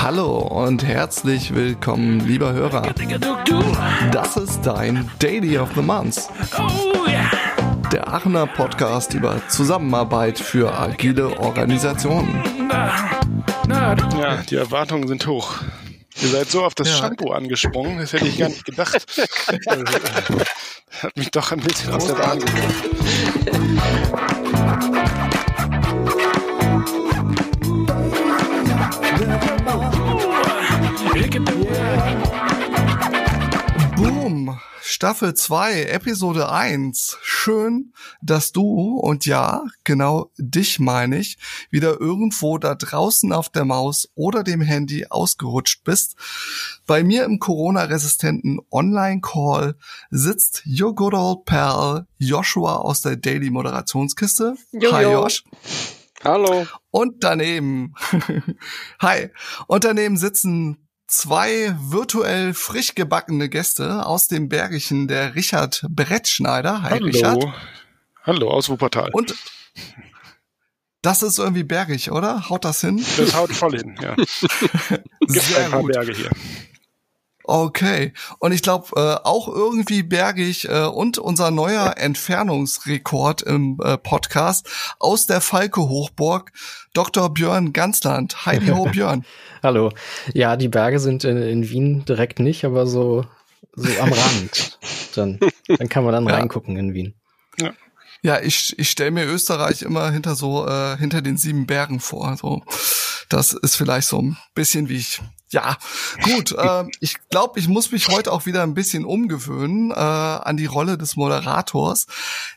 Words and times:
Hallo 0.00 0.38
und 0.38 0.84
herzlich 0.84 1.54
willkommen, 1.54 2.20
lieber 2.20 2.52
Hörer. 2.52 2.94
Das 4.12 4.36
ist 4.36 4.62
dein 4.62 5.10
Daily 5.18 5.58
of 5.58 5.70
the 5.74 5.80
Month. 5.82 6.28
Der 7.90 8.06
Aachener 8.08 8.46
Podcast 8.46 9.14
über 9.14 9.40
Zusammenarbeit 9.48 10.38
für 10.38 10.72
agile 10.78 11.38
Organisationen. 11.38 12.42
Ja, 13.68 14.42
die 14.48 14.56
Erwartungen 14.56 15.08
sind 15.08 15.26
hoch. 15.26 15.56
Ihr 16.22 16.28
seid 16.28 16.50
so 16.50 16.64
auf 16.64 16.74
das 16.74 16.88
ja. 16.88 16.96
Shampoo 16.96 17.32
angesprungen, 17.32 17.98
das 17.98 18.12
hätte 18.12 18.28
ich 18.28 18.38
gar 18.38 18.48
nicht 18.48 18.64
gedacht. 18.64 18.94
Hat 21.02 21.16
mich 21.16 21.30
doch 21.30 21.50
ein 21.50 21.60
bisschen 21.60 21.92
aus 21.92 22.06
der 22.06 22.14
Bahn 22.14 22.38
gebracht. 22.38 22.74
Staffel 35.04 35.34
2, 35.34 35.82
Episode 35.82 36.50
1. 36.50 37.18
Schön, 37.20 37.92
dass 38.22 38.52
du, 38.52 38.96
und 38.96 39.26
ja, 39.26 39.62
genau 39.84 40.30
dich 40.38 40.80
meine 40.80 41.18
ich, 41.18 41.36
wieder 41.70 42.00
irgendwo 42.00 42.56
da 42.56 42.74
draußen 42.74 43.30
auf 43.34 43.50
der 43.50 43.66
Maus 43.66 44.08
oder 44.14 44.42
dem 44.42 44.62
Handy 44.62 45.04
ausgerutscht 45.10 45.84
bist. 45.84 46.16
Bei 46.86 47.04
mir 47.04 47.24
im 47.24 47.38
Corona-resistenten 47.38 48.60
Online-Call 48.70 49.76
sitzt 50.08 50.62
your 50.66 50.94
good 50.94 51.12
old 51.12 51.44
pal 51.44 52.06
Joshua 52.16 52.76
aus 52.76 53.02
der 53.02 53.16
Daily 53.16 53.50
Moderationskiste. 53.50 54.56
Jo, 54.72 54.90
Hi 54.90 55.02
jo. 55.02 55.12
Josh. 55.12 55.44
Hallo. 56.24 56.66
Und 56.90 57.22
daneben, 57.22 57.92
hi, 59.02 59.28
und 59.66 59.84
daneben 59.84 60.16
sitzen 60.16 60.83
zwei 61.14 61.74
virtuell 61.78 62.54
frisch 62.54 62.94
gebackene 62.94 63.48
Gäste 63.48 64.04
aus 64.04 64.26
dem 64.26 64.48
Bergischen, 64.48 65.06
der 65.06 65.34
Richard 65.34 65.86
Brettschneider. 65.88 66.82
Hi 66.82 66.90
Hallo. 66.90 67.04
Richard. 67.06 67.44
Hallo 68.24 68.50
aus 68.50 68.68
Wuppertal. 68.68 69.10
Und 69.12 69.34
das 71.02 71.22
ist 71.22 71.38
irgendwie 71.38 71.62
bergig, 71.62 72.10
oder? 72.10 72.48
Haut 72.48 72.64
das 72.64 72.80
hin? 72.80 73.04
das 73.16 73.34
haut 73.34 73.52
voll 73.52 73.76
hin, 73.76 73.96
ja. 74.00 74.14
Gibt 75.20 75.32
Sehr 75.32 75.66
ein 75.66 75.70
paar 75.70 75.82
gut. 75.82 75.92
Berge 75.92 76.14
hier. 76.14 76.30
Okay. 77.46 78.14
Und 78.38 78.52
ich 78.52 78.62
glaube, 78.62 78.88
äh, 78.96 79.22
auch 79.22 79.48
irgendwie 79.48 80.02
bergig 80.02 80.66
äh, 80.68 80.84
und 80.84 81.18
unser 81.18 81.50
neuer 81.50 81.98
Entfernungsrekord 81.98 83.42
im 83.42 83.78
äh, 83.84 83.98
Podcast 83.98 84.66
aus 84.98 85.26
der 85.26 85.42
Falke 85.42 85.82
Hochburg, 85.82 86.52
Dr. 86.94 87.32
Björn 87.32 87.74
Gansland. 87.74 88.46
Heidi 88.46 88.68
ho, 88.68 88.84
Björn. 88.90 89.26
Hallo. 89.64 89.90
Ja, 90.34 90.56
die 90.56 90.68
Berge 90.68 91.00
sind 91.00 91.24
in, 91.24 91.38
in 91.38 91.70
Wien 91.70 92.04
direkt 92.04 92.38
nicht, 92.38 92.66
aber 92.66 92.86
so, 92.86 93.24
so 93.74 93.88
am 93.98 94.12
Rand. 94.12 94.78
Dann, 95.14 95.40
dann 95.66 95.88
kann 95.88 96.04
man 96.04 96.12
dann 96.12 96.26
Ja. 96.28 96.34
reingucken 96.34 96.76
in 96.76 96.92
Wien. 96.92 97.14
Ja, 98.20 98.40
ich, 98.40 98.78
ich 98.78 98.90
stelle 98.90 99.10
mir 99.10 99.24
Österreich 99.26 99.80
immer 99.82 100.10
hinter 100.10 100.34
so, 100.34 100.66
äh, 100.66 100.96
hinter 100.98 101.22
den 101.22 101.38
sieben 101.38 101.66
Bergen 101.66 101.98
vor. 102.00 102.36
So. 102.36 102.62
Das 103.30 103.54
ist 103.54 103.76
vielleicht 103.76 104.08
so 104.08 104.20
ein 104.20 104.36
bisschen 104.54 104.88
wie 104.90 104.96
ich. 104.96 105.22
Ja, 105.50 105.76
gut. 106.22 106.52
Äh, 106.52 106.84
ich 107.00 107.16
glaube, 107.30 107.58
ich 107.58 107.68
muss 107.68 107.90
mich 107.92 108.08
heute 108.08 108.32
auch 108.32 108.44
wieder 108.44 108.62
ein 108.62 108.74
bisschen 108.74 109.04
umgewöhnen 109.06 109.90
äh, 109.92 109.94
an 109.94 110.56
die 110.58 110.66
Rolle 110.66 110.98
des 110.98 111.16
Moderators. 111.16 112.06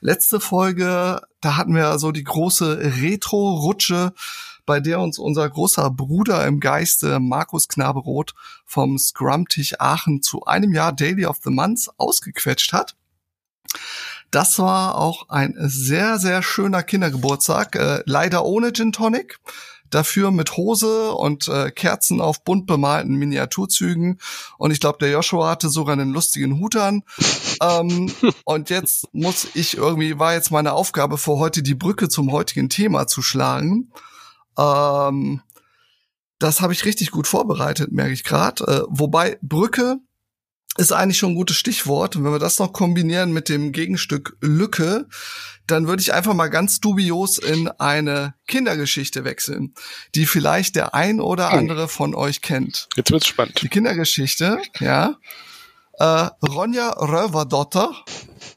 Letzte 0.01 0.39
Folge, 0.39 1.21
da 1.41 1.55
hatten 1.57 1.73
wir 1.75 1.99
so 1.99 2.11
die 2.11 2.23
große 2.23 2.79
Retro-Rutsche, 3.01 4.13
bei 4.67 4.79
der 4.79 4.99
uns 4.99 5.17
unser 5.17 5.49
großer 5.49 5.89
Bruder 5.89 6.45
im 6.45 6.59
Geiste, 6.59 7.19
Markus 7.19 7.67
Knaberoth, 7.67 8.35
vom 8.65 8.99
Scrum-Tisch 8.99 9.79
Aachen 9.79 10.21
zu 10.21 10.45
einem 10.45 10.73
Jahr 10.73 10.93
Daily 10.93 11.25
of 11.25 11.37
the 11.43 11.49
Month 11.49 11.89
ausgequetscht 11.97 12.73
hat. 12.73 12.95
Das 14.29 14.59
war 14.59 14.95
auch 14.95 15.29
ein 15.29 15.55
sehr, 15.57 16.19
sehr 16.19 16.43
schöner 16.43 16.83
Kindergeburtstag. 16.83 17.75
Äh, 17.75 18.03
leider 18.05 18.45
ohne 18.45 18.73
Gin 18.73 18.91
Tonic. 18.91 19.39
Dafür 19.89 20.31
mit 20.31 20.57
Hose 20.57 21.13
und 21.13 21.47
äh, 21.47 21.71
Kerzen 21.71 22.19
auf 22.19 22.43
bunt 22.43 22.65
bemalten 22.65 23.15
Miniaturzügen. 23.15 24.19
Und 24.57 24.71
ich 24.71 24.81
glaube, 24.81 24.97
der 24.99 25.11
Joshua 25.11 25.49
hatte 25.49 25.69
sogar 25.69 25.93
einen 25.93 26.11
lustigen 26.11 26.59
Hut 26.59 26.75
an. 26.75 27.03
ähm, 27.61 28.11
und 28.43 28.69
jetzt 28.69 29.07
muss 29.13 29.47
ich 29.53 29.77
irgendwie, 29.77 30.19
war 30.19 30.33
jetzt 30.33 30.51
meine 30.51 30.73
Aufgabe 30.73 31.17
für 31.17 31.37
heute, 31.37 31.63
die 31.63 31.73
Brücke 31.73 32.09
zum 32.09 32.33
heutigen 32.33 32.67
Thema 32.67 33.07
zu 33.07 33.21
schlagen. 33.21 33.93
Ähm, 34.57 35.41
das 36.39 36.61
habe 36.61 36.73
ich 36.73 36.85
richtig 36.85 37.11
gut 37.11 37.27
vorbereitet, 37.27 37.91
merke 37.91 38.13
ich 38.13 38.23
gerade. 38.23 38.63
Äh, 38.65 38.81
wobei 38.89 39.37
Brücke 39.41 39.97
ist 40.77 40.91
eigentlich 40.91 41.17
schon 41.17 41.31
ein 41.31 41.35
gutes 41.35 41.57
Stichwort. 41.57 42.15
Und 42.15 42.23
wenn 42.23 42.31
wir 42.31 42.37
das 42.39 42.59
noch 42.59 42.71
kombinieren 42.73 43.31
mit 43.33 43.49
dem 43.49 43.71
Gegenstück 43.71 44.37
Lücke, 44.41 45.07
dann 45.65 45.87
würde 45.87 46.01
ich 46.01 46.13
einfach 46.13 46.35
mal 46.35 46.49
ganz 46.49 46.79
dubios 46.79 47.39
in 47.39 47.67
eine 47.67 48.35
Kindergeschichte 48.47 49.23
wechseln, 49.23 49.73
die 50.13 50.27
vielleicht 50.27 50.75
der 50.75 50.93
ein 50.93 51.19
oder 51.19 51.49
Oh. 51.51 51.57
andere 51.57 51.87
von 51.87 52.13
euch 52.13 52.41
kennt. 52.43 52.87
Jetzt 52.95 53.09
wird's 53.11 53.25
spannend. 53.27 53.59
Die 53.63 53.69
Kindergeschichte, 53.69 54.59
ja. 54.79 55.15
Äh, 55.93 56.29
Ronja 56.47 56.91
Röverdotter, 56.91 57.95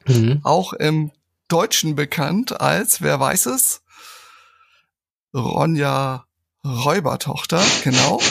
Mhm. 0.06 0.40
auch 0.44 0.74
im 0.74 1.10
Deutschen 1.48 1.94
bekannt 1.96 2.60
als, 2.60 3.00
wer 3.00 3.18
weiß 3.18 3.46
es? 3.46 3.80
Ronja 5.34 6.24
Räubertochter, 6.64 7.62
genau. 7.84 8.20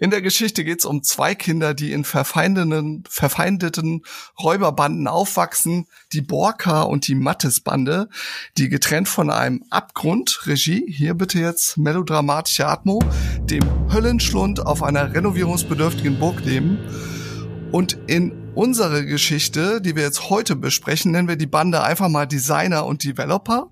In 0.00 0.10
der 0.10 0.22
Geschichte 0.22 0.64
geht 0.64 0.78
es 0.78 0.86
um 0.86 1.02
zwei 1.02 1.34
Kinder, 1.34 1.74
die 1.74 1.92
in 1.92 2.04
verfeindeten, 2.04 3.04
verfeindeten 3.06 4.00
Räuberbanden 4.42 5.06
aufwachsen, 5.06 5.88
die 6.14 6.22
Borka 6.22 6.80
und 6.82 7.06
die 7.06 7.14
Mattes-Bande, 7.14 8.08
die 8.56 8.70
getrennt 8.70 9.08
von 9.10 9.28
einem 9.28 9.62
Abgrund, 9.68 10.46
Regie, 10.46 10.90
hier 10.90 11.12
bitte 11.12 11.38
jetzt 11.38 11.76
melodramatische 11.76 12.66
Atmo, 12.66 13.02
dem 13.42 13.62
Höllenschlund 13.92 14.64
auf 14.64 14.82
einer 14.82 15.14
renovierungsbedürftigen 15.14 16.18
Burg 16.18 16.42
leben. 16.46 16.78
Und 17.70 17.98
in 18.06 18.32
unsere 18.54 19.04
Geschichte, 19.04 19.82
die 19.82 19.96
wir 19.96 20.04
jetzt 20.04 20.30
heute 20.30 20.56
besprechen, 20.56 21.12
nennen 21.12 21.28
wir 21.28 21.36
die 21.36 21.46
Bande 21.46 21.82
einfach 21.82 22.08
mal 22.08 22.24
Designer 22.24 22.86
und 22.86 23.04
Developer. 23.04 23.70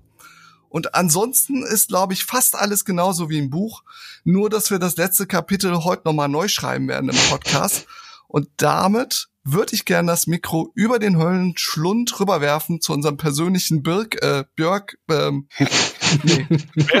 Und 0.69 0.95
ansonsten 0.95 1.63
ist, 1.63 1.89
glaube 1.89 2.13
ich, 2.13 2.23
fast 2.23 2.55
alles 2.55 2.85
genauso 2.85 3.29
wie 3.29 3.39
im 3.39 3.49
Buch. 3.49 3.83
Nur, 4.23 4.49
dass 4.49 4.71
wir 4.71 4.79
das 4.79 4.97
letzte 4.97 5.27
Kapitel 5.27 5.83
heute 5.83 6.03
nochmal 6.05 6.29
neu 6.29 6.47
schreiben 6.47 6.87
werden 6.87 7.09
im 7.09 7.17
Podcast. 7.29 7.87
Und 8.27 8.47
damit 8.57 9.27
würde 9.43 9.73
ich 9.73 9.85
gerne 9.85 10.11
das 10.11 10.27
Mikro 10.27 10.71
über 10.75 10.99
den 10.99 11.17
Höllenschlund 11.17 12.19
rüberwerfen 12.19 12.81
zu 12.81 12.93
unserem 12.93 13.17
persönlichen 13.17 13.81
Birk, 13.83 14.21
äh, 14.21 14.43
Björk, 14.55 14.97
ähm, 15.09 15.47
nee, 16.23 16.47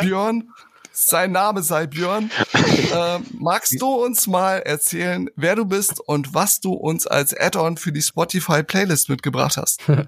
Björn. 0.01 0.49
Sein 0.91 1.31
Name 1.31 1.63
sei 1.63 1.87
Björn. 1.87 2.29
äh, 2.93 3.19
magst 3.31 3.79
du 3.79 3.87
uns 3.87 4.27
mal 4.27 4.57
erzählen, 4.57 5.29
wer 5.35 5.55
du 5.55 5.65
bist 5.65 6.01
und 6.01 6.33
was 6.33 6.59
du 6.59 6.73
uns 6.73 7.07
als 7.07 7.33
Add-on 7.33 7.77
für 7.77 7.93
die 7.93 8.01
Spotify 8.01 8.63
Playlist 8.63 9.07
mitgebracht 9.07 9.57
hast? 9.57 9.81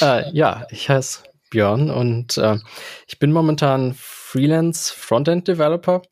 Äh, 0.00 0.30
ja, 0.32 0.66
ich 0.70 0.88
heiße 0.88 1.20
Björn 1.54 1.88
und 1.88 2.36
äh, 2.36 2.58
ich 3.06 3.20
bin 3.20 3.32
momentan 3.32 3.94
Freelance 3.96 4.92
Frontend 4.92 5.46
Developer. 5.46 6.02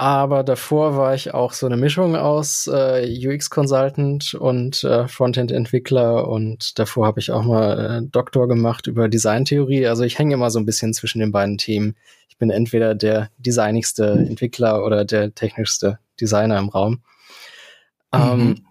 Aber 0.00 0.44
davor 0.44 0.96
war 0.96 1.16
ich 1.16 1.34
auch 1.34 1.52
so 1.52 1.66
eine 1.66 1.76
Mischung 1.76 2.14
aus 2.14 2.68
äh, 2.72 3.04
UX 3.04 3.50
Consultant 3.50 4.34
und 4.34 4.84
äh, 4.84 5.08
Frontend 5.08 5.50
Entwickler 5.50 6.28
und 6.28 6.78
davor 6.78 7.06
habe 7.06 7.18
ich 7.18 7.32
auch 7.32 7.42
mal 7.42 8.04
äh, 8.04 8.08
Doktor 8.08 8.46
gemacht 8.46 8.86
über 8.86 9.08
Designtheorie. 9.08 9.88
Also 9.88 10.04
ich 10.04 10.16
hänge 10.16 10.34
immer 10.34 10.50
so 10.50 10.60
ein 10.60 10.66
bisschen 10.66 10.94
zwischen 10.94 11.18
den 11.18 11.32
beiden 11.32 11.58
Themen. 11.58 11.96
Ich 12.28 12.38
bin 12.38 12.50
entweder 12.50 12.94
der 12.94 13.30
designigste 13.38 14.04
Entwickler 14.12 14.84
oder 14.84 15.04
der 15.04 15.34
technischste 15.34 15.98
Designer 16.20 16.60
im 16.60 16.68
Raum. 16.68 17.02
Mhm. 18.12 18.20
Ähm, 18.20 18.67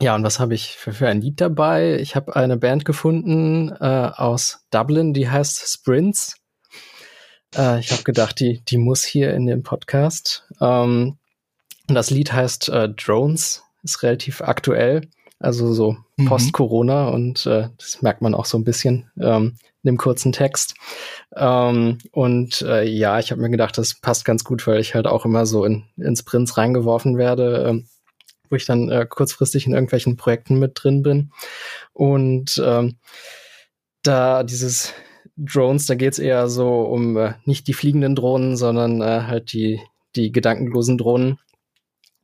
ja, 0.00 0.14
und 0.14 0.22
was 0.24 0.40
habe 0.40 0.54
ich 0.54 0.76
für, 0.76 0.92
für 0.92 1.08
ein 1.08 1.20
Lied 1.20 1.40
dabei? 1.40 1.98
Ich 2.00 2.16
habe 2.16 2.36
eine 2.36 2.56
Band 2.56 2.84
gefunden 2.84 3.70
äh, 3.80 4.10
aus 4.14 4.66
Dublin, 4.70 5.14
die 5.14 5.28
heißt 5.28 5.68
Sprints. 5.68 6.36
Äh, 7.56 7.80
ich 7.80 7.92
habe 7.92 8.02
gedacht, 8.04 8.38
die, 8.40 8.62
die 8.64 8.78
muss 8.78 9.04
hier 9.04 9.34
in 9.34 9.46
den 9.46 9.62
Podcast. 9.62 10.46
Ähm, 10.60 11.18
und 11.88 11.94
das 11.94 12.10
Lied 12.10 12.32
heißt 12.32 12.68
äh, 12.68 12.88
Drones, 12.90 13.64
ist 13.82 14.02
relativ 14.02 14.42
aktuell, 14.42 15.08
also 15.38 15.72
so 15.72 15.96
Mhm. 16.18 16.26
post-Corona 16.26 17.08
und 17.08 17.46
äh, 17.46 17.68
das 17.78 18.02
merkt 18.02 18.22
man 18.22 18.34
auch 18.34 18.44
so 18.44 18.58
ein 18.58 18.64
bisschen 18.64 19.10
ähm, 19.20 19.56
in 19.82 19.88
dem 19.90 19.96
kurzen 19.96 20.32
Text. 20.32 20.74
Ähm, 21.34 21.98
und 22.10 22.60
äh, 22.62 22.82
ja, 22.82 23.20
ich 23.20 23.30
habe 23.30 23.40
mir 23.40 23.50
gedacht, 23.50 23.78
das 23.78 23.94
passt 23.94 24.24
ganz 24.24 24.42
gut, 24.42 24.66
weil 24.66 24.80
ich 24.80 24.94
halt 24.94 25.06
auch 25.06 25.24
immer 25.24 25.46
so 25.46 25.64
in, 25.64 25.84
in 25.96 26.16
Sprints 26.16 26.56
reingeworfen 26.58 27.16
werde, 27.16 27.66
ähm, 27.68 27.86
wo 28.50 28.56
ich 28.56 28.66
dann 28.66 28.90
äh, 28.90 29.06
kurzfristig 29.08 29.66
in 29.66 29.72
irgendwelchen 29.72 30.16
Projekten 30.16 30.58
mit 30.58 30.72
drin 30.74 31.02
bin. 31.02 31.32
Und 31.92 32.62
ähm, 32.64 32.96
da 34.02 34.42
dieses 34.42 34.94
Drones, 35.36 35.86
da 35.86 35.94
geht's 35.94 36.18
eher 36.18 36.48
so 36.48 36.82
um 36.82 37.16
äh, 37.16 37.34
nicht 37.44 37.68
die 37.68 37.74
fliegenden 37.74 38.14
Drohnen, 38.14 38.56
sondern 38.56 39.00
äh, 39.00 39.22
halt 39.22 39.52
die, 39.52 39.80
die 40.16 40.32
gedankenlosen 40.32 40.98
Drohnen, 40.98 41.38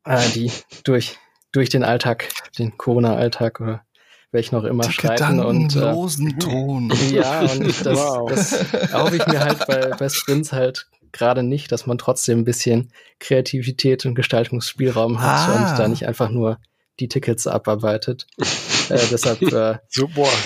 äh, 0.04 0.28
die 0.30 0.50
durch, 0.84 1.18
durch 1.52 1.68
den 1.68 1.84
Alltag, 1.84 2.28
den 2.58 2.76
Corona-Alltag 2.76 3.60
oder 3.60 3.84
welchen 4.32 4.56
auch 4.56 4.64
immer 4.64 4.84
die 4.84 4.92
streiten. 4.92 5.40
Und, 5.40 5.76
äh, 5.76 5.80
Drohnen. 5.80 6.92
Ja, 7.12 7.42
und 7.42 7.86
das, 7.86 7.96
wow. 7.96 8.28
das 8.28 8.52
erhoffe 8.72 9.16
ich 9.16 9.26
mir 9.28 9.40
halt 9.40 9.64
bei, 9.66 9.90
bei 9.96 10.08
Sprints 10.08 10.52
halt 10.52 10.88
gerade 11.14 11.42
nicht, 11.42 11.72
dass 11.72 11.86
man 11.86 11.96
trotzdem 11.96 12.40
ein 12.40 12.44
bisschen 12.44 12.92
Kreativität 13.20 14.04
und 14.04 14.14
Gestaltungsspielraum 14.14 15.22
hat 15.22 15.48
ah. 15.48 15.70
und 15.70 15.78
da 15.78 15.88
nicht 15.88 16.06
einfach 16.06 16.28
nur 16.28 16.58
die 17.00 17.08
Tickets 17.08 17.46
abarbeitet. 17.46 18.26
äh, 18.90 18.98
deshalb 19.10 19.40
äh, 19.42 19.78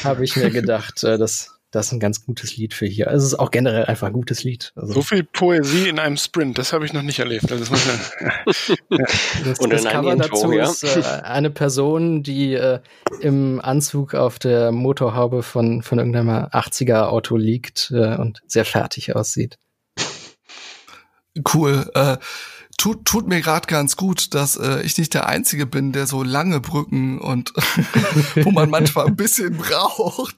habe 0.05 0.25
ich 0.25 0.37
mir 0.37 0.50
gedacht, 0.50 1.03
äh, 1.03 1.19
dass 1.19 1.59
das 1.70 1.88
ist 1.88 1.93
ein 1.93 2.00
ganz 2.00 2.25
gutes 2.25 2.56
Lied 2.56 2.73
für 2.73 2.87
hier. 2.87 3.09
Also 3.09 3.26
es 3.26 3.32
ist 3.35 3.38
auch 3.38 3.50
generell 3.50 3.85
einfach 3.85 4.06
ein 4.06 4.15
gutes 4.15 4.43
Lied. 4.43 4.73
Also 4.75 4.94
so 4.94 5.03
viel 5.03 5.23
Poesie 5.23 5.88
in 5.88 5.99
einem 5.99 6.17
Sprint, 6.17 6.56
das 6.56 6.73
habe 6.73 6.87
ich 6.87 6.94
noch 6.94 7.03
nicht 7.03 7.19
erlebt. 7.19 7.50
Das, 7.50 7.70
muss 7.70 7.87
ja. 8.88 8.99
das, 9.44 9.59
Und 9.59 9.70
das 9.70 9.85
Cover 9.85 10.12
Intro, 10.12 10.29
dazu 10.29 10.53
ja? 10.53 10.65
ist 10.65 10.82
äh, 10.82 11.03
eine 11.25 11.50
Person, 11.50 12.23
die 12.23 12.55
äh, 12.55 12.81
im 13.20 13.61
Anzug 13.61 14.15
auf 14.15 14.38
der 14.38 14.73
Motorhaube 14.73 15.43
von, 15.43 15.82
von 15.82 15.99
irgendeinem 15.99 16.31
80er 16.31 17.09
Auto 17.09 17.37
liegt 17.37 17.91
äh, 17.94 18.17
und 18.17 18.41
sehr 18.47 18.65
fertig 18.65 19.15
aussieht. 19.15 19.59
Cool. 21.53 21.91
Äh, 21.95 22.19
tut, 22.77 23.05
tut 23.05 23.29
mir 23.29 23.41
gerade 23.41 23.67
ganz 23.67 23.97
gut, 23.97 24.35
dass 24.35 24.57
äh, 24.57 24.83
ich 24.83 24.97
nicht 24.97 25.15
der 25.15 25.27
Einzige 25.27 25.67
bin, 25.67 25.93
der 25.93 26.07
so 26.07 26.23
lange 26.23 26.61
Brücken 26.61 27.21
und 27.21 27.53
wo 28.37 28.51
man 28.51 28.71
manchmal 28.71 29.07
ein 29.07 29.17
bisschen 29.17 29.57
braucht. 29.59 30.37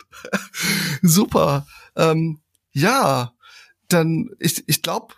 Super. 1.03 1.67
Ähm, 1.97 2.41
ja, 2.73 3.33
dann 3.89 4.31
ich, 4.39 4.65
ich 4.67 4.83
glaube, 4.83 5.15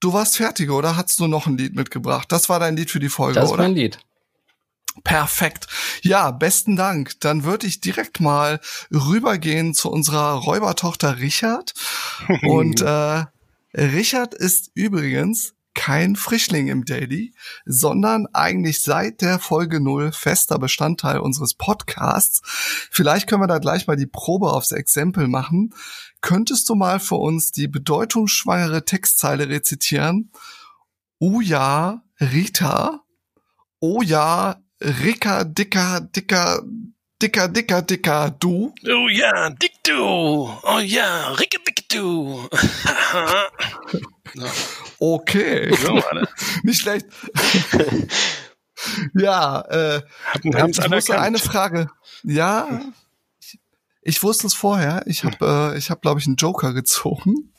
du 0.00 0.12
warst 0.12 0.36
fertig, 0.36 0.70
oder? 0.70 0.96
Hast 0.96 1.18
du 1.18 1.26
noch 1.26 1.46
ein 1.46 1.58
Lied 1.58 1.74
mitgebracht? 1.74 2.30
Das 2.30 2.48
war 2.48 2.60
dein 2.60 2.76
Lied 2.76 2.90
für 2.90 3.00
die 3.00 3.08
Folge, 3.08 3.40
das 3.40 3.50
oder? 3.50 3.58
Das 3.58 3.66
ist 3.66 3.68
mein 3.68 3.76
Lied. 3.76 3.98
Perfekt. 5.04 5.66
Ja, 6.02 6.30
besten 6.30 6.76
Dank. 6.76 7.20
Dann 7.20 7.44
würde 7.44 7.66
ich 7.66 7.80
direkt 7.80 8.20
mal 8.20 8.60
rübergehen 8.90 9.74
zu 9.74 9.90
unserer 9.90 10.32
Räubertochter 10.34 11.18
Richard. 11.18 11.74
Und 12.42 12.80
äh, 12.80 13.24
Richard 13.76 14.34
ist 14.34 14.70
übrigens 14.74 15.54
kein 15.74 16.16
Frischling 16.16 16.68
im 16.68 16.86
Daily, 16.86 17.34
sondern 17.66 18.26
eigentlich 18.32 18.80
seit 18.80 19.20
der 19.20 19.38
Folge 19.38 19.78
null 19.78 20.10
fester 20.10 20.58
Bestandteil 20.58 21.18
unseres 21.18 21.52
Podcasts. 21.52 22.40
Vielleicht 22.90 23.28
können 23.28 23.42
wir 23.42 23.46
da 23.46 23.58
gleich 23.58 23.86
mal 23.86 23.96
die 23.96 24.06
Probe 24.06 24.52
aufs 24.52 24.72
Exempel 24.72 25.28
machen. 25.28 25.74
Könntest 26.22 26.70
du 26.70 26.74
mal 26.74 26.98
für 26.98 27.16
uns 27.16 27.52
die 27.52 27.68
bedeutungsschwangere 27.68 28.86
Textzeile 28.86 29.50
rezitieren? 29.50 30.32
Oh 31.18 31.42
ja, 31.42 32.02
Rita. 32.18 33.04
Oh 33.78 34.00
ja, 34.00 34.62
Rika, 34.80 35.44
dicker, 35.44 36.00
dicker, 36.00 36.62
dicker, 37.22 37.48
dicker, 37.48 37.82
dicker, 37.82 38.30
du. 38.38 38.74
Oh 38.84 39.08
ja, 39.08 39.50
dick 39.50 39.72
du. 39.84 40.50
Oh 40.62 40.78
ja, 40.82 41.32
Rika, 41.32 41.58
dick 41.66 41.88
du. 41.88 42.48
Okay. 44.98 45.74
So, 45.74 46.02
Nicht 46.62 46.80
schlecht. 46.80 47.06
ja, 49.14 49.60
äh, 49.62 50.02
Haben, 50.54 50.70
ich 50.70 50.90
wusste 50.90 51.18
eine 51.18 51.38
Frage. 51.38 51.90
Ja, 52.22 52.80
ich, 53.40 53.58
ich 54.02 54.22
wusste 54.22 54.46
es 54.46 54.54
vorher. 54.54 55.02
Ich 55.06 55.24
habe, 55.24 55.72
äh, 55.74 55.78
ich 55.78 55.90
habe, 55.90 56.00
glaube 56.00 56.20
ich, 56.20 56.26
einen 56.26 56.36
Joker 56.36 56.72
gezogen. 56.72 57.52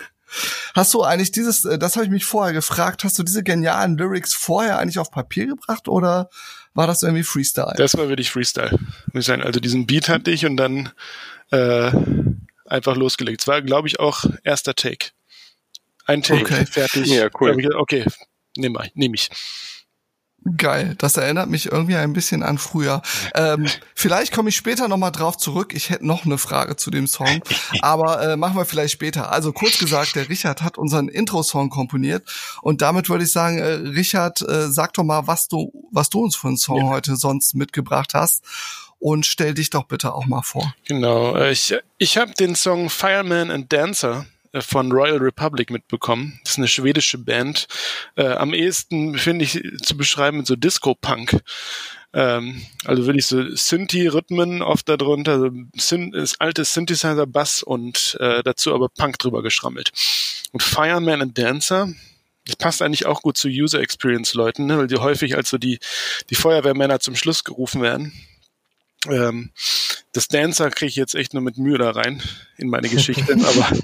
Hast 0.75 0.93
du 0.93 1.03
eigentlich 1.03 1.31
dieses, 1.31 1.65
äh, 1.65 1.79
das 1.79 1.95
habe 1.95 2.05
ich 2.05 2.11
mich 2.11 2.25
vorher 2.25 2.53
gefragt, 2.53 3.03
hast 3.03 3.17
du 3.17 3.23
diese 3.23 3.43
genialen 3.43 3.97
Lyrics 3.97 4.33
vorher 4.33 4.77
eigentlich 4.77 4.99
auf 4.99 5.11
Papier 5.11 5.47
gebracht 5.47 5.87
oder 5.87 6.29
war 6.77 6.85
das 6.85 7.01
irgendwie 7.01 7.23
Freestyle? 7.23 7.73
Das 7.75 7.97
war 7.97 8.07
wirklich 8.07 8.29
Freestyle. 8.29 8.77
Also 9.13 9.59
diesen 9.59 9.87
Beat 9.87 10.09
hatte 10.09 10.29
ich 10.29 10.45
und 10.45 10.57
dann 10.57 10.91
äh, 11.51 11.91
einfach 12.65 12.95
losgelegt. 12.95 13.41
Es 13.41 13.47
war, 13.47 13.63
glaube 13.63 13.87
ich, 13.87 13.99
auch 13.99 14.25
erster 14.43 14.75
Take. 14.75 15.09
Ein 16.05 16.21
Take, 16.21 16.43
okay. 16.43 16.65
fertig. 16.67 17.07
Ja, 17.07 17.29
cool. 17.41 17.59
Ich, 17.59 17.75
okay, 17.75 18.05
nehme 18.55 18.79
nehm 18.93 19.15
ich. 19.15 19.29
Geil, 20.55 20.95
das 20.97 21.17
erinnert 21.17 21.49
mich 21.49 21.71
irgendwie 21.71 21.95
ein 21.95 22.13
bisschen 22.13 22.43
an 22.43 22.57
früher. 22.57 23.01
Ähm, 23.33 23.67
vielleicht 23.95 24.33
komme 24.33 24.49
ich 24.49 24.55
später 24.55 24.87
nochmal 24.87 25.11
drauf 25.11 25.37
zurück. 25.37 25.73
Ich 25.73 25.89
hätte 25.89 26.05
noch 26.05 26.25
eine 26.25 26.37
Frage 26.37 26.75
zu 26.75 26.91
dem 26.91 27.07
Song, 27.07 27.41
aber 27.81 28.21
äh, 28.21 28.37
machen 28.37 28.55
wir 28.55 28.65
vielleicht 28.65 28.93
später. 28.93 29.31
Also 29.31 29.51
kurz 29.51 29.77
gesagt, 29.79 30.15
der 30.15 30.29
Richard 30.29 30.61
hat 30.61 30.77
unseren 30.77 31.09
Intro-Song 31.09 31.69
komponiert 31.69 32.23
und 32.61 32.81
damit 32.81 33.09
würde 33.09 33.23
ich 33.25 33.31
sagen, 33.31 33.57
äh, 33.57 33.71
Richard, 33.71 34.41
äh, 34.41 34.69
sag 34.71 34.93
doch 34.93 35.03
mal, 35.03 35.27
was 35.27 35.47
du, 35.47 35.71
was 35.91 36.09
du 36.09 36.23
uns 36.23 36.35
für 36.35 36.47
einen 36.47 36.57
Song 36.57 36.85
ja. 36.85 36.89
heute 36.89 37.15
sonst 37.15 37.55
mitgebracht 37.55 38.13
hast 38.13 38.43
und 38.99 39.25
stell 39.25 39.53
dich 39.53 39.69
doch 39.69 39.83
bitte 39.83 40.13
auch 40.13 40.25
mal 40.27 40.43
vor. 40.43 40.73
Genau, 40.87 41.35
äh, 41.35 41.51
ich, 41.51 41.75
ich 41.97 42.17
habe 42.17 42.33
den 42.33 42.55
Song 42.55 42.89
Fireman 42.89 43.51
and 43.51 43.71
Dancer 43.73 44.25
von 44.59 44.91
Royal 44.91 45.17
Republic 45.17 45.69
mitbekommen. 45.69 46.39
Das 46.43 46.53
ist 46.53 46.57
eine 46.57 46.67
schwedische 46.67 47.17
Band. 47.17 47.67
Äh, 48.15 48.27
am 48.27 48.53
ehesten 48.53 49.17
finde 49.17 49.45
ich 49.45 49.61
zu 49.83 49.97
beschreiben 49.97 50.37
mit 50.37 50.47
so 50.47 50.55
Disco-Punk. 50.55 51.41
Ähm, 52.13 52.65
also 52.85 53.05
wirklich 53.05 53.25
so 53.25 53.43
Synthi-Rhythmen 53.43 54.61
oft 54.61 54.87
darunter, 54.89 55.39
so 55.39 55.49
Syn 55.75 56.13
ist 56.13 56.39
altes 56.39 56.73
Synthesizer-Bass 56.73 57.63
und 57.63 58.17
äh, 58.19 58.43
dazu 58.43 58.73
aber 58.73 58.89
Punk 58.89 59.19
drüber 59.19 59.43
geschrammelt. 59.43 59.91
Und 60.51 60.63
Fireman 60.63 61.21
and 61.21 61.37
Dancer, 61.37 61.89
das 62.45 62.55
passt 62.55 62.81
eigentlich 62.81 63.05
auch 63.05 63.21
gut 63.21 63.37
zu 63.37 63.49
User 63.49 63.81
Experience 63.81 64.33
Leuten, 64.33 64.65
ne, 64.65 64.77
weil 64.77 64.87
die 64.87 64.95
häufig 64.95 65.35
als 65.35 65.49
so 65.49 65.57
die, 65.57 65.79
die 66.29 66.35
Feuerwehrmänner 66.35 66.99
zum 66.99 67.15
Schluss 67.15 67.43
gerufen 67.43 67.81
werden. 67.81 68.13
Ähm, 69.09 69.51
das 70.17 70.27
Dancer 70.27 70.71
kriege 70.71 70.89
ich 70.89 70.95
jetzt 70.95 71.13
echt 71.13 71.35
nur 71.35 71.43
mit 71.43 71.59
Mühe 71.59 71.77
da 71.77 71.91
rein 71.91 72.23
in 72.57 72.69
meine 72.69 72.89
Geschichte, 72.89 73.33
aber 73.33 73.77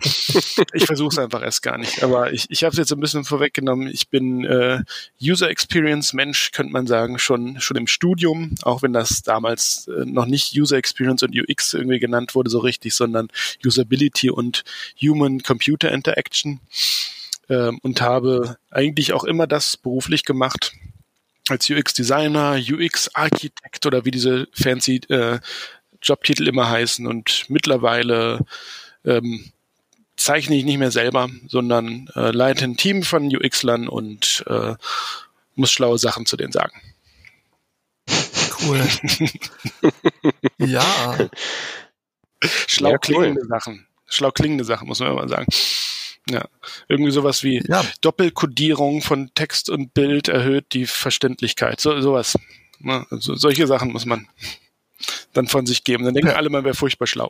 ich 0.74 0.86
versuche 0.88 1.10
es 1.10 1.20
einfach 1.20 1.44
erst 1.44 1.62
gar 1.62 1.78
nicht. 1.78 2.02
Aber 2.02 2.34
ich, 2.34 2.48
ich 2.50 2.64
habe 2.64 2.72
es 2.72 2.80
jetzt 2.80 2.92
ein 2.92 3.00
bisschen 3.00 3.24
vorweggenommen. 3.24 3.88
Ich 3.88 4.10
bin 4.10 4.44
äh, 4.44 4.82
User 5.22 5.48
Experience 5.52 6.14
Mensch, 6.14 6.50
könnte 6.52 6.74
man 6.74 6.88
sagen, 6.88 7.20
schon 7.20 7.60
schon 7.60 7.78
im 7.78 7.86
Studium, 7.86 8.56
auch 8.64 8.82
wenn 8.82 8.94
das 8.94 9.22
damals 9.22 9.88
äh, 9.88 10.06
noch 10.06 10.26
nicht 10.26 10.58
User 10.58 10.76
Experience 10.76 11.22
und 11.22 11.40
UX 11.40 11.76
irgendwie 11.76 12.00
genannt 12.00 12.34
wurde 12.34 12.50
so 12.50 12.58
richtig, 12.58 12.96
sondern 12.96 13.28
Usability 13.64 14.32
und 14.32 14.64
Human 15.00 15.44
Computer 15.44 15.92
Interaction 15.92 16.62
ähm, 17.48 17.78
und 17.84 18.02
habe 18.02 18.58
eigentlich 18.72 19.14
auch 19.14 19.24
immer 19.24 19.46
das 19.46 19.78
beruflich 19.78 20.26
gemacht 20.26 20.74
als 21.50 21.70
UX-Designer, 21.70 22.58
UX-Architekt 22.58 23.86
oder 23.86 24.06
wie 24.06 24.12
diese 24.12 24.48
fancy 24.54 25.02
äh, 25.10 25.40
Jobtitel 26.04 26.48
immer 26.48 26.70
heißen. 26.70 27.08
Und 27.08 27.46
mittlerweile 27.48 28.40
ähm, 29.06 29.52
zeichne 30.16 30.56
ich 30.56 30.66
nicht 30.66 30.78
mehr 30.78 30.92
selber, 30.92 31.30
sondern 31.48 32.10
äh, 32.16 32.32
leite 32.32 32.66
ein 32.66 32.78
Team 32.78 33.04
von 33.04 33.34
UX-Lern 33.34 33.88
und 33.88 34.44
äh, 34.48 34.76
muss 35.56 35.72
schlaue 35.72 35.98
Sachen 35.98 36.26
zu 36.26 36.38
denen 36.38 36.52
sagen. 36.52 36.80
Cool. 38.62 38.88
ja. 40.58 41.18
Schlau 42.68 42.92
ja, 42.92 42.98
klingende 42.98 43.42
cool. 43.42 43.48
Sachen. 43.48 43.88
Schlau 44.08 44.32
klingende 44.32 44.64
Sachen, 44.64 44.88
muss 44.88 45.00
man 45.00 45.12
immer 45.12 45.28
sagen. 45.28 45.48
Ja, 46.30 46.46
irgendwie 46.88 47.12
sowas 47.12 47.44
wie 47.44 47.62
ja. 47.68 47.84
Doppelkodierung 48.02 49.02
von 49.02 49.32
Text 49.36 49.70
und 49.70 49.94
Bild 49.94 50.30
erhöht 50.30 50.68
die 50.72 50.86
Verständlichkeit. 50.86 51.82
So, 51.82 52.00
sowas. 52.00 52.38
Ne? 52.80 53.06
Also 53.10 53.36
solche 53.36 53.68
Sachen 53.68 53.92
muss 53.92 54.06
man 54.06 54.28
dann 55.34 55.48
von 55.48 55.66
sich 55.66 55.84
geben. 55.84 56.06
Dann 56.06 56.14
denken 56.14 56.30
ja. 56.30 56.36
alle, 56.36 56.50
man 56.50 56.64
wäre 56.64 56.76
furchtbar 56.76 57.08
schlau. 57.08 57.30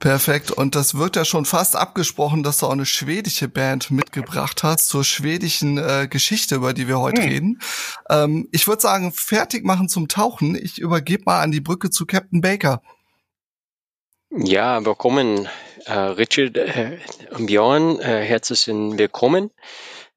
Perfekt. 0.00 0.52
Und 0.52 0.76
das 0.76 0.94
wird 0.94 1.16
ja 1.16 1.24
schon 1.24 1.44
fast 1.44 1.74
abgesprochen, 1.74 2.44
dass 2.44 2.58
du 2.58 2.66
auch 2.66 2.72
eine 2.72 2.86
schwedische 2.86 3.48
Band 3.48 3.90
mitgebracht 3.90 4.62
hast 4.62 4.86
zur 4.86 5.02
schwedischen 5.02 5.76
äh, 5.76 6.06
Geschichte, 6.08 6.54
über 6.54 6.72
die 6.72 6.86
wir 6.86 7.00
heute 7.00 7.22
hm. 7.22 7.28
reden. 7.28 7.60
Ähm, 8.08 8.48
ich 8.52 8.68
würde 8.68 8.80
sagen, 8.80 9.12
fertig 9.12 9.64
machen 9.64 9.88
zum 9.88 10.06
Tauchen. 10.06 10.54
Ich 10.54 10.78
übergebe 10.78 11.24
mal 11.26 11.42
an 11.42 11.50
die 11.50 11.60
Brücke 11.60 11.90
zu 11.90 12.06
Captain 12.06 12.40
Baker. 12.40 12.80
Ja, 14.30 14.84
willkommen, 14.84 15.48
äh, 15.86 15.92
Richard 15.92 16.56
äh, 16.56 16.98
und 17.30 17.46
Björn. 17.46 17.98
Äh, 17.98 18.22
herzlich 18.24 18.68
willkommen. 18.68 19.50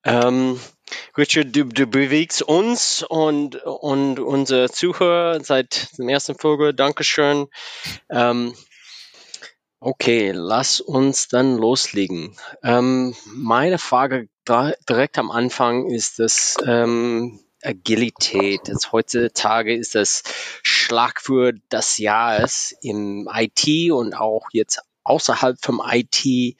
Ähm, 0.03 0.59
Richard, 1.17 1.55
du, 1.55 1.65
du 1.65 1.87
bewegst 1.87 2.41
uns 2.41 3.03
und, 3.03 3.55
und 3.55 4.19
unsere 4.19 4.69
Zuhörer 4.69 5.43
seit 5.43 5.97
dem 5.97 6.09
ersten 6.09 6.35
Folge. 6.35 6.73
Dankeschön. 6.73 7.47
Ähm, 8.09 8.53
okay, 9.79 10.31
lass 10.33 10.81
uns 10.81 11.27
dann 11.27 11.57
loslegen. 11.57 12.35
Ähm, 12.63 13.15
meine 13.33 13.77
Frage 13.77 14.29
direkt 14.47 15.17
am 15.17 15.31
Anfang 15.31 15.87
ist 15.87 16.19
das, 16.19 16.57
ähm, 16.65 17.39
Agilität. 17.63 18.67
Jetzt 18.67 18.91
heutzutage 18.91 19.75
ist 19.75 19.95
das 19.95 20.23
Schlagwort 20.63 21.55
des 21.71 21.97
Jahres 21.97 22.75
im 22.81 23.29
IT 23.31 23.91
und 23.91 24.15
auch 24.15 24.47
jetzt 24.51 24.81
außerhalb 25.03 25.57
vom 25.61 25.81
IT 25.85 26.57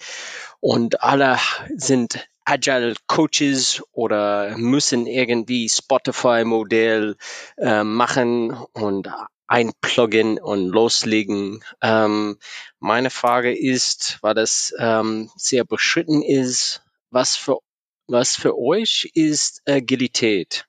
und 0.60 1.02
alle 1.02 1.40
sind 1.76 2.28
Agile 2.46 2.96
Coaches 3.08 3.84
oder 3.92 4.58
müssen 4.58 5.08
irgendwie 5.08 5.70
Spotify 5.70 6.44
Modell 6.46 7.16
äh, 7.58 7.84
machen 7.84 8.52
und 8.74 9.10
einpluggen 9.48 10.40
und 10.40 10.70
loslegen. 10.70 11.64
Ähm, 11.82 12.38
meine 12.80 13.10
Frage 13.10 13.56
ist, 13.58 14.18
weil 14.22 14.34
das 14.34 14.74
ähm, 14.80 15.30
sehr 15.36 15.66
beschritten 15.66 16.24
ist, 16.24 16.84
was 17.10 17.36
für 17.36 17.60
was 18.08 18.36
für 18.36 18.58
euch 18.58 19.10
ist 19.14 19.62
Agilität? 19.66 20.68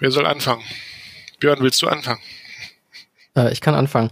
Wer 0.00 0.10
soll 0.10 0.26
anfangen? 0.26 0.64
Björn, 1.40 1.60
willst 1.60 1.82
du 1.82 1.88
anfangen? 1.88 2.22
Äh, 3.36 3.52
ich 3.52 3.60
kann 3.60 3.74
anfangen. 3.74 4.10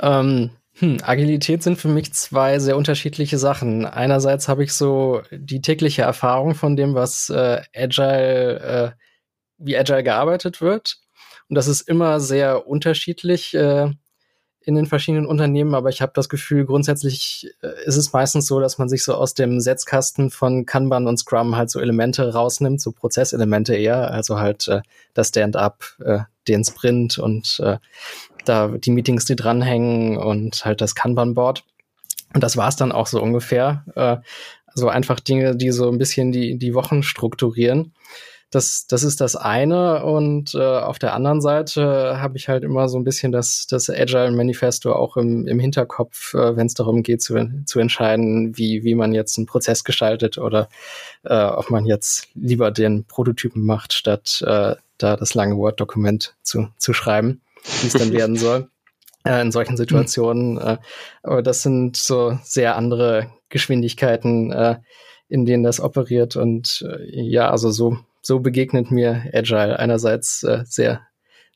Ähm, 0.00 0.50
hm, 0.78 0.98
Agilität 1.02 1.62
sind 1.62 1.78
für 1.78 1.88
mich 1.88 2.12
zwei 2.12 2.58
sehr 2.58 2.76
unterschiedliche 2.76 3.38
Sachen. 3.38 3.86
Einerseits 3.86 4.46
habe 4.46 4.62
ich 4.62 4.74
so 4.74 5.22
die 5.30 5.62
tägliche 5.62 6.02
Erfahrung 6.02 6.54
von 6.54 6.76
dem, 6.76 6.94
was 6.94 7.30
äh, 7.30 7.62
Agile, 7.74 8.60
äh, 8.60 8.90
wie 9.56 9.76
Agile 9.78 10.02
gearbeitet 10.02 10.60
wird. 10.60 10.98
Und 11.48 11.54
das 11.54 11.66
ist 11.66 11.82
immer 11.82 12.20
sehr 12.20 12.66
unterschiedlich 12.66 13.54
äh, 13.54 13.90
in 14.66 14.74
den 14.74 14.86
verschiedenen 14.86 15.26
Unternehmen, 15.26 15.76
aber 15.76 15.90
ich 15.90 16.02
habe 16.02 16.12
das 16.14 16.28
Gefühl, 16.28 16.66
grundsätzlich 16.66 17.48
äh, 17.62 17.84
ist 17.86 17.96
es 17.96 18.12
meistens 18.12 18.46
so, 18.46 18.58
dass 18.58 18.78
man 18.78 18.88
sich 18.88 19.04
so 19.04 19.14
aus 19.14 19.32
dem 19.32 19.60
Setzkasten 19.60 20.28
von 20.30 20.66
Kanban 20.66 21.06
und 21.06 21.18
Scrum 21.18 21.56
halt 21.56 21.70
so 21.70 21.78
Elemente 21.78 22.34
rausnimmt, 22.34 22.80
so 22.80 22.90
Prozesselemente 22.90 23.76
eher, 23.76 24.10
also 24.10 24.40
halt 24.40 24.66
äh, 24.66 24.82
das 25.14 25.28
Stand-up, 25.28 25.84
äh, 26.04 26.18
den 26.48 26.64
Sprint 26.64 27.16
und 27.16 27.60
äh, 27.62 27.78
da 28.48 28.68
die 28.68 28.90
Meetings, 28.90 29.24
die 29.24 29.36
dranhängen 29.36 30.16
und 30.16 30.64
halt 30.64 30.80
das 30.80 30.94
Kanban-Board. 30.94 31.64
Und 32.34 32.42
das 32.42 32.56
war's 32.56 32.76
dann 32.76 32.92
auch 32.92 33.06
so 33.06 33.20
ungefähr. 33.22 33.84
Äh, 33.94 34.16
also 34.66 34.88
einfach 34.88 35.20
Dinge, 35.20 35.56
die 35.56 35.70
so 35.70 35.90
ein 35.90 35.98
bisschen 35.98 36.32
die, 36.32 36.58
die 36.58 36.74
Wochen 36.74 37.02
strukturieren. 37.02 37.94
Das, 38.50 38.86
das 38.86 39.02
ist 39.02 39.20
das 39.20 39.36
eine. 39.36 40.04
Und 40.04 40.54
äh, 40.54 40.58
auf 40.58 40.98
der 40.98 41.14
anderen 41.14 41.40
Seite 41.40 42.20
habe 42.20 42.36
ich 42.36 42.48
halt 42.48 42.62
immer 42.62 42.88
so 42.88 42.98
ein 42.98 43.04
bisschen 43.04 43.32
das, 43.32 43.66
das 43.66 43.88
Agile 43.88 44.30
Manifesto 44.32 44.92
auch 44.92 45.16
im, 45.16 45.46
im 45.46 45.58
Hinterkopf, 45.58 46.34
äh, 46.34 46.56
wenn 46.56 46.66
es 46.66 46.74
darum 46.74 47.02
geht 47.02 47.22
zu, 47.22 47.64
zu 47.64 47.80
entscheiden, 47.80 48.56
wie, 48.56 48.84
wie 48.84 48.94
man 48.94 49.14
jetzt 49.14 49.38
einen 49.38 49.46
Prozess 49.46 49.82
gestaltet 49.82 50.38
oder 50.38 50.68
äh, 51.24 51.44
ob 51.44 51.70
man 51.70 51.86
jetzt 51.86 52.28
lieber 52.34 52.70
den 52.70 53.04
Prototypen 53.04 53.64
macht, 53.64 53.94
statt 53.94 54.42
äh, 54.46 54.76
da 54.98 55.16
das 55.16 55.34
lange 55.34 55.56
Word-Dokument 55.56 56.34
zu, 56.42 56.68
zu 56.76 56.92
schreiben 56.92 57.40
wie 57.82 57.86
es 57.86 57.92
dann 57.92 58.12
werden 58.12 58.36
soll 58.36 58.70
äh, 59.26 59.42
in 59.42 59.52
solchen 59.52 59.76
Situationen. 59.76 60.58
Äh, 60.58 60.78
aber 61.22 61.42
das 61.42 61.62
sind 61.62 61.96
so 61.96 62.38
sehr 62.42 62.76
andere 62.76 63.30
Geschwindigkeiten, 63.48 64.52
äh, 64.52 64.76
in 65.28 65.44
denen 65.44 65.64
das 65.64 65.80
operiert. 65.80 66.36
Und 66.36 66.86
ja, 67.10 67.50
also 67.50 67.72
so, 67.72 67.98
so 68.22 68.38
begegnet 68.38 68.92
mir 68.92 69.24
Agile 69.32 69.76
einerseits 69.76 70.46
sehr, 70.62 71.00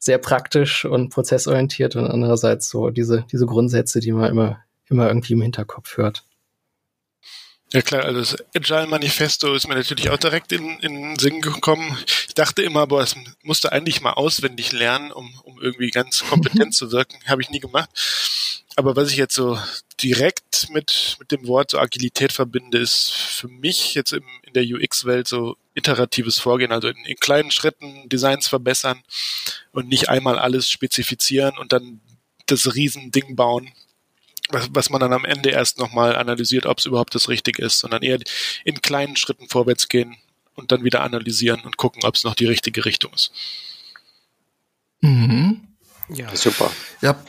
sehr 0.00 0.18
praktisch 0.18 0.84
und 0.84 1.10
prozessorientiert 1.10 1.94
und 1.94 2.06
andererseits 2.08 2.68
so 2.68 2.90
diese, 2.90 3.24
diese 3.30 3.46
Grundsätze, 3.46 4.00
die 4.00 4.10
man 4.10 4.28
immer, 4.28 4.58
immer 4.88 5.06
irgendwie 5.06 5.34
im 5.34 5.42
Hinterkopf 5.42 5.98
hört. 5.98 6.24
Ja 7.72 7.82
klar, 7.82 8.04
also 8.04 8.18
das 8.20 8.36
Agile 8.54 8.88
Manifesto 8.88 9.54
ist 9.54 9.68
mir 9.68 9.76
natürlich 9.76 10.10
auch 10.10 10.16
direkt 10.16 10.50
in, 10.50 10.80
in 10.80 11.02
den 11.02 11.18
Sinn 11.18 11.40
gekommen. 11.40 11.96
Ich 12.26 12.34
dachte 12.34 12.62
immer, 12.62 12.88
boah, 12.88 13.00
das 13.00 13.14
musste 13.44 13.70
eigentlich 13.70 14.00
mal 14.00 14.14
auswendig 14.14 14.72
lernen, 14.72 15.12
um, 15.12 15.32
um 15.44 15.60
irgendwie 15.60 15.90
ganz 15.90 16.24
kompetent 16.28 16.74
zu 16.74 16.90
wirken. 16.90 17.16
Habe 17.26 17.42
ich 17.42 17.50
nie 17.50 17.60
gemacht. 17.60 17.88
Aber 18.74 18.96
was 18.96 19.12
ich 19.12 19.18
jetzt 19.18 19.34
so 19.34 19.58
direkt 20.02 20.68
mit, 20.70 21.16
mit 21.20 21.30
dem 21.30 21.46
Wort 21.46 21.70
so 21.70 21.78
Agilität 21.78 22.32
verbinde, 22.32 22.78
ist 22.78 23.12
für 23.12 23.48
mich 23.48 23.94
jetzt 23.94 24.12
im, 24.12 24.24
in 24.42 24.52
der 24.54 24.64
UX-Welt 24.64 25.28
so 25.28 25.56
iteratives 25.74 26.38
Vorgehen, 26.40 26.72
also 26.72 26.88
in, 26.88 26.96
in 27.04 27.16
kleinen 27.16 27.52
Schritten 27.52 28.08
Designs 28.08 28.48
verbessern 28.48 29.00
und 29.70 29.88
nicht 29.88 30.08
einmal 30.08 30.38
alles 30.38 30.68
spezifizieren 30.68 31.56
und 31.58 31.72
dann 31.72 32.00
das 32.46 32.74
Riesending 32.74 33.36
bauen, 33.36 33.70
was, 34.52 34.68
was 34.72 34.90
man 34.90 35.00
dann 35.00 35.12
am 35.12 35.24
Ende 35.24 35.50
erst 35.50 35.78
nochmal 35.78 36.16
analysiert, 36.16 36.66
ob 36.66 36.78
es 36.78 36.86
überhaupt 36.86 37.14
das 37.14 37.28
Richtige 37.28 37.64
ist, 37.64 37.78
sondern 37.78 38.02
eher 38.02 38.18
in 38.64 38.82
kleinen 38.82 39.16
Schritten 39.16 39.48
vorwärts 39.48 39.88
gehen 39.88 40.16
und 40.54 40.72
dann 40.72 40.84
wieder 40.84 41.02
analysieren 41.02 41.60
und 41.62 41.76
gucken, 41.76 42.02
ob 42.04 42.14
es 42.14 42.24
noch 42.24 42.34
die 42.34 42.46
richtige 42.46 42.84
Richtung 42.84 43.12
ist. 43.12 43.32
Mhm. 45.00 45.68
Ja, 46.08 46.34
super. 46.34 46.70
Ja. 47.00 47.22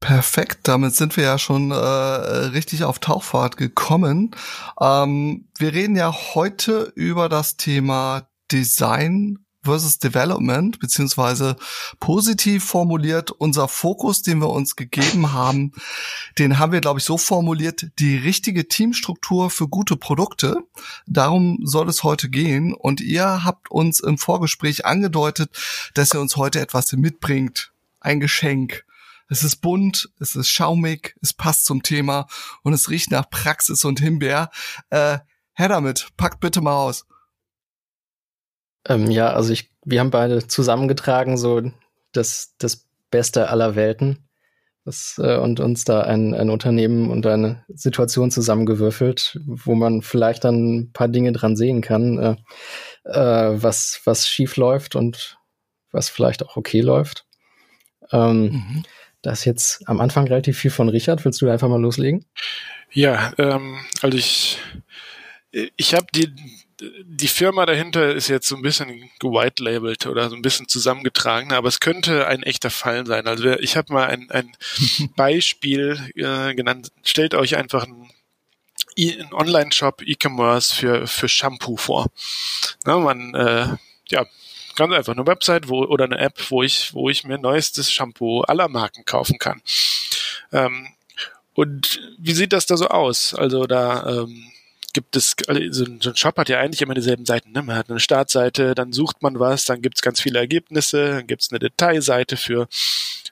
Perfekt, 0.00 0.68
damit 0.68 0.94
sind 0.94 1.16
wir 1.16 1.24
ja 1.24 1.38
schon 1.38 1.70
äh, 1.70 1.74
richtig 1.74 2.84
auf 2.84 2.98
Tauchfahrt 3.00 3.56
gekommen. 3.56 4.36
Ähm, 4.80 5.48
wir 5.58 5.72
reden 5.72 5.96
ja 5.96 6.14
heute 6.34 6.92
über 6.94 7.28
das 7.28 7.56
Thema 7.56 8.28
Design 8.52 9.45
versus 9.66 9.98
Development, 9.98 10.78
beziehungsweise 10.80 11.56
positiv 12.00 12.64
formuliert, 12.64 13.30
unser 13.30 13.68
Fokus, 13.68 14.22
den 14.22 14.38
wir 14.38 14.50
uns 14.50 14.74
gegeben 14.76 15.32
haben, 15.32 15.72
den 16.38 16.58
haben 16.58 16.72
wir, 16.72 16.80
glaube 16.80 17.00
ich, 17.00 17.04
so 17.04 17.18
formuliert, 17.18 17.86
die 17.98 18.16
richtige 18.16 18.68
Teamstruktur 18.68 19.50
für 19.50 19.68
gute 19.68 19.96
Produkte. 19.96 20.56
Darum 21.06 21.58
soll 21.64 21.88
es 21.88 22.02
heute 22.02 22.30
gehen. 22.30 22.72
Und 22.74 23.00
ihr 23.00 23.44
habt 23.44 23.70
uns 23.70 24.00
im 24.00 24.18
Vorgespräch 24.18 24.86
angedeutet, 24.86 25.50
dass 25.94 26.14
ihr 26.14 26.20
uns 26.20 26.36
heute 26.36 26.60
etwas 26.60 26.92
mitbringt. 26.92 27.72
Ein 28.00 28.20
Geschenk. 28.20 28.84
Es 29.28 29.42
ist 29.42 29.56
bunt, 29.56 30.10
es 30.20 30.36
ist 30.36 30.48
schaumig, 30.50 31.16
es 31.20 31.32
passt 31.32 31.64
zum 31.64 31.82
Thema 31.82 32.28
und 32.62 32.72
es 32.72 32.88
riecht 32.88 33.10
nach 33.10 33.28
Praxis 33.28 33.84
und 33.84 33.98
Himbeer. 33.98 34.50
Äh, 34.90 35.18
her 35.54 35.68
damit, 35.68 36.08
packt 36.16 36.40
bitte 36.40 36.60
mal 36.60 36.76
aus. 36.76 37.06
Ähm, 38.88 39.10
ja, 39.10 39.32
also 39.32 39.52
ich, 39.52 39.70
wir 39.84 40.00
haben 40.00 40.10
beide 40.10 40.46
zusammengetragen, 40.46 41.36
so 41.36 41.62
das, 42.12 42.54
das 42.58 42.86
Beste 43.10 43.48
aller 43.50 43.76
Welten. 43.76 44.18
Das, 44.84 45.20
äh, 45.20 45.36
und 45.36 45.58
uns 45.58 45.84
da 45.84 46.02
ein, 46.02 46.32
ein 46.32 46.48
Unternehmen 46.48 47.10
und 47.10 47.26
eine 47.26 47.64
Situation 47.68 48.30
zusammengewürfelt, 48.30 49.40
wo 49.44 49.74
man 49.74 50.00
vielleicht 50.00 50.44
dann 50.44 50.76
ein 50.76 50.92
paar 50.92 51.08
Dinge 51.08 51.32
dran 51.32 51.56
sehen 51.56 51.80
kann, 51.80 52.18
äh, 52.18 52.36
äh, 53.02 53.60
was, 53.60 54.00
was 54.04 54.28
schief 54.28 54.56
läuft 54.56 54.94
und 54.94 55.38
was 55.90 56.08
vielleicht 56.08 56.44
auch 56.44 56.56
okay 56.56 56.82
läuft. 56.82 57.26
Ähm, 58.12 58.42
mhm. 58.42 58.82
Da 59.22 59.32
ist 59.32 59.44
jetzt 59.44 59.88
am 59.88 60.00
Anfang 60.00 60.28
relativ 60.28 60.56
viel 60.56 60.70
von 60.70 60.88
Richard. 60.88 61.24
Willst 61.24 61.42
du 61.42 61.50
einfach 61.50 61.68
mal 61.68 61.80
loslegen? 61.80 62.24
Ja, 62.92 63.32
ähm, 63.38 63.78
also 64.02 64.16
ich, 64.16 64.60
ich 65.50 65.94
habe 65.94 66.06
die, 66.14 66.32
die 66.80 67.28
Firma 67.28 67.64
dahinter 67.64 68.14
ist 68.14 68.28
jetzt 68.28 68.48
so 68.48 68.56
ein 68.56 68.62
bisschen 68.62 69.10
gewhite-labelt 69.18 70.06
oder 70.06 70.28
so 70.28 70.36
ein 70.36 70.42
bisschen 70.42 70.68
zusammengetragen, 70.68 71.52
aber 71.52 71.68
es 71.68 71.80
könnte 71.80 72.26
ein 72.26 72.42
echter 72.42 72.70
Fall 72.70 73.06
sein. 73.06 73.26
Also 73.26 73.50
ich 73.52 73.76
habe 73.76 73.92
mal 73.92 74.06
ein, 74.06 74.30
ein 74.30 74.52
Beispiel 75.16 75.98
äh, 76.14 76.54
genannt. 76.54 76.92
Stellt 77.02 77.34
euch 77.34 77.56
einfach 77.56 77.84
einen, 77.84 78.10
einen 78.98 79.32
Online-Shop, 79.32 80.02
E-Commerce 80.02 80.74
für, 80.74 81.06
für 81.06 81.28
Shampoo 81.28 81.76
vor. 81.76 82.06
Na, 82.84 82.98
man, 82.98 83.34
äh, 83.34 83.68
ja, 84.08 84.26
ganz 84.76 84.92
einfach 84.92 85.14
eine 85.14 85.26
Website 85.26 85.68
wo, 85.68 85.84
oder 85.84 86.04
eine 86.04 86.18
App, 86.18 86.50
wo 86.50 86.62
ich, 86.62 86.92
wo 86.92 87.08
ich 87.08 87.24
mir 87.24 87.38
neuestes 87.38 87.90
Shampoo 87.90 88.42
aller 88.42 88.68
Marken 88.68 89.04
kaufen 89.06 89.38
kann. 89.38 89.62
Ähm, 90.52 90.88
und 91.54 92.00
wie 92.18 92.34
sieht 92.34 92.52
das 92.52 92.66
da 92.66 92.76
so 92.76 92.88
aus? 92.88 93.34
Also 93.34 93.66
da 93.66 94.06
ähm, 94.06 94.52
gibt 94.96 95.14
es, 95.14 95.36
also 95.46 95.84
so 96.00 96.10
ein 96.10 96.16
Shop 96.16 96.38
hat 96.38 96.48
ja 96.48 96.58
eigentlich 96.58 96.80
immer 96.80 96.94
dieselben 96.94 97.26
Seiten. 97.26 97.52
Ne? 97.52 97.60
Man 97.60 97.76
hat 97.76 97.90
eine 97.90 98.00
Startseite, 98.00 98.74
dann 98.74 98.94
sucht 98.94 99.20
man 99.20 99.38
was, 99.38 99.66
dann 99.66 99.82
gibt 99.82 99.98
es 99.98 100.02
ganz 100.02 100.22
viele 100.22 100.38
Ergebnisse, 100.38 101.10
dann 101.10 101.26
gibt 101.26 101.42
es 101.42 101.50
eine 101.50 101.58
Detailseite 101.58 102.38
für, 102.38 102.66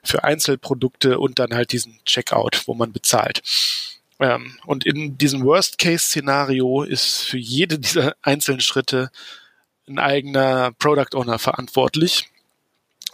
für 0.03 0.23
Einzelprodukte 0.23 1.17
und 1.17 1.39
dann 1.39 1.55
halt 1.55 1.71
diesen 1.71 1.97
Checkout, 2.05 2.67
wo 2.67 2.75
man 2.75 2.93
bezahlt. 2.93 3.41
Ähm, 4.19 4.59
und 4.67 4.85
in 4.85 5.17
diesem 5.17 5.43
Worst-Case-Szenario 5.43 6.83
ist 6.83 7.23
für 7.23 7.39
jede 7.39 7.79
dieser 7.79 8.15
einzelnen 8.21 8.61
Schritte 8.61 9.09
ein 9.87 9.97
eigener 9.97 10.71
Product 10.73 11.15
Owner 11.15 11.39
verantwortlich, 11.39 12.29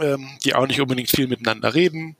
ähm, 0.01 0.27
die 0.43 0.55
auch 0.55 0.67
nicht 0.67 0.81
unbedingt 0.81 1.10
viel 1.10 1.27
miteinander 1.27 1.74
reden. 1.74 2.17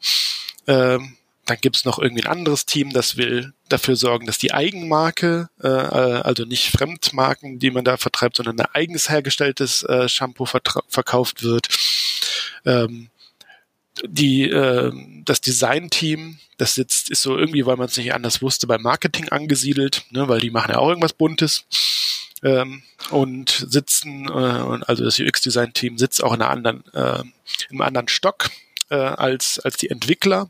Ähm, 0.66 1.18
dann 1.52 1.60
gibt's 1.60 1.84
noch 1.84 2.00
irgendwie 2.00 2.24
ein 2.24 2.32
anderes 2.32 2.66
Team, 2.66 2.92
das 2.94 3.18
will 3.18 3.54
dafür 3.68 3.98
sorgen, 3.98 4.26
dass 4.26 4.38
die 4.38 4.54
Eigenmarke, 4.54 5.50
äh, 5.62 5.68
also 5.68 6.46
nicht 6.46 6.70
Fremdmarken, 6.70 7.60
die 7.60 7.72
man 7.72 7.84
da 7.84 7.98
vertreibt, 7.98 8.38
sondern 8.38 8.60
ein 8.60 8.68
eigens 8.74 9.10
hergestelltes 9.10 9.84
äh, 9.84 10.08
Shampoo 10.08 10.46
verkauft 10.46 11.44
wird. 11.44 11.68
Ähm, 12.66 13.10
die 14.04 14.44
äh, 14.50 14.94
das 15.26 15.42
Design-Team, 15.42 16.40
das 16.58 16.76
sitzt, 16.76 17.10
ist 17.10 17.22
so 17.22 17.38
irgendwie, 17.38 17.66
weil 17.66 17.76
man 17.76 17.88
es 17.88 17.98
nicht 17.98 18.14
anders 18.14 18.42
wusste, 18.42 18.66
beim 18.66 18.82
Marketing 18.82 19.28
angesiedelt, 19.28 20.06
ne, 20.12 20.30
weil 20.30 20.40
die 20.40 20.52
machen 20.52 20.72
ja 20.72 20.78
auch 20.78 20.88
irgendwas 20.88 21.14
Buntes 21.14 21.66
ähm, 22.44 22.82
und 23.10 23.66
sitzen, 23.70 24.30
äh, 24.30 24.86
also 24.88 25.04
das 25.04 25.20
UX-Design-Team 25.20 25.98
sitzt 25.98 26.24
auch 26.24 26.34
in 26.34 26.42
einer 26.42 26.50
anderen, 26.50 26.86
äh, 26.94 27.24
im 27.70 27.82
anderen 27.82 28.08
Stock 28.08 28.50
äh, 28.90 28.96
als 28.96 29.60
als 29.60 29.76
die 29.76 29.90
Entwickler 29.90 30.50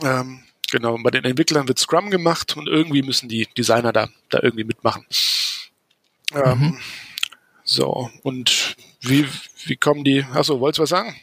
Ähm, 0.00 0.42
genau, 0.70 0.96
bei 1.02 1.10
den 1.10 1.24
Entwicklern 1.24 1.68
wird 1.68 1.78
Scrum 1.78 2.10
gemacht 2.10 2.56
und 2.56 2.66
irgendwie 2.66 3.02
müssen 3.02 3.28
die 3.28 3.46
Designer 3.56 3.92
da, 3.92 4.08
da 4.30 4.38
irgendwie 4.42 4.64
mitmachen. 4.64 5.04
Ähm, 6.34 6.58
mhm. 6.58 6.80
So, 7.64 8.10
und 8.22 8.76
wie, 9.00 9.26
wie 9.66 9.76
kommen 9.76 10.04
die, 10.04 10.24
achso, 10.24 10.60
wolltest 10.60 10.78
du 10.78 10.82
was 10.82 10.90
sagen? 10.90 11.16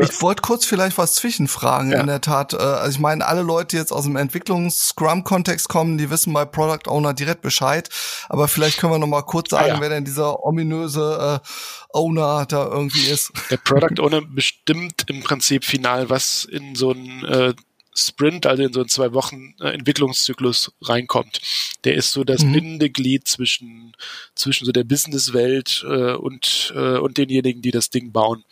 Ich 0.00 0.22
wollte 0.22 0.42
kurz 0.42 0.64
vielleicht 0.64 0.98
was 0.98 1.14
zwischenfragen, 1.14 1.92
ja. 1.92 2.00
in 2.00 2.06
der 2.06 2.20
Tat. 2.20 2.54
Äh, 2.54 2.56
also 2.56 2.96
ich 2.96 2.98
meine, 2.98 3.26
alle 3.26 3.42
Leute, 3.42 3.68
die 3.68 3.76
jetzt 3.76 3.92
aus 3.92 4.04
dem 4.04 4.16
Entwicklungs-Scrum-Kontext 4.16 5.68
kommen, 5.68 5.98
die 5.98 6.10
wissen 6.10 6.32
bei 6.32 6.44
Product 6.44 6.88
Owner 6.88 7.14
direkt 7.14 7.42
Bescheid. 7.42 7.88
Aber 8.28 8.48
vielleicht 8.48 8.78
können 8.78 8.92
wir 8.92 8.98
noch 8.98 9.06
mal 9.06 9.22
kurz 9.22 9.50
sagen, 9.50 9.70
ah, 9.70 9.74
ja. 9.74 9.80
wer 9.80 9.88
denn 9.88 10.04
dieser 10.04 10.42
ominöse 10.44 11.40
äh, 11.42 11.48
Owner 11.96 12.46
da 12.46 12.66
irgendwie 12.66 13.06
ist. 13.06 13.32
Der 13.50 13.58
Product 13.58 14.00
Owner 14.02 14.22
bestimmt 14.22 15.04
im 15.08 15.22
Prinzip 15.22 15.64
final, 15.64 16.08
was 16.08 16.44
in 16.44 16.74
so 16.74 16.92
ein 16.92 17.24
äh, 17.24 17.54
Sprint, 17.94 18.46
also 18.46 18.62
in 18.62 18.72
so 18.72 18.80
einen 18.80 18.88
zwei 18.88 19.12
Wochen 19.12 19.54
äh, 19.60 19.68
Entwicklungszyklus 19.68 20.72
reinkommt. 20.80 21.40
Der 21.84 21.94
ist 21.94 22.12
so 22.12 22.24
das 22.24 22.42
mhm. 22.42 22.52
Bindeglied 22.52 23.28
zwischen, 23.28 23.94
zwischen 24.34 24.64
so 24.64 24.72
der 24.72 24.84
Businesswelt 24.84 25.84
äh, 25.86 26.14
und, 26.14 26.72
äh, 26.74 26.96
und 26.96 27.18
denjenigen, 27.18 27.60
die 27.60 27.70
das 27.70 27.90
Ding 27.90 28.12
bauen. 28.12 28.44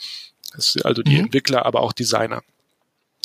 Das 0.54 0.76
ist 0.76 0.84
also 0.84 1.02
die 1.02 1.14
mhm. 1.14 1.24
Entwickler, 1.24 1.64
aber 1.66 1.80
auch 1.80 1.92
Designer. 1.92 2.42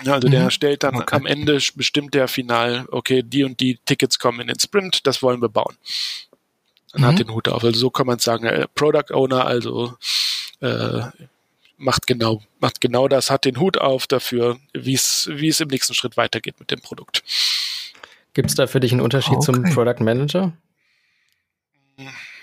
Also 0.05 0.27
mhm. 0.27 0.31
der 0.31 0.49
stellt 0.49 0.83
dann 0.83 0.95
okay. 0.95 1.15
am 1.15 1.25
Ende 1.25 1.59
bestimmt 1.75 2.13
der 2.13 2.27
final, 2.27 2.85
okay, 2.91 3.23
die 3.23 3.43
und 3.43 3.59
die 3.59 3.79
Tickets 3.85 4.19
kommen 4.19 4.41
in 4.41 4.47
den 4.47 4.59
Sprint, 4.59 5.07
das 5.07 5.21
wollen 5.21 5.41
wir 5.41 5.49
bauen. 5.49 5.75
Dann 6.91 7.01
mhm. 7.01 7.05
hat 7.05 7.19
den 7.19 7.31
Hut 7.31 7.47
auf. 7.47 7.63
Also 7.63 7.79
so 7.79 7.89
kann 7.89 8.07
man 8.07 8.19
sagen, 8.19 8.45
äh, 8.45 8.67
Product 8.75 9.13
Owner, 9.13 9.45
also 9.45 9.95
äh, 10.61 11.03
macht 11.77 12.07
genau, 12.07 12.41
macht 12.59 12.81
genau 12.81 13.07
das, 13.07 13.29
hat 13.29 13.45
den 13.45 13.59
Hut 13.59 13.77
auf 13.77 14.07
dafür, 14.07 14.57
wie 14.73 14.93
es, 14.93 15.29
wie 15.31 15.47
es 15.47 15.59
im 15.59 15.69
nächsten 15.69 15.93
Schritt 15.93 16.17
weitergeht 16.17 16.59
mit 16.59 16.71
dem 16.71 16.81
Produkt. 16.81 17.23
Gibt 18.33 18.49
es 18.49 18.55
da 18.55 18.67
für 18.67 18.81
dich 18.81 18.91
einen 18.91 19.01
Unterschied 19.01 19.37
okay. 19.37 19.45
zum 19.45 19.63
Product 19.63 20.03
Manager? 20.03 20.53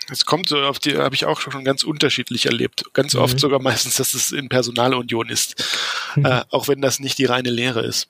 Es 0.09 0.25
kommt 0.25 0.49
so 0.49 0.57
auf 0.59 0.79
die, 0.79 0.97
habe 0.97 1.15
ich 1.15 1.25
auch 1.25 1.39
schon 1.39 1.63
ganz 1.63 1.83
unterschiedlich 1.83 2.45
erlebt. 2.45 2.83
Ganz 2.93 3.13
mhm. 3.13 3.21
oft 3.21 3.39
sogar 3.39 3.61
meistens, 3.61 3.95
dass 3.95 4.13
es 4.13 4.31
in 4.31 4.49
Personalunion 4.49 5.29
ist. 5.29 5.63
Mhm. 6.15 6.25
Äh, 6.25 6.41
auch 6.49 6.67
wenn 6.67 6.81
das 6.81 6.99
nicht 6.99 7.17
die 7.17 7.25
reine 7.25 7.49
Lehre 7.49 7.85
ist. 7.85 8.09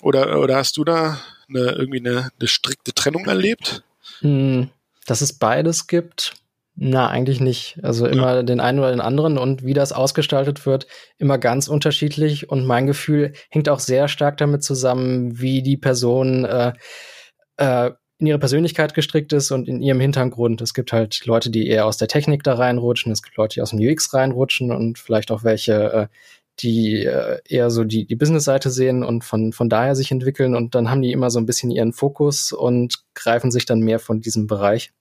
Oder, 0.00 0.40
oder 0.40 0.56
hast 0.56 0.76
du 0.76 0.84
da 0.84 1.20
eine, 1.48 1.72
irgendwie 1.72 2.00
eine, 2.00 2.30
eine 2.38 2.48
strikte 2.48 2.92
Trennung 2.92 3.26
erlebt? 3.26 3.82
Hm, 4.20 4.70
dass 5.06 5.20
es 5.20 5.32
beides 5.32 5.86
gibt. 5.86 6.34
Na, 6.82 7.08
eigentlich 7.08 7.40
nicht. 7.40 7.78
Also 7.82 8.06
immer 8.06 8.36
ja. 8.36 8.42
den 8.42 8.58
einen 8.58 8.78
oder 8.78 8.90
den 8.90 9.02
anderen 9.02 9.36
und 9.36 9.64
wie 9.64 9.74
das 9.74 9.92
ausgestaltet 9.92 10.64
wird, 10.64 10.86
immer 11.18 11.36
ganz 11.36 11.68
unterschiedlich. 11.68 12.48
Und 12.48 12.64
mein 12.64 12.86
Gefühl 12.86 13.34
hängt 13.50 13.68
auch 13.68 13.80
sehr 13.80 14.08
stark 14.08 14.38
damit 14.38 14.64
zusammen, 14.64 15.40
wie 15.40 15.62
die 15.62 15.76
Person 15.76 16.46
äh, 16.46 16.72
äh, 17.58 17.90
in 18.20 18.26
ihre 18.26 18.38
Persönlichkeit 18.38 18.94
gestrickt 18.94 19.32
ist 19.32 19.50
und 19.50 19.68
in 19.68 19.80
ihrem 19.80 20.00
Hintergrund. 20.00 20.60
Es 20.60 20.74
gibt 20.74 20.92
halt 20.92 21.24
Leute, 21.26 21.50
die 21.50 21.66
eher 21.66 21.86
aus 21.86 21.96
der 21.96 22.08
Technik 22.08 22.42
da 22.42 22.54
reinrutschen, 22.54 23.12
es 23.12 23.22
gibt 23.22 23.36
Leute, 23.36 23.54
die 23.54 23.62
aus 23.62 23.70
dem 23.70 23.80
UX 23.80 24.12
reinrutschen 24.12 24.70
und 24.70 24.98
vielleicht 24.98 25.30
auch 25.30 25.44
welche, 25.44 25.92
äh, 25.92 26.06
die 26.60 27.04
äh, 27.04 27.38
eher 27.48 27.70
so 27.70 27.84
die, 27.84 28.06
die 28.06 28.16
Business-Seite 28.16 28.70
sehen 28.70 29.02
und 29.02 29.24
von, 29.24 29.52
von 29.52 29.68
daher 29.68 29.94
sich 29.96 30.10
entwickeln 30.10 30.54
und 30.54 30.74
dann 30.74 30.90
haben 30.90 31.02
die 31.02 31.12
immer 31.12 31.30
so 31.30 31.38
ein 31.38 31.46
bisschen 31.46 31.70
ihren 31.70 31.92
Fokus 31.92 32.52
und 32.52 33.02
greifen 33.14 33.50
sich 33.50 33.64
dann 33.64 33.80
mehr 33.80 33.98
von 33.98 34.20
diesem 34.20 34.46
Bereich. 34.46 34.92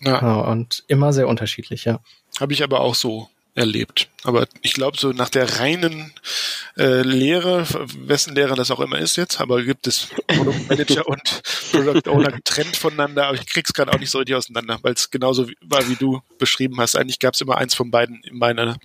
Ja. 0.00 0.20
Genau, 0.20 0.50
und 0.50 0.84
immer 0.88 1.12
sehr 1.12 1.28
unterschiedlich, 1.28 1.84
ja. 1.84 2.00
Habe 2.38 2.52
ich 2.52 2.62
aber 2.62 2.80
auch 2.80 2.94
so 2.94 3.28
erlebt. 3.54 4.08
Aber 4.24 4.46
ich 4.62 4.72
glaube, 4.74 4.98
so 4.98 5.12
nach 5.12 5.28
der 5.28 5.60
reinen 5.60 6.12
äh, 6.76 7.02
Lehre, 7.02 7.66
wessen 7.98 8.34
Lehre 8.34 8.54
das 8.56 8.70
auch 8.70 8.80
immer 8.80 8.98
ist 8.98 9.16
jetzt, 9.16 9.40
aber 9.40 9.62
gibt 9.62 9.86
es 9.86 10.08
Produktmanager 10.26 11.06
und 11.08 11.42
Product 11.70 12.10
Owner 12.10 12.32
getrennt 12.32 12.76
voneinander, 12.76 13.26
aber 13.26 13.36
ich 13.36 13.46
krieg's 13.46 13.72
gerade 13.72 13.92
auch 13.92 13.98
nicht 13.98 14.10
so 14.10 14.18
richtig 14.18 14.36
auseinander, 14.36 14.78
weil 14.82 14.94
es 14.94 15.10
genauso 15.10 15.46
war, 15.60 15.88
wie 15.88 15.96
du 15.96 16.20
beschrieben 16.38 16.80
hast. 16.80 16.96
Eigentlich 16.96 17.20
gab 17.20 17.34
es 17.34 17.40
immer 17.40 17.56
eins 17.56 17.74
von 17.74 17.90
beiden 17.90 18.22
in 18.24 18.38
meiner, 18.38 18.76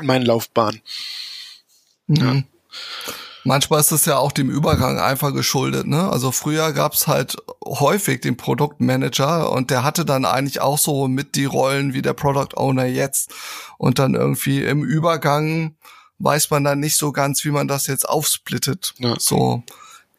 in 0.00 0.06
meiner 0.06 0.24
Laufbahn. 0.24 0.80
Mhm. 2.06 2.16
Ja. 2.16 2.42
Manchmal 3.48 3.80
ist 3.80 3.92
es 3.92 4.04
ja 4.04 4.18
auch 4.18 4.32
dem 4.32 4.50
Übergang 4.50 5.00
einfach 5.00 5.32
geschuldet. 5.32 5.86
Ne? 5.86 6.10
Also 6.12 6.32
früher 6.32 6.74
gab's 6.74 7.06
halt 7.06 7.34
häufig 7.64 8.20
den 8.20 8.36
Produktmanager 8.36 9.50
und 9.50 9.70
der 9.70 9.84
hatte 9.84 10.04
dann 10.04 10.26
eigentlich 10.26 10.60
auch 10.60 10.76
so 10.76 11.08
mit 11.08 11.34
die 11.34 11.46
Rollen 11.46 11.94
wie 11.94 12.02
der 12.02 12.12
Product 12.12 12.58
Owner 12.58 12.84
jetzt. 12.84 13.32
Und 13.78 13.98
dann 13.98 14.12
irgendwie 14.12 14.62
im 14.62 14.84
Übergang 14.84 15.76
weiß 16.18 16.50
man 16.50 16.62
dann 16.62 16.80
nicht 16.80 16.98
so 16.98 17.10
ganz, 17.10 17.42
wie 17.42 17.50
man 17.50 17.68
das 17.68 17.86
jetzt 17.86 18.06
aufsplittet. 18.06 18.92
Ja. 18.98 19.14
So 19.18 19.62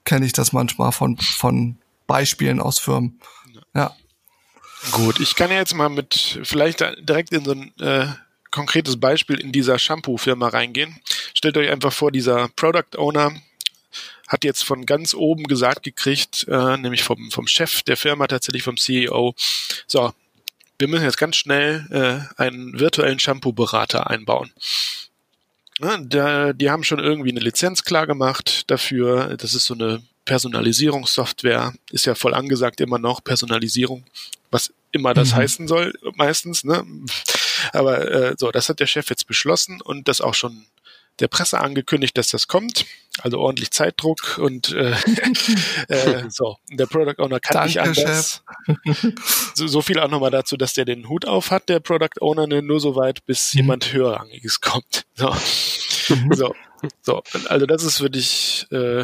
kenne 0.06 0.26
ich 0.26 0.34
das 0.34 0.52
manchmal 0.52 0.92
von, 0.92 1.16
von 1.18 1.78
Beispielen 2.08 2.60
aus 2.60 2.80
Firmen. 2.80 3.22
Ja. 3.76 3.96
Gut, 4.92 5.20
ich 5.20 5.36
kann 5.36 5.52
ja 5.52 5.58
jetzt 5.58 5.76
mal 5.76 5.90
mit 5.90 6.40
vielleicht 6.42 6.80
direkt 6.80 7.32
in 7.32 7.46
so 7.46 7.52
ein 7.52 7.80
äh, 7.80 8.08
konkretes 8.50 9.00
Beispiel 9.00 9.40
in 9.40 9.52
dieser 9.52 9.78
Shampoo-Firma 9.78 10.48
reingehen. 10.48 11.00
Stellt 11.40 11.56
euch 11.56 11.70
einfach 11.70 11.94
vor, 11.94 12.12
dieser 12.12 12.50
Product 12.50 12.98
Owner 12.98 13.32
hat 14.28 14.44
jetzt 14.44 14.66
von 14.66 14.86
ganz 14.86 15.14
oben 15.14 15.46
gesagt 15.46 15.84
gekriegt, 15.84 16.46
äh, 16.50 16.76
nämlich 16.76 17.02
vom, 17.02 17.32
vom 17.32 17.48
Chef 17.48 17.82
der 17.84 17.96
Firma, 17.96 18.28
tatsächlich 18.28 18.64
vom 18.64 18.76
CEO, 18.76 19.34
so, 19.88 20.12
wir 20.78 20.90
müssen 20.90 21.06
jetzt 21.06 21.18
ganz 21.18 21.38
schnell 21.38 21.88
äh, 22.38 22.42
einen 22.42 22.78
virtuellen 22.78 23.20
Shampoo-Berater 23.20 24.10
einbauen. 24.10 24.52
Ja, 25.80 25.98
da, 26.00 26.52
die 26.52 26.70
haben 26.70 26.84
schon 26.84 27.00
irgendwie 27.00 27.32
eine 27.32 27.40
Lizenz 27.40 27.86
klar 27.86 28.06
gemacht 28.06 28.70
dafür. 28.70 29.38
Das 29.38 29.54
ist 29.54 29.64
so 29.64 29.76
eine 29.76 30.04
Personalisierungssoftware. 30.26 31.74
Ist 31.90 32.06
ja 32.06 32.16
voll 32.16 32.34
angesagt 32.34 32.82
immer 32.82 33.00
noch, 33.00 33.24
Personalisierung, 33.24 34.04
was 34.52 34.74
immer 34.92 35.14
das 35.14 35.32
mhm. 35.32 35.36
heißen 35.38 35.68
soll, 35.70 35.94
meistens. 36.16 36.66
Ne? 36.66 36.86
Aber 37.72 38.12
äh, 38.12 38.36
so, 38.38 38.52
das 38.52 38.68
hat 38.68 38.82
der 38.82 38.88
Chef 38.88 39.10
jetzt 39.10 39.26
beschlossen 39.26 39.80
und 39.80 40.10
das 40.10 40.20
auch 40.20 40.34
schon 40.34 40.66
der 41.20 41.28
Presse 41.28 41.60
angekündigt, 41.60 42.18
dass 42.18 42.30
das 42.30 42.48
kommt. 42.48 42.86
Also 43.22 43.40
ordentlich 43.40 43.72
Zeitdruck 43.72 44.38
und 44.38 44.72
äh, 44.72 44.92
äh, 45.88 46.30
so. 46.30 46.58
Der 46.70 46.86
Product 46.86 47.22
Owner 47.22 47.40
kann 47.40 47.54
Danke, 47.54 47.68
nicht 47.68 47.80
anders. 47.80 48.44
so, 49.56 49.68
so 49.68 49.82
viel 49.82 50.00
auch 50.00 50.10
nochmal 50.10 50.32
dazu, 50.32 50.56
dass 50.56 50.74
der 50.74 50.86
den 50.86 51.10
Hut 51.10 51.26
auf 51.26 51.52
hat, 51.52 51.68
der 51.70 51.80
Product 51.80 52.22
Owner, 52.22 52.48
ne, 52.48 52.62
nur 52.62 52.80
so 52.80 52.96
weit, 52.96 53.26
bis 53.26 53.54
mhm. 53.54 53.60
jemand 53.60 53.94
höherrangiges 53.94 54.62
kommt. 54.62 55.06
So. 55.16 56.16
Mhm. 56.16 56.34
so. 56.34 56.56
So. 57.02 57.24
Also 57.50 57.66
das 57.66 57.84
ist 57.84 57.98
für 57.98 58.10
dich 58.10 58.66
äh, 58.72 59.04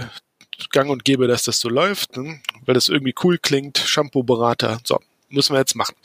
gang 0.71 0.89
und 0.89 1.03
gäbe, 1.03 1.27
dass 1.27 1.43
das 1.43 1.59
so 1.59 1.67
läuft, 1.67 2.15
ne? 2.15 2.39
weil 2.65 2.73
das 2.73 2.89
irgendwie 2.89 3.13
cool 3.23 3.37
klingt. 3.37 3.77
Shampoo-Berater. 3.77 4.79
So, 4.85 4.99
müssen 5.29 5.53
wir 5.53 5.59
jetzt 5.59 5.75
machen. 5.75 5.95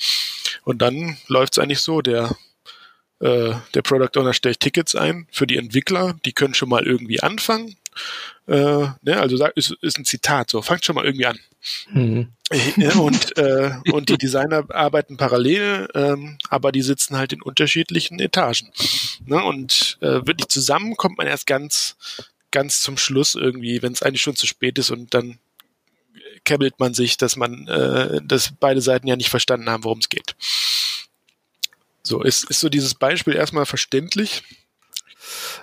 Und 0.65 0.83
dann 0.83 1.17
läuft 1.29 1.55
es 1.55 1.59
eigentlich 1.59 1.81
so, 1.81 2.03
der 2.03 2.37
äh, 3.21 3.55
der 3.75 3.83
Product 3.83 4.19
Owner 4.19 4.33
stellt 4.33 4.61
Tickets 4.61 4.95
ein 4.95 5.27
für 5.31 5.47
die 5.47 5.57
Entwickler, 5.57 6.17
die 6.25 6.33
können 6.33 6.55
schon 6.55 6.69
mal 6.69 6.87
irgendwie 6.87 7.21
anfangen. 7.21 7.77
Äh, 8.47 8.87
ne, 9.03 9.21
also 9.21 9.45
ist, 9.55 9.77
ist 9.81 9.99
ein 9.99 10.05
Zitat, 10.05 10.51
so 10.51 10.63
fangt 10.63 10.85
schon 10.85 10.95
mal 10.95 11.05
irgendwie 11.05 11.27
an. 11.27 11.39
Mhm. 11.93 12.29
Und, 12.99 13.37
äh, 13.39 13.71
und 13.93 14.09
die 14.09 14.19
Designer 14.19 14.65
arbeiten 14.71 15.17
parallel, 15.17 15.89
ähm, 15.95 16.39
aber 16.49 16.73
die 16.73 16.83
sitzen 16.83 17.17
halt 17.17 17.33
in 17.33 17.43
unterschiedlichen 17.43 18.19
Etagen. 18.19 18.73
Ne? 19.25 19.43
Und 19.43 19.99
äh, 20.01 20.27
wirklich 20.27 20.49
zusammen 20.49 20.97
kommt 20.97 21.19
man 21.19 21.29
erst 21.29 21.47
ganz, 21.47 21.97
ganz 22.51 22.81
zum 22.81 22.97
Schluss 22.97 23.37
irgendwie, 23.37 23.83
wenn 23.83 23.93
es 23.93 24.03
eigentlich 24.03 24.23
schon 24.23 24.35
zu 24.35 24.47
spät 24.47 24.79
ist 24.79 24.91
und 24.91 25.15
dann 25.15 25.39
käbbelt 26.45 26.81
man 26.81 26.95
sich, 26.95 27.17
dass 27.17 27.37
man, 27.37 27.69
äh, 27.69 28.21
dass 28.25 28.53
beide 28.59 28.81
Seiten 28.81 29.07
ja 29.07 29.15
nicht 29.17 29.31
verstanden 29.31 29.69
haben, 29.69 29.85
worum 29.85 29.99
es 29.99 30.09
geht. 30.09 30.35
So, 32.11 32.23
ist, 32.23 32.51
ist 32.51 32.59
so 32.59 32.69
dieses 32.69 32.97
Beispiel 32.97 33.37
erstmal 33.37 33.67
verständlich? 33.67 34.43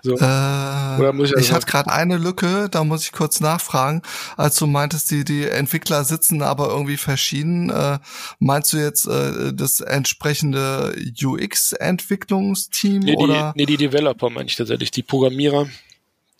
So. 0.01 0.15
Äh, 0.15 1.23
ich 1.23 1.33
ich 1.33 1.51
hatte 1.51 1.65
gerade 1.65 1.91
eine 1.91 2.15
Lücke, 2.15 2.69
da 2.71 2.85
muss 2.85 3.03
ich 3.03 3.11
kurz 3.11 3.41
nachfragen. 3.41 4.01
Als 4.37 4.55
du 4.55 4.65
meintest, 4.65 5.11
die, 5.11 5.25
die 5.25 5.43
Entwickler 5.43 6.05
sitzen 6.05 6.41
aber 6.41 6.69
irgendwie 6.69 6.95
verschieden, 6.95 7.69
äh, 7.69 7.99
meinst 8.39 8.71
du 8.71 8.77
jetzt 8.77 9.07
äh, 9.07 9.53
das 9.53 9.81
entsprechende 9.81 10.95
UX-Entwicklungsteam? 11.21 12.99
Nee, 12.99 13.17
oder? 13.17 13.51
Nee, 13.57 13.65
die 13.65 13.75
Developer 13.75 14.29
meine 14.29 14.47
ich 14.47 14.55
tatsächlich, 14.55 14.91
die 14.91 15.03
Programmierer, 15.03 15.67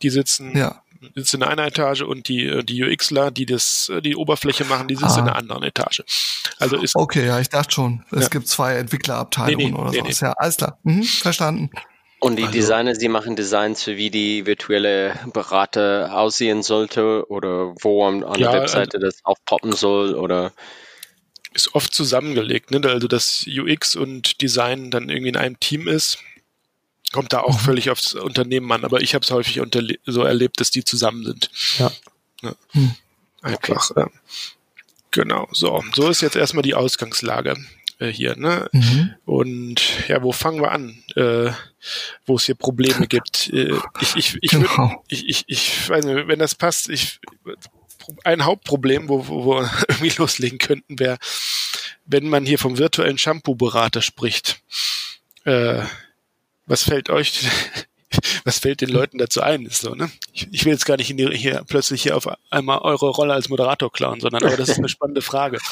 die 0.02 0.10
sitzen 0.10 0.58
ja 0.58 0.84
sitzen 1.16 1.38
in 1.38 1.44
einer 1.44 1.68
Etage 1.68 2.02
und 2.02 2.28
die, 2.28 2.46
äh, 2.46 2.64
die 2.64 2.84
UXler, 2.84 3.32
die 3.32 3.46
das, 3.46 3.90
äh, 3.94 4.02
die 4.02 4.16
Oberfläche 4.16 4.66
machen, 4.66 4.88
die 4.88 4.96
sitzen 4.96 5.20
ah. 5.20 5.20
in 5.20 5.28
einer 5.28 5.36
anderen 5.36 5.64
Etage. 5.64 6.04
Also 6.60 6.78
ist. 6.78 6.96
Okay, 6.96 7.26
ja, 7.26 7.40
ich 7.40 7.50
dachte 7.50 7.72
schon. 7.72 8.04
Es 8.12 8.24
ja. 8.24 8.30
gibt 8.30 8.48
zwei 8.48 8.76
Entwicklerabteilungen 8.76 9.58
nee, 9.58 9.72
nee, 9.72 9.78
oder 9.78 9.92
nee, 9.92 10.00
sowas. 10.00 10.20
Ja, 10.22 10.34
alles 10.34 10.58
klar. 10.58 10.80
Mhm, 10.84 11.04
verstanden. 11.04 11.70
Und 12.20 12.38
die 12.38 12.46
also. 12.46 12.54
Designer, 12.54 12.96
sie 12.96 13.10
machen 13.10 13.36
Designs 13.36 13.84
für 13.84 13.98
wie 13.98 14.10
die 14.10 14.46
virtuelle 14.46 15.20
Berater 15.34 16.18
aussehen 16.18 16.64
sollte 16.64 17.30
oder 17.30 17.76
wo 17.82 18.06
an, 18.06 18.24
an 18.24 18.40
ja, 18.40 18.52
der 18.52 18.62
Webseite 18.62 18.98
also, 18.98 19.06
das 19.06 19.20
aufpoppen 19.24 19.74
soll 19.74 20.16
oder 20.16 20.52
ist 21.54 21.76
oft 21.76 21.94
zusammengelegt, 21.94 22.72
ne? 22.72 22.82
also 22.88 23.08
dass 23.08 23.46
UX 23.48 23.96
und 23.96 24.42
Design 24.42 24.92
dann 24.92 25.10
irgendwie 25.10 25.30
in 25.30 25.38
einem 25.38 25.60
Team 25.60 25.88
ist 25.88 26.20
Kommt 27.12 27.34
da 27.34 27.42
auch 27.42 27.60
mhm. 27.60 27.66
völlig 27.66 27.90
aufs 27.90 28.14
Unternehmen 28.14 28.72
an, 28.72 28.84
aber 28.86 29.02
ich 29.02 29.16
habe 29.16 29.24
es 29.24 29.32
häufig 29.32 29.62
so 30.06 30.24
erlebt, 30.24 30.60
dass 30.60 30.72
die 30.72 30.84
zusammen 30.84 31.26
sind. 31.26 31.50
Ja. 31.78 31.92
ja. 32.42 32.56
Mhm. 32.74 32.96
Einfach. 33.42 33.92
Okay. 33.92 34.02
Äh, 34.02 34.08
genau, 35.12 35.48
so. 35.52 35.84
So 35.94 36.10
ist 36.10 36.22
jetzt 36.22 36.36
erstmal 36.36 36.64
die 36.64 36.76
Ausgangslage 36.76 37.56
äh, 38.00 38.08
hier. 38.08 38.36
Ne? 38.36 38.70
Mhm. 38.72 39.16
Und 39.26 40.08
ja, 40.08 40.22
wo 40.22 40.32
fangen 40.32 40.62
wir 40.62 40.72
an? 40.72 41.04
Äh, 41.16 41.52
wo 42.26 42.36
es 42.36 42.46
hier 42.46 42.56
Probleme 42.56 43.08
gibt. 43.08 43.50
Äh, 43.54 43.78
ich, 44.02 44.16
ich, 44.16 44.38
ich, 44.42 44.54
würd, 44.54 44.70
genau. 44.70 45.04
ich, 45.08 45.28
ich, 45.28 45.44
ich 45.48 45.90
weiß 45.90 46.06
nicht, 46.06 46.28
wenn 46.28 46.40
das 46.40 46.56
passt, 46.56 46.90
ich 46.90 47.20
ein 48.24 48.46
Hauptproblem, 48.46 49.10
wo, 49.10 49.28
wo 49.28 49.56
wir 49.56 49.72
irgendwie 49.90 50.14
loslegen 50.18 50.60
könnten, 50.60 51.00
wäre, 51.00 51.18
wenn 52.06 52.30
man 52.30 52.46
hier 52.46 52.60
vom 52.60 52.78
virtuellen 52.78 53.18
Shampoo-Berater 53.18 54.02
spricht. 54.02 54.62
Äh, 55.44 55.84
was 56.68 56.84
fällt 56.84 57.10
euch, 57.10 57.48
was 58.44 58.60
fällt 58.60 58.82
den 58.82 58.90
Leuten 58.90 59.18
dazu 59.18 59.42
ein? 59.42 59.66
Ist 59.66 59.82
so, 59.82 59.96
ne? 59.96 60.12
Ich, 60.34 60.48
ich 60.52 60.66
will 60.66 60.74
jetzt 60.74 60.86
gar 60.86 60.98
nicht 60.98 61.10
die, 61.10 61.38
hier 61.38 61.64
plötzlich 61.68 62.04
hier 62.04 62.16
auf 62.16 62.28
einmal 62.52 62.80
eure 62.80 63.10
Rolle 63.10 63.34
als 63.34 63.50
Moderator 63.50 63.92
klauen, 63.92 64.20
sondern 64.20 64.44
aber 64.44 64.58
das 64.58 64.70
ist 64.70 64.78
eine 64.78 64.90
spannende 64.90 65.22
Frage. 65.22 65.58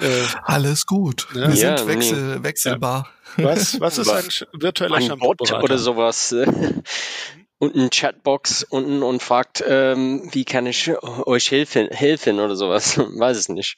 Äh, 0.00 0.24
Alles 0.42 0.86
gut. 0.86 1.28
Ne? 1.34 1.52
Wir 1.52 1.60
ja, 1.60 1.78
sind 1.78 1.88
wechsel, 1.88 2.36
nee. 2.36 2.42
wechselbar. 2.42 3.08
Ja. 3.36 3.44
Was, 3.44 3.80
was 3.80 3.98
ist 3.98 4.08
ein 4.08 4.24
virtueller 4.52 5.00
Shampoo-Berater? 5.00 5.62
Oder 5.62 5.78
sowas. 5.78 6.32
und 7.58 7.74
ein 7.74 7.90
Chatbox 7.90 8.64
unten 8.64 9.02
und 9.02 9.22
fragt, 9.22 9.64
ähm, 9.66 10.28
wie 10.32 10.44
kann 10.44 10.66
ich 10.66 10.90
euch 11.02 11.50
helfen, 11.50 11.88
helfen 11.88 12.40
oder 12.40 12.56
sowas. 12.56 12.98
Weiß 12.98 13.36
es 13.36 13.48
nicht. 13.48 13.76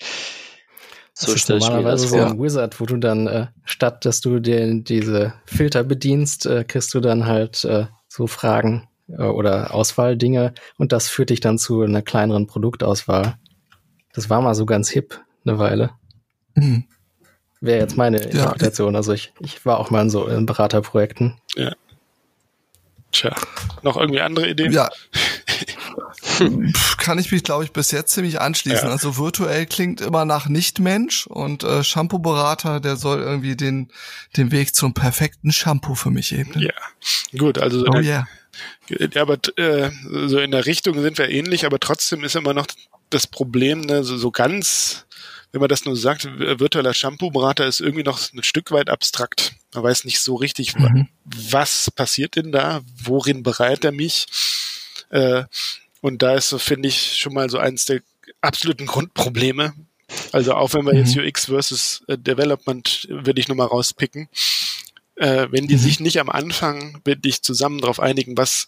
So 1.19 1.33
das 1.33 1.37
ist 1.37 1.49
normalerweise 1.49 2.09
so 2.09 2.19
ein 2.19 2.39
Wizard, 2.39 2.79
wo 2.79 2.85
du 2.85 2.99
dann, 2.99 3.27
äh, 3.27 3.47
statt 3.65 4.05
dass 4.05 4.21
du 4.21 4.39
dir 4.39 4.83
diese 4.83 5.33
Filter 5.47 5.83
bedienst, 5.83 6.45
äh, 6.45 6.63
kriegst 6.63 6.93
du 6.93 7.01
dann 7.01 7.25
halt 7.25 7.65
äh, 7.65 7.87
so 8.07 8.27
Fragen 8.27 8.87
äh, 9.09 9.23
oder 9.23 9.73
Auswahldinge 9.73 10.53
und 10.77 10.93
das 10.93 11.09
führt 11.09 11.31
dich 11.31 11.41
dann 11.41 11.57
zu 11.57 11.81
einer 11.81 12.03
kleineren 12.03 12.47
Produktauswahl. 12.47 13.39
Das 14.13 14.29
war 14.29 14.43
mal 14.43 14.55
so 14.55 14.67
ganz 14.67 14.91
hip 14.91 15.19
eine 15.47 15.59
Weile. 15.59 15.91
Mhm. 16.55 16.85
Wäre 17.63 17.81
jetzt 17.81 17.97
meine 17.97 18.19
Interpretation. 18.19 18.93
Ja. 18.93 18.99
Also 18.99 19.15
ich, 19.15 19.33
ich 19.41 19.65
war 19.65 19.81
auch 19.81 19.89
mal 19.89 20.03
in 20.03 20.11
so 20.11 20.27
in 20.27 20.45
Beraterprojekten. 20.45 21.39
Ja. 21.55 21.73
Tja, 23.11 23.35
noch 23.81 23.97
irgendwie 23.97 24.21
andere 24.21 24.51
Ideen? 24.51 24.71
Ja. 24.71 24.91
Kann 26.99 27.19
ich 27.19 27.31
mich, 27.33 27.43
glaube 27.43 27.65
ich, 27.65 27.73
bis 27.73 27.91
jetzt 27.91 28.13
ziemlich 28.13 28.41
anschließen. 28.41 28.87
Ja. 28.87 28.93
Also 28.93 29.17
virtuell 29.17 29.67
klingt 29.67 30.01
immer 30.01 30.25
nach 30.25 30.49
Nicht-Mensch 30.49 31.27
und 31.27 31.65
äh, 31.65 31.83
Shampoo-Berater, 31.83 32.81
der 32.81 32.97
soll 32.97 33.21
irgendwie 33.21 33.57
den, 33.57 33.89
den 34.37 34.53
Weg 34.53 34.75
zum 34.75 34.95
perfekten 34.95 35.53
Shampoo 35.53 35.95
für 35.95 36.11
mich 36.11 36.33
ebnen. 36.33 36.63
Ja, 36.63 37.39
gut, 37.39 37.59
also 37.59 37.85
oh, 37.87 37.99
yeah. 37.99 38.27
ja, 38.89 39.23
aber 39.23 39.39
äh, 39.57 39.91
so 40.27 40.39
in 40.39 40.51
der 40.51 40.67
Richtung 40.67 41.01
sind 41.01 41.19
wir 41.19 41.29
ähnlich, 41.29 41.67
aber 41.67 41.79
trotzdem 41.81 42.25
ist 42.25 42.37
immer 42.37 42.55
noch 42.55 42.67
das 43.11 43.27
Problem, 43.27 43.81
ne, 43.83 44.03
so, 44.03 44.17
so 44.17 44.31
ganz 44.31 45.07
wenn 45.57 45.61
man 45.61 45.69
das 45.71 45.87
nur 45.87 45.97
sagt, 45.97 46.27
virtueller 46.27 46.93
Shampoo-Berater 46.93 47.67
ist 47.67 47.81
irgendwie 47.81 48.03
noch 48.03 48.21
ein 48.35 48.43
Stück 48.43 48.73
weit 48.73 48.91
abstrakt. 48.91 49.55
Man 49.73 49.85
weiß 49.85 50.05
nicht 50.05 50.21
so 50.21 50.35
richtig, 50.35 50.77
mhm. 50.77 51.09
was 51.25 51.91
passiert 51.91 52.37
denn 52.37 52.53
da, 52.53 52.83
worin 53.03 53.43
bereitet 53.43 53.87
er 53.87 53.93
mich. 53.93 54.27
Äh, 55.09 55.45
und 56.07 56.23
da 56.23 56.37
ist 56.37 56.51
so, 56.51 56.59
finde 56.59 56.89
ich, 56.89 57.17
schon 57.19 57.35
mal 57.35 57.51
so 57.51 57.59
eins 57.59 57.85
der 57.87 58.01
absoluten 58.41 58.87
Grundprobleme. 58.87 59.75
Also 60.31 60.55
auch 60.55 60.73
wenn 60.73 60.85
wir 60.85 60.93
mhm. 60.93 61.01
jetzt 61.01 61.17
UX 61.17 61.47
versus 61.47 62.05
äh, 62.07 62.17
Development, 62.17 63.09
würde 63.11 63.41
ich 63.41 63.49
nochmal 63.49 63.67
rauspicken. 63.67 64.29
Äh, 65.17 65.49
wenn 65.51 65.67
die 65.67 65.75
mhm. 65.75 65.81
sich 65.81 65.99
nicht 65.99 66.21
am 66.21 66.29
Anfang 66.29 67.01
wirklich 67.05 67.43
zusammen 67.43 67.81
darauf 67.81 67.99
einigen, 67.99 68.37
was, 68.37 68.67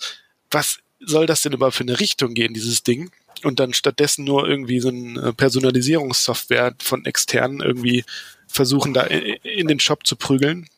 was 0.51 0.79
soll 0.99 1.27
das 1.27 1.43
denn 1.43 1.53
überhaupt 1.53 1.77
für 1.77 1.85
eine 1.85 2.01
Richtung 2.01 2.35
gehen, 2.35 2.55
dieses 2.55 2.83
Ding? 2.83 3.11
und 3.45 3.61
dann 3.61 3.73
stattdessen 3.73 4.25
nur 4.25 4.49
irgendwie 4.49 4.81
so 4.81 4.89
eine 4.89 5.33
Personalisierungssoftware 5.33 6.75
von 6.81 7.05
externen 7.05 7.61
irgendwie 7.61 8.05
versuchen, 8.49 8.95
da 8.95 9.03
in 9.03 9.69
den 9.69 9.79
Shop 9.79 10.05
zu 10.05 10.17
prügeln, 10.17 10.69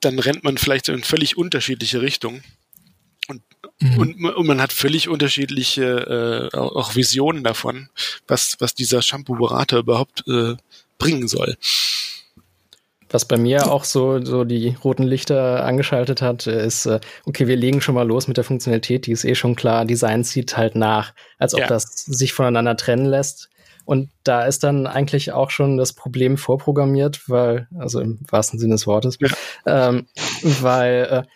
dann 0.00 0.20
rennt 0.20 0.44
man 0.44 0.58
vielleicht 0.58 0.88
in 0.88 1.02
völlig 1.02 1.36
unterschiedliche 1.36 2.02
Richtungen. 2.02 2.44
Und, 3.28 3.42
mhm. 3.80 3.98
und, 3.98 4.24
und, 4.24 4.46
man 4.46 4.60
hat 4.60 4.72
völlig 4.72 5.08
unterschiedliche 5.08 6.50
äh, 6.52 6.56
auch 6.56 6.94
Visionen 6.94 7.42
davon, 7.44 7.88
was, 8.26 8.56
was 8.58 8.74
dieser 8.74 9.02
Shampoo-Berater 9.02 9.78
überhaupt 9.78 10.24
äh, 10.28 10.54
bringen 10.98 11.28
soll. 11.28 11.56
Was 13.10 13.24
bei 13.24 13.36
mir 13.36 13.70
auch 13.70 13.84
so, 13.84 14.24
so 14.24 14.42
die 14.42 14.76
roten 14.82 15.04
Lichter 15.04 15.64
angeschaltet 15.64 16.20
hat, 16.20 16.48
ist, 16.48 16.86
äh, 16.86 16.98
okay, 17.24 17.46
wir 17.46 17.56
legen 17.56 17.80
schon 17.80 17.94
mal 17.94 18.06
los 18.06 18.26
mit 18.26 18.36
der 18.36 18.44
Funktionalität, 18.44 19.06
die 19.06 19.12
ist 19.12 19.24
eh 19.24 19.36
schon 19.36 19.54
klar, 19.54 19.84
Design 19.84 20.24
zieht 20.24 20.56
halt 20.56 20.74
nach, 20.74 21.14
als 21.38 21.54
ob 21.54 21.60
ja. 21.60 21.66
das 21.68 21.84
sich 22.04 22.32
voneinander 22.32 22.76
trennen 22.76 23.06
lässt. 23.06 23.50
Und 23.84 24.10
da 24.24 24.44
ist 24.44 24.64
dann 24.64 24.86
eigentlich 24.86 25.32
auch 25.32 25.50
schon 25.50 25.76
das 25.76 25.92
Problem 25.92 26.36
vorprogrammiert, 26.38 27.28
weil, 27.28 27.68
also 27.78 28.00
im 28.00 28.18
wahrsten 28.28 28.58
Sinne 28.58 28.74
des 28.74 28.86
Wortes, 28.86 29.18
ja. 29.20 29.28
ähm, 29.66 30.06
weil 30.42 31.24
äh, 31.24 31.28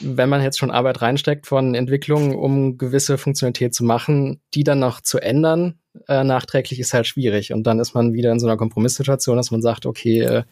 wenn 0.00 0.28
man 0.28 0.42
jetzt 0.42 0.58
schon 0.58 0.70
Arbeit 0.70 1.02
reinsteckt 1.02 1.46
von 1.46 1.74
Entwicklungen, 1.74 2.34
um 2.34 2.78
gewisse 2.78 3.18
Funktionalität 3.18 3.74
zu 3.74 3.84
machen, 3.84 4.40
die 4.54 4.64
dann 4.64 4.78
noch 4.78 5.00
zu 5.00 5.18
ändern, 5.18 5.78
äh, 6.08 6.24
nachträglich 6.24 6.80
ist 6.80 6.94
halt 6.94 7.06
schwierig. 7.06 7.52
Und 7.52 7.64
dann 7.66 7.78
ist 7.78 7.94
man 7.94 8.12
wieder 8.12 8.32
in 8.32 8.40
so 8.40 8.46
einer 8.46 8.56
Kompromisssituation, 8.56 9.36
dass 9.36 9.50
man 9.50 9.62
sagt, 9.62 9.86
okay, 9.86 10.20
äh, 10.20 10.42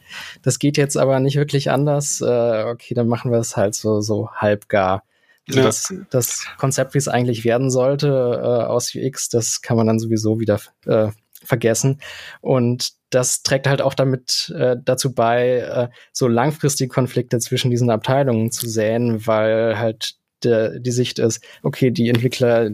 das 0.43 0.59
geht 0.59 0.77
jetzt 0.77 0.97
aber 0.97 1.21
nicht 1.21 1.37
wirklich 1.37 1.71
anders. 1.71 2.21
Äh, 2.21 2.65
okay, 2.65 2.95
dann 2.95 3.09
machen 3.09 3.31
wir 3.31 3.39
es 3.39 3.57
halt 3.57 3.75
so, 3.75 4.01
so 4.01 4.31
halbgar. 4.31 5.03
Also 5.49 5.61
ja. 5.61 5.67
das, 5.67 5.95
das 6.11 6.47
Konzept, 6.57 6.95
wie 6.95 6.99
es 6.99 7.09
eigentlich 7.09 7.45
werden 7.45 7.71
sollte 7.71 8.09
äh, 8.09 8.65
aus 8.65 8.95
UX, 8.95 9.29
das 9.29 9.61
kann 9.61 9.77
man 9.77 9.87
dann 9.87 9.99
sowieso 9.99 10.41
wieder 10.41 10.59
äh, 10.87 11.09
vergessen. 11.45 12.01
Und 12.41 12.91
das 13.11 13.43
trägt 13.43 13.67
halt 13.67 13.81
auch 13.81 13.95
damit 13.95 14.53
äh, 14.57 14.77
dazu 14.83 15.15
bei, 15.15 15.59
äh, 15.59 15.89
so 16.13 16.29
langfristige 16.29 16.89
Konflikte 16.89 17.39
zwischen 17.39 17.71
diesen 17.71 17.91
Abteilungen 17.91 18.51
zu 18.51 18.69
säen, 18.69 19.27
weil 19.27 19.79
halt 19.79 20.15
der, 20.43 20.79
die 20.81 20.91
Sicht 20.91 21.19
ist, 21.19 21.43
okay, 21.63 21.91
die 21.91 22.09
Entwickler 22.09 22.71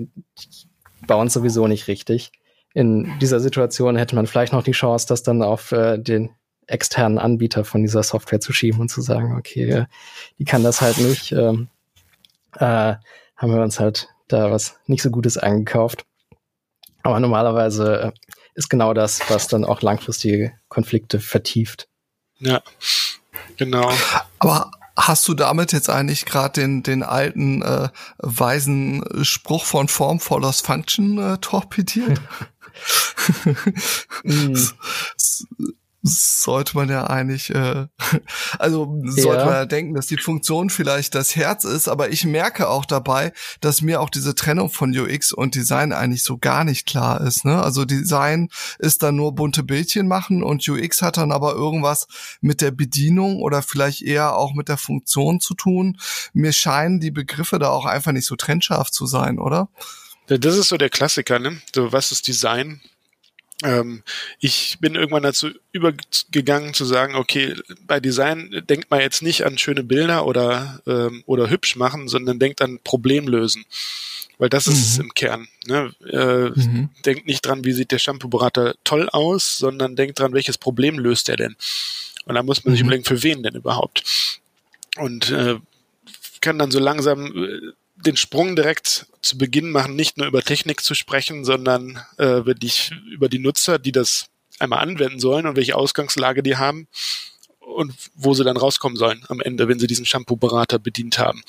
bauen 1.06 1.28
sowieso 1.28 1.66
nicht 1.66 1.88
richtig. 1.88 2.32
In 2.72 3.12
dieser 3.20 3.40
Situation 3.40 3.96
hätte 3.96 4.14
man 4.14 4.26
vielleicht 4.26 4.52
noch 4.52 4.62
die 4.62 4.72
Chance, 4.72 5.06
das 5.08 5.22
dann 5.22 5.42
auf 5.42 5.72
äh, 5.72 5.98
den 5.98 6.30
externen 6.66 7.18
Anbieter 7.18 7.64
von 7.64 7.82
dieser 7.82 8.02
Software 8.02 8.40
zu 8.40 8.52
schieben 8.52 8.80
und 8.80 8.88
zu 8.88 9.00
sagen, 9.00 9.36
okay, 9.36 9.70
äh, 9.70 9.84
die 10.38 10.44
kann 10.44 10.62
das 10.62 10.80
halt 10.80 10.98
nicht, 10.98 11.32
ähm, 11.32 11.68
äh, 12.56 12.94
haben 13.36 13.54
wir 13.54 13.62
uns 13.62 13.80
halt 13.80 14.08
da 14.28 14.50
was 14.50 14.78
nicht 14.86 15.02
so 15.02 15.10
Gutes 15.10 15.36
eingekauft. 15.36 16.04
Aber 17.02 17.18
normalerweise 17.18 18.00
äh, 18.00 18.12
ist 18.54 18.68
genau 18.68 18.94
das, 18.94 19.20
was 19.28 19.48
dann 19.48 19.64
auch 19.64 19.82
langfristige 19.82 20.52
Konflikte 20.68 21.20
vertieft. 21.20 21.88
Ja, 22.38 22.62
genau. 23.56 23.92
Aber 24.38 24.70
hast 24.96 25.28
du 25.28 25.34
damit 25.34 25.72
jetzt 25.72 25.90
eigentlich 25.90 26.24
gerade 26.24 26.60
den, 26.60 26.82
den 26.82 27.02
alten 27.02 27.62
äh, 27.62 27.88
weisen 28.18 29.04
Spruch 29.22 29.64
von 29.64 29.88
Form 29.88 30.20
follows 30.20 30.60
Function 30.60 31.18
äh, 31.18 31.38
torpediert? 31.38 32.20
mm 34.24 34.56
sollte 36.02 36.76
man 36.76 36.88
ja 36.88 37.08
eigentlich, 37.08 37.50
äh, 37.50 37.86
also 38.58 39.00
ja. 39.04 39.22
sollte 39.22 39.44
man 39.44 39.54
ja 39.54 39.66
denken, 39.66 39.94
dass 39.94 40.06
die 40.06 40.16
Funktion 40.16 40.70
vielleicht 40.70 41.14
das 41.14 41.36
Herz 41.36 41.64
ist, 41.64 41.88
aber 41.88 42.10
ich 42.10 42.24
merke 42.24 42.68
auch 42.68 42.84
dabei, 42.84 43.32
dass 43.60 43.82
mir 43.82 44.00
auch 44.00 44.10
diese 44.10 44.34
Trennung 44.34 44.70
von 44.70 44.96
UX 44.96 45.32
und 45.32 45.54
Design 45.54 45.92
eigentlich 45.92 46.22
so 46.22 46.38
gar 46.38 46.64
nicht 46.64 46.86
klar 46.86 47.20
ist. 47.20 47.44
Ne? 47.44 47.62
Also 47.62 47.84
Design 47.84 48.48
ist 48.78 49.02
dann 49.02 49.16
nur 49.16 49.34
bunte 49.34 49.62
Bildchen 49.62 50.08
machen 50.08 50.42
und 50.42 50.66
UX 50.68 51.02
hat 51.02 51.16
dann 51.16 51.32
aber 51.32 51.54
irgendwas 51.54 52.06
mit 52.40 52.60
der 52.60 52.70
Bedienung 52.70 53.40
oder 53.40 53.62
vielleicht 53.62 54.02
eher 54.02 54.36
auch 54.36 54.54
mit 54.54 54.68
der 54.68 54.78
Funktion 54.78 55.40
zu 55.40 55.54
tun. 55.54 55.98
Mir 56.32 56.52
scheinen 56.52 57.00
die 57.00 57.10
Begriffe 57.10 57.58
da 57.58 57.68
auch 57.68 57.84
einfach 57.86 58.12
nicht 58.12 58.26
so 58.26 58.36
trennscharf 58.36 58.90
zu 58.90 59.06
sein, 59.06 59.38
oder? 59.38 59.68
Das 60.26 60.56
ist 60.56 60.68
so 60.68 60.76
der 60.76 60.90
Klassiker, 60.90 61.40
ne? 61.40 61.60
So, 61.74 61.92
was 61.92 62.12
ist 62.12 62.28
Design? 62.28 62.80
Ähm, 63.62 64.02
ich 64.38 64.78
bin 64.80 64.94
irgendwann 64.94 65.22
dazu 65.22 65.50
übergegangen 65.72 66.74
zu 66.74 66.84
sagen, 66.84 67.14
okay, 67.14 67.54
bei 67.86 68.00
Design 68.00 68.62
denkt 68.68 68.90
man 68.90 69.00
jetzt 69.00 69.22
nicht 69.22 69.44
an 69.44 69.58
schöne 69.58 69.82
Bilder 69.82 70.26
oder, 70.26 70.80
ähm, 70.86 71.22
oder 71.26 71.50
hübsch 71.50 71.76
machen, 71.76 72.08
sondern 72.08 72.38
denkt 72.38 72.62
an 72.62 72.78
Problem 72.82 73.28
lösen. 73.28 73.64
Weil 74.38 74.48
das 74.48 74.66
mhm. 74.66 74.72
ist 74.72 74.86
es 74.86 74.98
im 74.98 75.12
Kern. 75.14 75.48
Ne? 75.66 75.92
Äh, 76.10 76.58
mhm. 76.58 76.88
Denkt 77.04 77.26
nicht 77.26 77.42
dran, 77.42 77.64
wie 77.64 77.72
sieht 77.72 77.92
der 77.92 77.98
Shampoo-Berater 77.98 78.74
toll 78.84 79.08
aus, 79.10 79.58
sondern 79.58 79.96
denkt 79.96 80.18
dran, 80.18 80.32
welches 80.32 80.56
Problem 80.56 80.98
löst 80.98 81.28
er 81.28 81.36
denn. 81.36 81.56
Und 82.24 82.34
da 82.34 82.42
muss 82.42 82.64
man 82.64 82.72
sich 82.72 82.82
mhm. 82.82 82.88
überlegen, 82.88 83.04
für 83.04 83.22
wen 83.22 83.42
denn 83.42 83.54
überhaupt. 83.54 84.40
Und 84.96 85.30
äh, 85.30 85.56
kann 86.40 86.58
dann 86.58 86.70
so 86.70 86.78
langsam 86.78 87.26
äh, 87.26 87.72
den 88.04 88.16
Sprung 88.16 88.56
direkt 88.56 89.06
zu 89.22 89.38
Beginn 89.38 89.70
machen, 89.70 89.96
nicht 89.96 90.16
nur 90.16 90.26
über 90.26 90.42
Technik 90.42 90.80
zu 90.80 90.94
sprechen, 90.94 91.44
sondern 91.44 92.02
äh, 92.18 92.44
wirklich 92.46 92.92
über 93.10 93.28
die 93.28 93.38
Nutzer, 93.38 93.78
die 93.78 93.92
das 93.92 94.28
einmal 94.58 94.80
anwenden 94.80 95.20
sollen 95.20 95.46
und 95.46 95.56
welche 95.56 95.74
Ausgangslage 95.74 96.42
die 96.42 96.56
haben 96.56 96.86
und 97.58 97.92
wo 98.14 98.34
sie 98.34 98.44
dann 98.44 98.56
rauskommen 98.56 98.96
sollen 98.96 99.24
am 99.28 99.40
Ende, 99.40 99.68
wenn 99.68 99.78
sie 99.78 99.86
diesen 99.86 100.06
Shampoo-Berater 100.06 100.78
bedient 100.78 101.18
haben. 101.18 101.42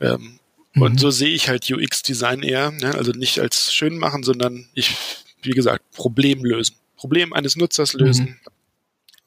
Ähm, 0.00 0.38
mhm. 0.74 0.82
Und 0.82 1.00
so 1.00 1.10
sehe 1.10 1.30
ich 1.30 1.48
halt 1.48 1.70
UX-Design 1.70 2.42
eher, 2.42 2.70
ne? 2.70 2.94
also 2.94 3.12
nicht 3.12 3.40
als 3.40 3.72
schön 3.72 3.98
machen, 3.98 4.22
sondern 4.22 4.68
ich, 4.74 4.96
wie 5.42 5.52
gesagt, 5.52 5.90
Problem 5.92 6.44
lösen. 6.44 6.76
Problem 6.96 7.32
eines 7.32 7.56
Nutzers 7.56 7.94
lösen. 7.94 8.38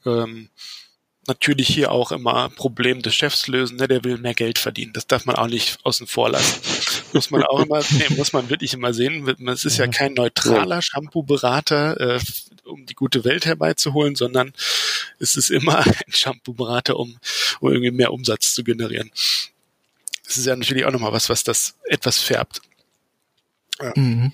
Mhm. 0.03 0.12
Ähm, 0.12 0.49
natürlich 1.27 1.67
hier 1.67 1.91
auch 1.91 2.12
immer 2.12 2.49
Problem 2.49 3.01
des 3.01 3.15
Chefs 3.15 3.47
lösen, 3.47 3.77
ne? 3.77 3.88
der 3.88 4.03
will 4.03 4.17
mehr 4.17 4.33
Geld 4.33 4.59
verdienen. 4.59 4.93
Das 4.93 5.07
darf 5.07 5.25
man 5.25 5.36
auch 5.36 5.47
nicht 5.47 5.77
außen 5.83 6.07
vor 6.07 6.29
lassen. 6.29 6.62
muss 7.13 7.31
man 7.31 7.43
auch 7.43 7.62
immer, 7.62 7.81
nee, 7.91 8.15
muss 8.15 8.33
man 8.33 8.49
wirklich 8.49 8.73
immer 8.73 8.93
sehen. 8.93 9.27
Es 9.47 9.65
ist 9.65 9.77
ja 9.77 9.88
kein 9.88 10.13
neutraler 10.13 10.81
Shampoo-Berater, 10.81 12.17
äh, 12.17 12.19
um 12.65 12.86
die 12.86 12.95
gute 12.95 13.23
Welt 13.23 13.45
herbeizuholen, 13.45 14.15
sondern 14.15 14.53
es 15.19 15.36
ist 15.36 15.49
immer 15.49 15.79
ein 15.86 16.13
Shampoo-Berater, 16.13 16.97
um, 16.97 17.17
um 17.59 17.71
irgendwie 17.71 17.91
mehr 17.91 18.12
Umsatz 18.12 18.53
zu 18.53 18.63
generieren. 18.63 19.12
Das 20.25 20.38
ist 20.38 20.45
ja 20.45 20.55
natürlich 20.55 20.86
auch 20.86 20.91
nochmal 20.91 21.13
was, 21.13 21.29
was 21.29 21.43
das 21.43 21.75
etwas 21.86 22.19
färbt. 22.19 22.62
Ja. 23.81 23.93
Mhm. 23.95 24.31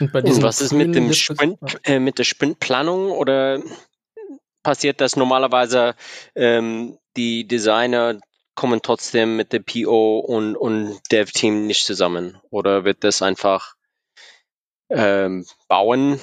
Und, 0.00 0.14
Und 0.14 0.42
was 0.42 0.60
ist 0.60 0.72
mit 0.72 0.94
dem 0.94 1.12
Sprint, 1.12 1.58
äh, 1.84 1.98
mit 1.98 2.18
der 2.18 2.24
Sprintplanung 2.24 3.10
oder 3.10 3.62
passiert 4.68 5.00
das 5.00 5.16
normalerweise, 5.16 5.94
ähm, 6.34 6.98
die 7.16 7.48
Designer 7.48 8.20
kommen 8.54 8.82
trotzdem 8.82 9.34
mit 9.34 9.54
der 9.54 9.60
PO 9.60 10.18
und, 10.18 10.56
und 10.56 11.00
Dev-Team 11.10 11.66
nicht 11.66 11.86
zusammen? 11.86 12.38
Oder 12.50 12.84
wird 12.84 13.02
das 13.02 13.22
einfach 13.22 13.76
ähm, 14.90 15.46
bauen 15.68 16.20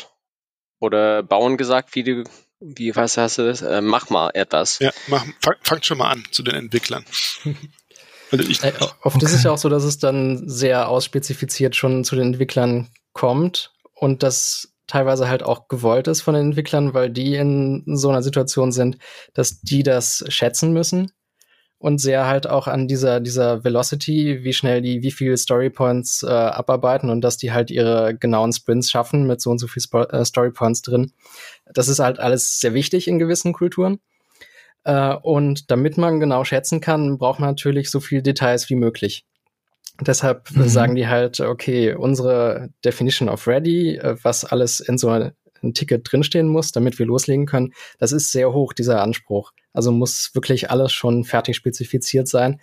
oder 0.80 1.24
bauen 1.24 1.58
gesagt, 1.58 1.96
wie 1.96 2.04
du, 2.04 2.24
wie 2.60 2.96
was 2.96 3.18
hast 3.18 3.40
du 3.40 3.48
das? 3.48 3.64
Äh, 3.64 3.82
mach 3.82 4.12
mal 4.12 4.30
etwas. 4.36 4.78
Ja, 4.78 4.92
mach, 5.08 5.26
fang, 5.42 5.56
fang 5.64 5.82
schon 5.82 5.98
mal 5.98 6.12
an 6.12 6.24
zu 6.30 6.44
den 6.44 6.54
Entwicklern. 6.54 7.04
also 8.32 8.48
ich, 8.48 8.64
äh, 8.64 8.74
oft 9.02 9.16
okay. 9.16 9.26
ist 9.26 9.34
es 9.34 9.42
ja 9.42 9.54
auch 9.54 9.58
so, 9.58 9.70
dass 9.70 9.84
es 9.84 9.98
dann 9.98 10.48
sehr 10.48 10.88
ausspezifiziert 10.88 11.76
schon 11.76 12.04
zu 12.04 12.16
den 12.16 12.28
Entwicklern 12.28 12.92
kommt 13.12 13.74
und 13.96 14.22
das 14.22 14.75
teilweise 14.88 15.28
halt 15.28 15.44
auch 15.44 15.68
gewollt 15.68 16.08
ist 16.08 16.22
von 16.22 16.34
den 16.34 16.48
Entwicklern, 16.48 16.94
weil 16.94 17.10
die 17.10 17.36
in 17.36 17.84
so 17.86 18.10
einer 18.10 18.22
Situation 18.24 18.72
sind, 18.72 18.98
dass 19.34 19.62
die 19.62 19.84
das 19.84 20.24
schätzen 20.28 20.74
müssen 20.74 21.12
und 21.78 22.00
sehr 22.00 22.26
halt 22.26 22.48
auch 22.48 22.68
an 22.68 22.88
dieser, 22.88 23.20
dieser 23.20 23.64
Velocity, 23.64 24.44
wie 24.44 24.54
schnell 24.54 24.82
die, 24.82 25.04
wie 25.04 25.12
viel 25.12 25.36
Storypoints 25.38 26.24
äh, 26.24 26.28
abarbeiten 26.30 27.10
und 27.10 27.22
dass 27.22 27.38
die 27.38 27.52
halt 27.52 27.70
ihre 27.70 28.16
genauen 28.16 28.54
Sprints 28.54 28.90
schaffen 28.90 29.28
mit 29.28 29.42
so 29.42 29.52
und 29.52 29.60
so 29.60 29.68
viel 29.68 29.82
Sp 29.86 30.08
äh, 30.10 30.26
Storypoints 30.26 30.82
drin. 30.82 31.12
Das 31.74 31.88
ist 31.88 32.00
halt 32.00 32.20
alles 32.20 32.60
sehr 32.60 32.74
wichtig 32.74 33.08
in 33.08 33.20
gewissen 33.20 33.54
Kulturen. 33.54 34.00
Äh, 34.84 35.16
und 35.16 35.70
damit 35.70 35.98
man 35.98 36.20
genau 36.20 36.44
schätzen 36.44 36.80
kann, 36.80 37.18
braucht 37.18 37.40
man 37.40 37.50
natürlich 37.50 37.92
so 37.92 38.00
viel 38.00 38.22
Details 38.22 38.70
wie 38.70 38.76
möglich. 38.76 39.26
Deshalb 40.02 40.52
mhm. 40.52 40.68
sagen 40.68 40.96
die 40.96 41.08
halt, 41.08 41.40
okay, 41.40 41.94
unsere 41.94 42.70
Definition 42.84 43.30
of 43.30 43.48
Ready, 43.48 43.96
äh, 43.96 44.18
was 44.24 44.44
alles 44.44 44.80
in 44.80 44.98
so 44.98 45.10
ein 45.10 45.34
Ticket 45.74 46.10
drinstehen 46.10 46.48
muss, 46.48 46.72
damit 46.72 47.00
wir 47.00 47.06
loslegen 47.06 47.46
können, 47.46 47.74
das 47.98 48.12
ist 48.12 48.32
sehr 48.32 48.54
hoch, 48.54 48.74
dieser 48.74 49.02
Anspruch. 49.02 49.52
Also 49.74 49.92
muss 49.92 50.32
wirklich 50.34 50.72
alles 50.72 50.94
schon 50.94 51.24
fertig 51.24 51.56
spezifiziert 51.56 52.28
sein. 52.28 52.60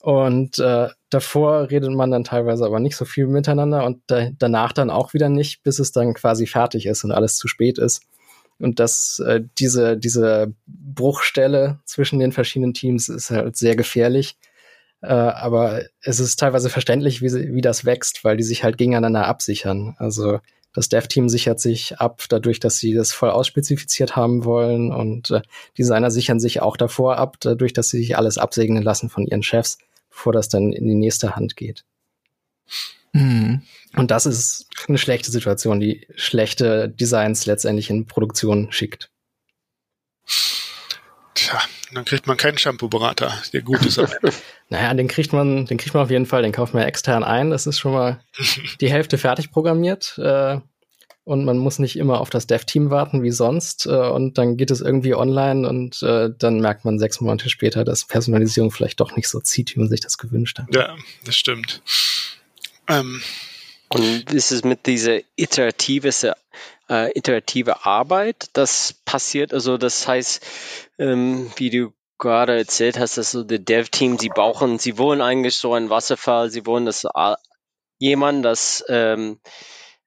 Und 0.00 0.58
äh, 0.58 0.88
davor 1.10 1.70
redet 1.70 1.90
man 1.90 2.10
dann 2.10 2.24
teilweise 2.24 2.64
aber 2.64 2.80
nicht 2.80 2.96
so 2.96 3.04
viel 3.04 3.26
miteinander 3.26 3.84
und 3.84 4.02
da, 4.06 4.30
danach 4.38 4.72
dann 4.72 4.90
auch 4.90 5.14
wieder 5.14 5.28
nicht, 5.28 5.62
bis 5.62 5.78
es 5.78 5.92
dann 5.92 6.14
quasi 6.14 6.46
fertig 6.46 6.86
ist 6.86 7.04
und 7.04 7.12
alles 7.12 7.36
zu 7.36 7.48
spät 7.48 7.78
ist. 7.78 8.02
Und 8.58 8.80
dass 8.80 9.18
äh, 9.18 9.42
diese, 9.58 9.96
diese 9.96 10.54
Bruchstelle 10.66 11.80
zwischen 11.84 12.18
den 12.18 12.32
verschiedenen 12.32 12.72
Teams 12.72 13.08
ist 13.08 13.30
halt 13.30 13.56
sehr 13.56 13.76
gefährlich. 13.76 14.36
Äh, 15.04 15.12
aber 15.12 15.82
es 16.00 16.18
ist 16.18 16.36
teilweise 16.36 16.70
verständlich, 16.70 17.20
wie, 17.20 17.28
sie, 17.28 17.52
wie 17.52 17.60
das 17.60 17.84
wächst, 17.84 18.24
weil 18.24 18.36
die 18.36 18.42
sich 18.42 18.64
halt 18.64 18.78
gegeneinander 18.78 19.26
absichern. 19.26 19.94
Also 19.98 20.40
das 20.72 20.88
Dev-Team 20.88 21.28
sichert 21.28 21.60
sich 21.60 21.98
ab, 21.98 22.22
dadurch, 22.28 22.58
dass 22.58 22.78
sie 22.78 22.94
das 22.94 23.12
voll 23.12 23.30
ausspezifiziert 23.30 24.16
haben 24.16 24.44
wollen. 24.44 24.92
Und 24.92 25.30
äh, 25.30 25.42
Designer 25.76 26.10
sichern 26.10 26.40
sich 26.40 26.62
auch 26.62 26.76
davor 26.76 27.18
ab, 27.18 27.36
dadurch, 27.40 27.74
dass 27.74 27.90
sie 27.90 27.98
sich 27.98 28.16
alles 28.16 28.38
absegnen 28.38 28.82
lassen 28.82 29.10
von 29.10 29.26
ihren 29.26 29.42
Chefs, 29.42 29.78
bevor 30.08 30.32
das 30.32 30.48
dann 30.48 30.72
in 30.72 30.88
die 30.88 30.94
nächste 30.94 31.36
Hand 31.36 31.54
geht. 31.54 31.84
Mhm. 33.12 33.62
Und 33.94 34.10
das 34.10 34.26
ist 34.26 34.66
eine 34.88 34.98
schlechte 34.98 35.30
Situation, 35.30 35.80
die 35.80 36.06
schlechte 36.16 36.88
Designs 36.88 37.46
letztendlich 37.46 37.90
in 37.90 38.06
Produktion 38.06 38.72
schickt. 38.72 39.10
Tja, 41.34 41.60
dann 41.94 42.04
kriegt 42.04 42.26
man 42.26 42.36
keinen 42.36 42.58
Shampoo-Berater, 42.58 43.32
der 43.52 43.62
gut 43.62 43.84
ist. 43.84 43.98
naja, 44.68 44.92
den 44.94 45.08
kriegt 45.08 45.32
man, 45.32 45.66
den 45.66 45.78
kriegt 45.78 45.94
man 45.94 46.02
auf 46.04 46.10
jeden 46.10 46.26
Fall, 46.26 46.42
den 46.42 46.52
kauft 46.52 46.74
man 46.74 46.82
extern 46.84 47.24
ein. 47.24 47.50
Das 47.50 47.66
ist 47.66 47.78
schon 47.78 47.92
mal 47.92 48.20
die 48.80 48.90
Hälfte 48.90 49.18
fertig 49.18 49.50
programmiert. 49.50 50.18
Äh, 50.18 50.60
und 51.24 51.46
man 51.46 51.56
muss 51.56 51.78
nicht 51.78 51.96
immer 51.96 52.20
auf 52.20 52.28
das 52.28 52.46
Dev-Team 52.46 52.90
warten 52.90 53.22
wie 53.22 53.30
sonst. 53.30 53.86
Äh, 53.86 53.90
und 53.90 54.36
dann 54.36 54.56
geht 54.56 54.70
es 54.70 54.80
irgendwie 54.80 55.14
online 55.14 55.66
und 55.66 56.02
äh, 56.02 56.30
dann 56.38 56.60
merkt 56.60 56.84
man 56.84 56.98
sechs 56.98 57.20
Monate 57.20 57.48
später, 57.48 57.84
dass 57.84 58.06
Personalisierung 58.06 58.70
vielleicht 58.70 59.00
doch 59.00 59.16
nicht 59.16 59.28
so 59.28 59.40
zieht, 59.40 59.74
wie 59.74 59.80
man 59.80 59.88
sich 59.88 60.00
das 60.00 60.18
gewünscht 60.18 60.58
hat. 60.58 60.74
Ja, 60.74 60.94
das 61.24 61.36
stimmt. 61.36 61.82
Ähm. 62.88 63.22
Und 63.88 64.32
ist 64.32 64.50
es 64.50 64.64
mit 64.64 64.86
dieser 64.86 65.20
iterative 65.36 66.10
äh, 66.88 67.16
iterative 67.16 67.84
Arbeit. 67.84 68.48
Das 68.52 68.94
passiert, 69.04 69.54
also 69.54 69.78
das 69.78 70.06
heißt, 70.06 70.44
ähm, 70.98 71.50
wie 71.56 71.70
du 71.70 71.92
gerade 72.18 72.56
erzählt 72.56 72.98
hast, 72.98 73.18
dass 73.18 73.32
so 73.32 73.44
die 73.44 73.64
Dev-Team, 73.64 74.18
sie 74.18 74.28
brauchen, 74.28 74.78
sie 74.78 74.98
wollen 74.98 75.20
eigentlich 75.20 75.56
so 75.56 75.74
einen 75.74 75.90
Wasserfall, 75.90 76.50
sie 76.50 76.66
wollen, 76.66 76.86
dass 76.86 77.06
jemand, 77.98 78.44
das 78.44 78.84
ähm, 78.88 79.40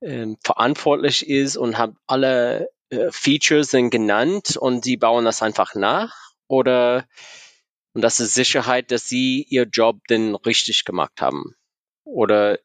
ähm, 0.02 0.38
verantwortlich 0.44 1.28
ist 1.28 1.58
und 1.58 1.78
hat 1.78 1.92
alle 2.06 2.70
äh, 2.90 3.12
Features 3.12 3.72
sind 3.72 3.90
genannt 3.90 4.58
und 4.58 4.84
sie 4.84 4.98
bauen 4.98 5.26
das 5.26 5.42
einfach 5.42 5.76
nach 5.76 6.16
oder 6.48 7.06
und 7.94 8.02
das 8.02 8.20
ist 8.20 8.36
Sicherheit, 8.36 8.92
dass 8.92 9.10
sie 9.10 9.44
ihr 9.50 9.64
Job 9.64 10.08
denn 10.08 10.36
richtig 10.36 10.86
gemacht 10.86 11.20
haben 11.20 11.56
oder 12.04 12.60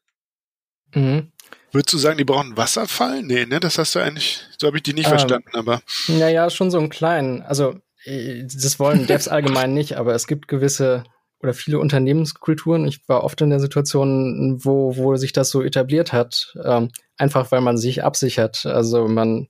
mhm. 0.93 1.31
Würdest 1.73 1.91
du 1.91 1.97
sagen, 1.97 2.19
die 2.19 2.23
brauchen 2.23 2.55
Wasserfall? 2.55 3.23
Nee, 3.23 3.47
ne? 3.47 3.59
Das 3.59 3.79
hast 3.79 3.95
du 3.95 3.99
eigentlich, 3.99 4.41
so 4.59 4.67
habe 4.67 4.77
ich 4.77 4.83
die 4.83 4.93
nicht 4.93 5.07
ähm, 5.07 5.17
verstanden, 5.17 5.49
aber. 5.53 5.81
Naja, 6.07 6.51
schon 6.51 6.69
so 6.69 6.77
einen 6.77 6.89
kleinen. 6.89 7.41
Also, 7.41 7.75
äh, 8.05 8.43
das 8.43 8.79
wollen 8.79 9.07
Devs 9.07 9.27
allgemein 9.27 9.73
nicht, 9.73 9.97
aber 9.97 10.13
es 10.13 10.27
gibt 10.27 10.47
gewisse 10.47 11.03
oder 11.41 11.55
viele 11.55 11.79
Unternehmenskulturen. 11.79 12.85
Ich 12.85 13.09
war 13.09 13.23
oft 13.23 13.41
in 13.41 13.49
der 13.49 13.59
Situation, 13.59 14.63
wo, 14.63 14.95
wo 14.95 15.15
sich 15.15 15.33
das 15.33 15.49
so 15.49 15.63
etabliert 15.63 16.13
hat. 16.13 16.53
Ähm, 16.63 16.89
einfach 17.17 17.51
weil 17.51 17.61
man 17.61 17.77
sich 17.77 18.03
absichert. 18.03 18.67
Also 18.67 19.07
man 19.07 19.47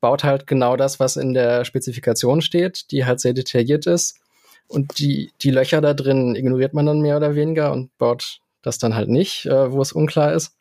baut 0.00 0.22
halt 0.22 0.46
genau 0.46 0.76
das, 0.76 1.00
was 1.00 1.16
in 1.16 1.34
der 1.34 1.64
Spezifikation 1.64 2.40
steht, 2.40 2.92
die 2.92 3.04
halt 3.04 3.18
sehr 3.18 3.32
detailliert 3.32 3.86
ist. 3.86 4.20
Und 4.68 4.98
die, 4.98 5.32
die 5.42 5.50
Löcher 5.50 5.80
da 5.80 5.92
drin 5.92 6.36
ignoriert 6.36 6.72
man 6.72 6.86
dann 6.86 7.00
mehr 7.00 7.16
oder 7.16 7.34
weniger 7.34 7.72
und 7.72 7.96
baut 7.98 8.38
das 8.62 8.78
dann 8.78 8.94
halt 8.94 9.08
nicht, 9.08 9.44
äh, 9.46 9.72
wo 9.72 9.82
es 9.82 9.92
unklar 9.92 10.32
ist 10.32 10.56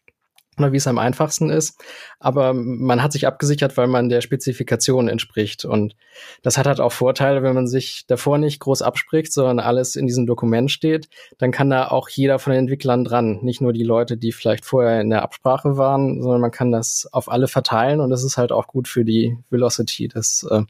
oder 0.58 0.72
wie 0.72 0.78
es 0.78 0.88
am 0.88 0.98
einfachsten 0.98 1.50
ist. 1.50 1.82
Aber 2.20 2.54
man 2.54 3.02
hat 3.02 3.12
sich 3.12 3.28
abgesichert, 3.28 3.78
weil 3.78 3.88
man 3.88 4.10
der 4.10 4.22
Spezifikation 4.22 5.08
entspricht. 5.08 5.66
Und 5.66 5.96
das 6.42 6.58
hat 6.58 6.68
halt 6.68 6.80
auch 6.80 6.92
Vorteile, 6.92 7.44
wenn 7.44 7.56
man 7.56 7.68
sich 7.68 8.06
davor 8.08 8.38
nicht 8.38 8.60
groß 8.60 8.82
abspricht, 8.82 9.34
sondern 9.34 9.60
alles 9.60 9.96
in 9.96 10.08
diesem 10.08 10.26
Dokument 10.26 10.72
steht, 10.72 11.10
dann 11.38 11.52
kann 11.52 11.70
da 11.70 11.88
auch 11.88 12.10
jeder 12.10 12.40
von 12.40 12.52
den 12.52 12.62
Entwicklern 12.62 13.04
dran. 13.04 13.40
Nicht 13.42 13.62
nur 13.62 13.74
die 13.74 13.84
Leute, 13.84 14.18
die 14.18 14.32
vielleicht 14.32 14.66
vorher 14.66 15.02
in 15.02 15.10
der 15.10 15.24
Absprache 15.24 15.78
waren, 15.78 16.22
sondern 16.22 16.42
man 16.42 16.52
kann 16.52 16.72
das 16.72 17.08
auf 17.12 17.30
alle 17.30 17.48
verteilen 17.48 18.00
und 18.00 18.10
das 18.10 18.24
ist 18.24 18.38
halt 18.38 18.52
auch 18.52 18.68
gut 18.68 18.88
für 18.88 19.06
die 19.06 19.38
Velocity, 19.50 20.08
dass 20.08 20.46
äh, 20.50 20.64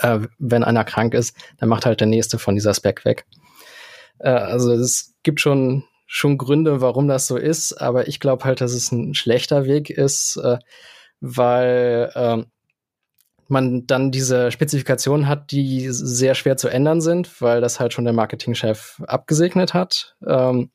äh, 0.00 0.20
wenn 0.38 0.64
einer 0.64 0.84
krank 0.84 1.14
ist, 1.14 1.36
dann 1.58 1.68
macht 1.68 1.86
halt 1.86 2.00
der 2.00 2.06
nächste 2.06 2.38
von 2.38 2.54
dieser 2.54 2.74
Spec 2.74 3.04
weg. 3.04 3.26
Äh, 4.18 4.30
also 4.30 4.72
es 4.72 5.14
gibt 5.22 5.40
schon 5.40 5.84
schon 6.10 6.38
Gründe, 6.38 6.80
warum 6.80 7.06
das 7.06 7.26
so 7.26 7.36
ist, 7.36 7.74
aber 7.74 8.08
ich 8.08 8.18
glaube 8.18 8.44
halt, 8.44 8.62
dass 8.62 8.72
es 8.72 8.90
ein 8.90 9.14
schlechter 9.14 9.66
Weg 9.66 9.90
ist, 9.90 10.36
äh, 10.42 10.56
weil 11.20 12.10
äh, 12.14 12.44
man 13.46 13.86
dann 13.86 14.10
diese 14.10 14.50
Spezifikationen 14.50 15.28
hat, 15.28 15.52
die 15.52 15.88
sehr 15.90 16.34
schwer 16.34 16.56
zu 16.56 16.68
ändern 16.68 17.02
sind, 17.02 17.40
weil 17.42 17.60
das 17.60 17.78
halt 17.78 17.92
schon 17.92 18.04
der 18.04 18.14
Marketingchef 18.14 19.02
abgesegnet 19.06 19.74
hat. 19.74 20.16
Ähm, 20.26 20.70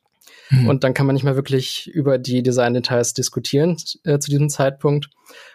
hm. 0.50 0.68
Und 0.70 0.84
dann 0.84 0.94
kann 0.94 1.08
man 1.08 1.16
nicht 1.16 1.24
mehr 1.24 1.36
wirklich 1.36 1.88
über 1.88 2.20
die 2.20 2.44
Design-Details 2.44 3.16
diskutieren 3.16 3.78
äh, 4.04 4.20
zu 4.20 4.30
diesem 4.30 4.50
Zeitpunkt 4.50 5.10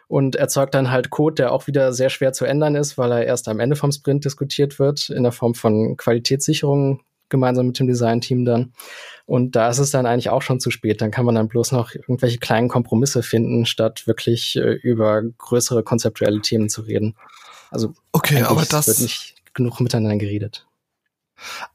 und 0.09 0.35
erzeugt 0.35 0.75
dann 0.75 0.91
halt 0.91 1.11
Code, 1.11 1.37
der 1.37 1.53
auch 1.53 1.69
wieder 1.69 1.93
sehr 1.93 2.11
schwer 2.11 2.33
zu 2.33 2.47
ändern 2.47 2.75
ist, 2.75 2.99
weil 2.99 3.13
er 3.13 3.27
erst 3.27 3.47
am 3.47 3.61
Ende 3.61 3.77
vom 3.77 3.93
Sprint 3.93 4.25
diskutiert 4.25 4.81
wird 4.81 5.09
in 5.09 5.23
der 5.23 5.33
Form 5.33 5.55
von 5.55 5.97
Qualitätssicherung 5.97 7.03
gemeinsam 7.29 7.67
mit 7.67 7.79
dem 7.79 7.87
Design-Team 7.87 8.45
dann. 8.45 8.73
Und 9.27 9.57
da 9.57 9.69
ist 9.69 9.79
es 9.79 9.91
dann 9.91 10.07
eigentlich 10.07 10.31
auch 10.31 10.43
schon 10.43 10.61
zu 10.61 10.71
spät. 10.71 11.01
Dann 11.01 11.11
kann 11.11 11.25
man 11.25 11.35
dann 11.35 11.49
bloß 11.49 11.73
noch 11.73 11.95
irgendwelche 11.95 12.39
kleinen 12.39 12.69
Kompromisse 12.69 13.23
finden, 13.23 13.67
statt 13.67 14.07
wirklich 14.07 14.57
äh, 14.57 14.73
über 14.75 15.23
größere 15.23 15.83
konzeptuelle 15.83 16.41
Themen 16.41 16.69
zu 16.69 16.83
reden. 16.83 17.17
Also 17.71 17.93
okay, 18.13 18.43
aber 18.43 18.65
das 18.65 18.87
wird 18.87 19.01
nicht 19.01 19.35
genug 19.55 19.81
miteinander 19.81 20.17
geredet. 20.17 20.68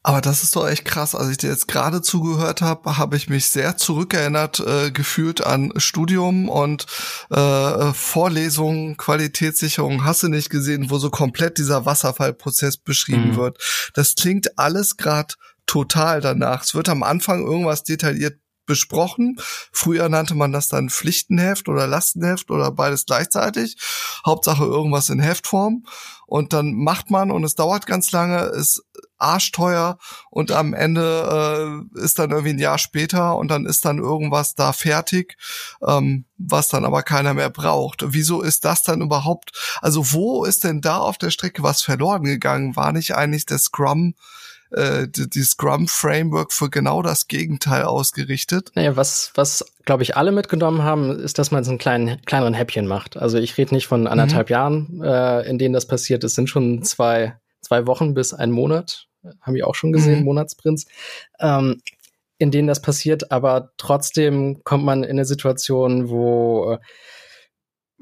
Aber 0.01 0.21
das 0.21 0.43
ist 0.43 0.55
doch 0.55 0.67
echt 0.67 0.85
krass. 0.85 1.15
Als 1.15 1.29
ich 1.29 1.37
dir 1.37 1.49
jetzt 1.49 1.67
gerade 1.67 2.01
zugehört 2.01 2.61
habe, 2.61 2.97
habe 2.97 3.15
ich 3.15 3.29
mich 3.29 3.47
sehr 3.49 3.77
zurückerinnert 3.77 4.59
äh, 4.59 4.91
gefühlt 4.91 5.45
an 5.45 5.73
Studium 5.77 6.49
und 6.49 6.85
äh, 7.29 7.93
Vorlesungen, 7.93 8.97
Qualitätssicherung, 8.97 10.05
hast 10.05 10.23
du 10.23 10.27
nicht 10.27 10.49
gesehen, 10.49 10.89
wo 10.89 10.97
so 10.97 11.09
komplett 11.09 11.57
dieser 11.57 11.85
Wasserfallprozess 11.85 12.77
beschrieben 12.77 13.31
mhm. 13.31 13.35
wird. 13.37 13.91
Das 13.93 14.15
klingt 14.15 14.57
alles 14.57 14.97
gerade 14.97 15.35
total 15.65 16.21
danach. 16.21 16.63
Es 16.63 16.75
wird 16.75 16.89
am 16.89 17.03
Anfang 17.03 17.45
irgendwas 17.45 17.83
detailliert 17.83 18.37
besprochen. 18.65 19.37
Früher 19.71 20.09
nannte 20.09 20.35
man 20.35 20.51
das 20.51 20.67
dann 20.67 20.89
Pflichtenheft 20.89 21.69
oder 21.69 21.87
Lastenheft 21.87 22.51
oder 22.51 22.71
beides 22.71 23.05
gleichzeitig. 23.05 23.77
Hauptsache 24.25 24.63
irgendwas 24.63 25.09
in 25.09 25.19
Heftform. 25.19 25.85
Und 26.25 26.53
dann 26.53 26.73
macht 26.73 27.11
man 27.11 27.29
und 27.29 27.43
es 27.43 27.55
dauert 27.55 27.85
ganz 27.85 28.11
lange, 28.11 28.39
ist 28.45 28.83
arschteuer 29.23 29.97
und 30.29 30.51
am 30.51 30.73
Ende 30.73 31.85
äh, 31.95 31.99
ist 31.99 32.19
dann 32.19 32.31
irgendwie 32.31 32.53
ein 32.53 32.59
Jahr 32.59 32.77
später 32.77 33.37
und 33.37 33.49
dann 33.49 33.65
ist 33.65 33.85
dann 33.85 33.97
irgendwas 33.97 34.55
da 34.55 34.73
fertig, 34.73 35.37
ähm, 35.85 36.25
was 36.37 36.67
dann 36.67 36.85
aber 36.85 37.03
keiner 37.03 37.33
mehr 37.33 37.49
braucht. 37.49 38.03
Wieso 38.07 38.41
ist 38.41 38.65
das 38.65 38.83
dann 38.83 39.01
überhaupt, 39.01 39.51
also 39.81 40.11
wo 40.11 40.43
ist 40.43 40.63
denn 40.63 40.81
da 40.81 40.97
auf 40.97 41.17
der 41.17 41.31
Strecke 41.31 41.63
was 41.63 41.81
verloren 41.81 42.23
gegangen? 42.23 42.75
War 42.75 42.91
nicht 42.91 43.15
eigentlich 43.15 43.45
der 43.45 43.59
Scrum 43.59 44.15
äh, 44.73 45.07
die, 45.07 45.29
die 45.29 45.43
Scrum-Framework 45.43 46.51
für 46.51 46.69
genau 46.69 47.01
das 47.01 47.27
Gegenteil 47.27 47.83
ausgerichtet. 47.83 48.71
Naja, 48.75 48.95
was, 48.95 49.31
was 49.35 49.65
glaube 49.85 50.03
ich, 50.03 50.15
alle 50.17 50.31
mitgenommen 50.31 50.83
haben, 50.83 51.19
ist, 51.19 51.39
dass 51.39 51.51
man 51.51 51.63
so 51.63 51.71
einen 51.71 51.79
kleinen, 51.79 52.21
kleineren 52.25 52.53
Häppchen 52.53 52.87
macht. 52.87 53.17
Also 53.17 53.37
ich 53.37 53.57
rede 53.57 53.73
nicht 53.73 53.87
von 53.87 54.07
anderthalb 54.07 54.49
mhm. 54.49 54.53
Jahren, 54.53 55.01
äh, 55.03 55.49
in 55.49 55.57
denen 55.57 55.73
das 55.73 55.87
passiert. 55.87 56.23
Es 56.23 56.35
sind 56.35 56.49
schon 56.49 56.83
zwei, 56.83 57.35
zwei 57.61 57.85
Wochen 57.87 58.13
bis 58.13 58.33
ein 58.33 58.51
Monat, 58.51 59.07
haben 59.41 59.55
wir 59.55 59.67
auch 59.67 59.75
schon 59.75 59.91
gesehen, 59.91 60.19
mhm. 60.19 60.25
Monatsprints. 60.25 60.85
Ähm, 61.39 61.81
in 62.39 62.51
denen 62.51 62.67
das 62.67 62.81
passiert, 62.81 63.31
aber 63.31 63.71
trotzdem 63.77 64.63
kommt 64.63 64.83
man 64.83 65.03
in 65.03 65.11
eine 65.11 65.23
Situation, 65.23 66.09
wo 66.09 66.77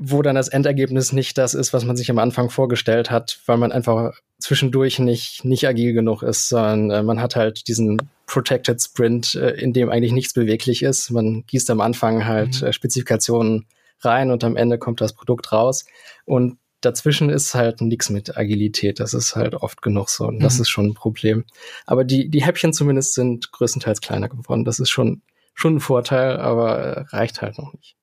wo 0.03 0.23
dann 0.23 0.35
das 0.35 0.47
Endergebnis 0.47 1.13
nicht 1.13 1.37
das 1.37 1.53
ist, 1.53 1.73
was 1.73 1.85
man 1.85 1.95
sich 1.95 2.09
am 2.09 2.17
Anfang 2.17 2.49
vorgestellt 2.49 3.11
hat, 3.11 3.39
weil 3.45 3.57
man 3.57 3.71
einfach 3.71 4.15
zwischendurch 4.39 4.97
nicht, 4.97 5.45
nicht 5.45 5.67
agil 5.67 5.93
genug 5.93 6.23
ist, 6.23 6.49
sondern 6.49 6.89
äh, 6.89 7.03
man 7.03 7.21
hat 7.21 7.35
halt 7.35 7.67
diesen 7.67 8.01
Protected 8.25 8.81
Sprint, 8.81 9.35
äh, 9.35 9.51
in 9.51 9.73
dem 9.73 9.89
eigentlich 9.89 10.11
nichts 10.11 10.33
beweglich 10.33 10.81
ist. 10.81 11.11
Man 11.11 11.43
gießt 11.45 11.69
am 11.69 11.81
Anfang 11.81 12.25
halt 12.25 12.61
mhm. 12.61 12.67
äh, 12.67 12.73
Spezifikationen 12.73 13.67
rein 13.99 14.31
und 14.31 14.43
am 14.43 14.57
Ende 14.57 14.79
kommt 14.79 15.01
das 15.01 15.13
Produkt 15.13 15.51
raus. 15.51 15.85
Und 16.25 16.57
dazwischen 16.81 17.29
ist 17.29 17.53
halt 17.53 17.81
nichts 17.81 18.09
mit 18.09 18.35
Agilität. 18.35 18.99
Das 18.99 19.13
ist 19.13 19.35
halt 19.35 19.53
oft 19.53 19.83
genug 19.83 20.09
so. 20.09 20.25
Und 20.25 20.39
das 20.39 20.55
mhm. 20.55 20.61
ist 20.61 20.69
schon 20.69 20.85
ein 20.87 20.93
Problem. 20.95 21.45
Aber 21.85 22.05
die, 22.05 22.27
die 22.27 22.43
Häppchen 22.43 22.73
zumindest 22.73 23.13
sind 23.13 23.51
größtenteils 23.51 24.01
kleiner 24.01 24.29
geworden. 24.29 24.65
Das 24.65 24.79
ist 24.79 24.89
schon, 24.89 25.21
schon 25.53 25.75
ein 25.75 25.79
Vorteil, 25.79 26.37
aber 26.37 26.79
äh, 26.79 27.01
reicht 27.15 27.43
halt 27.43 27.59
noch 27.59 27.71
nicht. 27.73 27.95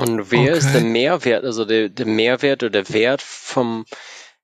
Und 0.00 0.30
wer 0.30 0.40
okay. 0.40 0.58
ist 0.58 0.72
der 0.72 0.80
Mehrwert, 0.80 1.44
also 1.44 1.66
der, 1.66 1.90
der 1.90 2.06
Mehrwert 2.06 2.62
oder 2.62 2.70
der 2.70 2.88
Wert 2.88 3.20
vom, 3.20 3.84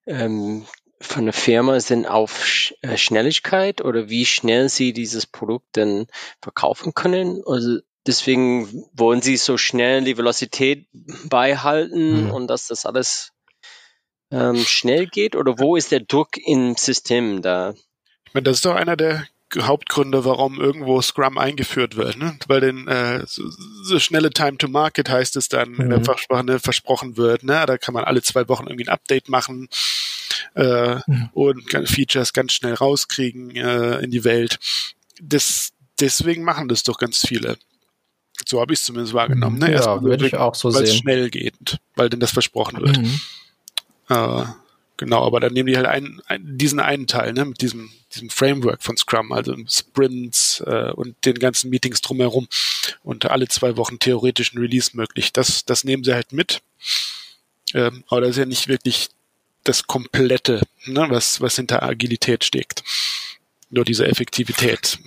ähm, 0.07 0.67
von 1.01 1.25
der 1.25 1.33
Firma 1.33 1.81
sind 1.81 2.05
auf 2.05 2.45
Sch 2.45 2.75
äh, 2.83 2.99
Schnelligkeit 2.99 3.81
oder 3.81 4.11
wie 4.11 4.27
schnell 4.27 4.69
sie 4.69 4.93
dieses 4.93 5.27
Produkt 5.27 5.77
denn 5.77 6.09
verkaufen 6.43 6.93
können? 6.93 7.43
Also 7.47 7.79
deswegen 8.07 8.87
wollen 8.93 9.23
sie 9.23 9.39
so 9.39 9.57
schnell 9.57 10.05
die 10.05 10.19
Velocität 10.19 10.89
beihalten 11.25 12.25
mhm. 12.25 12.31
und 12.33 12.49
dass 12.49 12.67
das 12.67 12.85
alles 12.85 13.33
ähm, 14.31 14.59
schnell 14.59 15.07
geht? 15.07 15.37
Oder 15.37 15.59
wo 15.59 15.77
ist 15.77 15.91
der 15.91 16.01
Druck 16.01 16.37
im 16.37 16.77
System 16.77 17.41
da? 17.41 17.73
Ich 18.27 18.35
meine, 18.35 18.45
das 18.45 18.57
ist 18.57 18.67
doch 18.67 18.75
einer 18.75 18.97
der 18.97 19.27
Hauptgründe, 19.57 20.25
warum 20.25 20.61
irgendwo 20.61 21.01
Scrum 21.01 21.39
eingeführt 21.39 21.97
wird. 21.97 22.19
Ne? 22.19 22.39
Weil 22.49 22.61
den 22.61 22.89
äh, 22.89 23.23
so, 23.27 23.45
so 23.83 23.99
schnelle 23.99 24.31
Time 24.31 24.59
to 24.59 24.69
Market 24.69 25.09
heißt 25.09 25.37
es 25.37 25.49
dann 25.49 25.73
mhm. 25.73 25.81
in 25.81 25.91
der 25.91 25.99
mhm. 26.01 26.05
Fachsprache 26.05 26.45
ne, 26.45 26.59
versprochen 26.59 27.17
wird. 27.17 27.45
Ne? 27.45 27.65
Da 27.67 27.79
kann 27.79 27.95
man 27.95 28.05
alle 28.05 28.23
zwei 28.23 28.49
Wochen 28.49 28.67
irgendwie 28.67 28.87
ein 28.87 28.93
Update 28.93 29.29
machen 29.29 29.69
äh, 30.55 30.97
mhm. 31.07 31.29
und 31.33 31.89
Features 31.89 32.33
ganz 32.33 32.53
schnell 32.53 32.75
rauskriegen 32.75 33.55
äh, 33.55 34.01
in 34.01 34.11
die 34.11 34.25
Welt. 34.25 34.59
Das, 35.21 35.71
deswegen 36.01 36.43
machen 36.43 36.69
das 36.69 36.83
doch 36.83 36.99
ganz 36.99 37.21
viele. 37.27 37.57
So 38.47 38.61
habe 38.61 38.75
ich 38.75 38.81
es 38.81 38.85
zumindest 38.85 39.15
wahrgenommen. 39.15 39.59
Ne? 39.59 39.73
Ja, 39.73 40.03
würde 40.03 40.27
ich 40.27 40.37
auch 40.37 40.55
so 40.55 40.71
sehen. 40.71 40.81
Weil 40.81 40.89
es 40.89 40.97
schnell 40.97 41.31
geht, 41.31 41.79
weil 41.95 42.11
denn 42.11 42.21
das 42.21 42.33
versprochen 42.33 42.81
wird. 42.81 42.99
Mhm. 42.99 43.21
Äh, 44.09 44.45
genau, 44.97 45.25
aber 45.25 45.41
dann 45.41 45.53
nehmen 45.53 45.69
die 45.69 45.77
halt 45.77 45.87
einen, 45.87 46.21
einen, 46.27 46.59
diesen 46.59 46.81
einen 46.81 47.07
Teil, 47.07 47.33
ne, 47.33 47.45
mit 47.45 47.61
diesem 47.61 47.91
diesem 48.17 48.31
Framework 48.31 48.83
von 48.83 48.97
Scrum, 48.97 49.33
also 49.33 49.55
Sprints 49.69 50.63
äh, 50.67 50.91
und 50.93 51.25
den 51.25 51.39
ganzen 51.39 51.71
Meetings 51.71 52.01
drumherum 52.01 52.49
und 53.03 53.31
alle 53.31 53.49
zwei 53.49 53.77
Wochen 53.77 53.99
theoretischen 53.99 54.59
Release 54.59 54.97
möglich. 54.97 55.33
Das, 55.33 55.65
das 55.65 55.85
nehmen 55.85 56.05
sie 56.05 56.15
halt 56.15 56.33
mit. 56.33 56.63
Ähm, 57.75 58.05
aber 58.09 58.23
das 58.23 58.31
ist 58.31 58.39
ja 58.39 58.47
nicht 58.47 58.69
wirklich 58.69 59.09
das 59.65 59.87
Komplette, 59.87 60.63
ne, 60.85 61.07
was, 61.11 61.41
was 61.41 61.57
hinter 61.57 61.83
Agilität 61.83 62.45
steckt. 62.45 62.83
Nur 63.71 63.85
diese 63.85 64.07
Effektivität. 64.07 64.99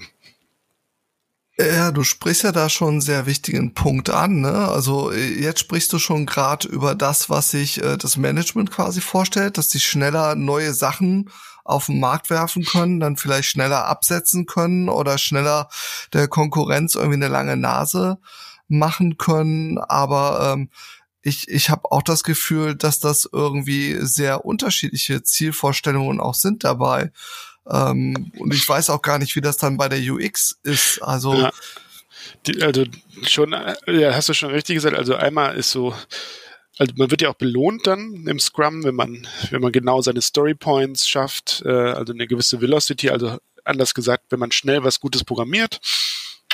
Ja, 1.59 1.91
du 1.91 2.03
sprichst 2.03 2.43
ja 2.43 2.53
da 2.53 2.69
schon 2.69 2.87
einen 2.87 3.01
sehr 3.01 3.25
wichtigen 3.25 3.73
Punkt 3.73 4.09
an. 4.09 4.39
Ne? 4.39 4.69
Also 4.69 5.11
jetzt 5.11 5.59
sprichst 5.59 5.91
du 5.91 5.99
schon 5.99 6.25
gerade 6.25 6.65
über 6.69 6.95
das, 6.95 7.29
was 7.29 7.51
sich 7.51 7.83
äh, 7.83 7.97
das 7.97 8.15
Management 8.15 8.71
quasi 8.71 9.01
vorstellt, 9.01 9.57
dass 9.57 9.67
die 9.67 9.81
schneller 9.81 10.35
neue 10.35 10.73
Sachen 10.73 11.29
auf 11.65 11.87
den 11.87 11.99
Markt 11.99 12.29
werfen 12.29 12.63
können, 12.63 13.01
dann 13.01 13.17
vielleicht 13.17 13.49
schneller 13.49 13.85
absetzen 13.87 14.45
können 14.45 14.87
oder 14.87 15.17
schneller 15.17 15.67
der 16.13 16.29
Konkurrenz 16.29 16.95
irgendwie 16.95 17.15
eine 17.15 17.27
lange 17.27 17.57
Nase 17.57 18.19
machen 18.69 19.17
können. 19.17 19.79
Aber 19.79 20.53
ähm, 20.53 20.69
ich, 21.21 21.49
ich 21.49 21.69
habe 21.69 21.91
auch 21.91 22.03
das 22.03 22.23
Gefühl, 22.23 22.75
dass 22.75 22.99
das 22.99 23.27
irgendwie 23.31 23.97
sehr 23.99 24.45
unterschiedliche 24.45 25.23
Zielvorstellungen 25.23 26.21
auch 26.21 26.35
sind 26.35 26.63
dabei. 26.63 27.11
Ähm, 27.67 28.31
und 28.37 28.53
ich 28.53 28.67
weiß 28.67 28.89
auch 28.89 29.01
gar 29.01 29.19
nicht, 29.19 29.35
wie 29.35 29.41
das 29.41 29.57
dann 29.57 29.77
bei 29.77 29.89
der 29.89 29.99
UX 29.99 30.59
ist. 30.63 31.01
Also 31.01 31.33
ja. 31.33 31.51
Die, 32.45 32.61
also 32.61 32.85
schon, 33.23 33.51
ja, 33.87 34.13
hast 34.13 34.29
du 34.29 34.33
schon 34.33 34.51
richtig 34.51 34.75
gesagt. 34.75 34.95
Also 34.95 35.15
einmal 35.15 35.55
ist 35.55 35.71
so 35.71 35.93
also 36.79 36.93
man 36.95 37.11
wird 37.11 37.21
ja 37.21 37.29
auch 37.29 37.35
belohnt 37.35 37.85
dann 37.85 38.25
im 38.25 38.39
Scrum, 38.39 38.83
wenn 38.85 38.95
man, 38.95 39.27
wenn 39.51 39.61
man 39.61 39.73
genau 39.73 40.01
seine 40.01 40.21
Story 40.21 40.55
Points 40.55 41.07
schafft, 41.07 41.61
äh, 41.65 41.69
also 41.69 42.13
eine 42.13 42.25
gewisse 42.25 42.61
Velocity, 42.61 43.09
also 43.09 43.37
anders 43.65 43.93
gesagt, 43.93 44.25
wenn 44.29 44.39
man 44.39 44.51
schnell 44.51 44.83
was 44.83 45.01
Gutes 45.01 45.25
programmiert, 45.25 45.81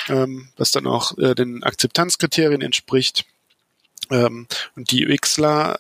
ähm, 0.10 0.50
was 0.58 0.72
dann 0.72 0.88
auch 0.88 1.16
äh, 1.20 1.36
den 1.36 1.64
Akzeptanzkriterien 1.64 2.62
entspricht. 2.62 3.26
Ähm, 4.10 4.48
und 4.76 4.92
die 4.92 5.08
UXler 5.08 5.80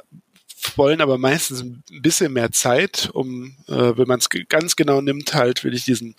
wollen 0.77 1.01
aber 1.01 1.17
meistens 1.17 1.61
ein 1.61 1.83
bisschen 2.01 2.33
mehr 2.33 2.51
Zeit, 2.51 3.09
um, 3.13 3.55
äh, 3.67 3.97
wenn 3.97 4.07
man 4.07 4.19
es 4.19 4.29
ganz 4.49 4.75
genau 4.75 5.01
nimmt, 5.01 5.33
halt 5.33 5.63
will 5.63 5.73
ich 5.73 5.85
diesen 5.85 6.15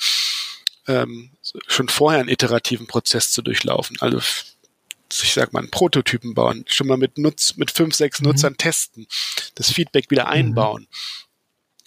ähm, 0.86 1.30
schon 1.66 1.88
vorher 1.88 2.20
einen 2.20 2.28
iterativen 2.28 2.86
Prozess 2.86 3.30
zu 3.32 3.42
durchlaufen. 3.42 3.96
Also 4.00 4.18
ich 5.12 5.32
sag 5.34 5.52
mal, 5.52 5.60
einen 5.60 5.70
Prototypen 5.70 6.34
bauen, 6.34 6.64
schon 6.68 6.86
mal 6.86 6.96
mit 6.96 7.18
Nutz, 7.18 7.56
mit 7.56 7.70
fünf, 7.70 7.94
sechs 7.94 8.20
mhm. 8.20 8.28
Nutzern 8.28 8.56
testen, 8.56 9.06
das 9.54 9.70
Feedback 9.70 10.10
wieder 10.10 10.24
mhm. 10.24 10.30
einbauen, 10.30 10.88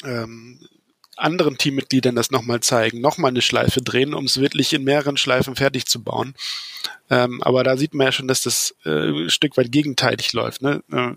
mhm. 0.03 0.09
ähm, 0.09 0.67
anderen 1.17 1.57
Teammitgliedern 1.57 2.15
das 2.15 2.31
nochmal 2.31 2.61
zeigen, 2.61 3.01
nochmal 3.01 3.29
eine 3.29 3.41
Schleife 3.41 3.81
drehen, 3.81 4.13
um 4.13 4.25
es 4.25 4.39
wirklich 4.39 4.71
in 4.71 4.85
mehreren 4.85 5.17
Schleifen 5.17 5.55
fertig 5.55 5.85
zu 5.85 6.01
bauen. 6.01 6.33
Ähm, 7.09 7.43
aber 7.43 7.63
da 7.65 7.75
sieht 7.75 7.93
man 7.93 8.05
ja 8.05 8.11
schon, 8.13 8.29
dass 8.29 8.41
das 8.41 8.75
äh, 8.85 9.25
ein 9.25 9.29
Stück 9.29 9.57
weit 9.57 9.71
gegenteilig 9.71 10.31
läuft. 10.31 10.61
Ne? 10.61 10.81
Äh, 10.91 11.11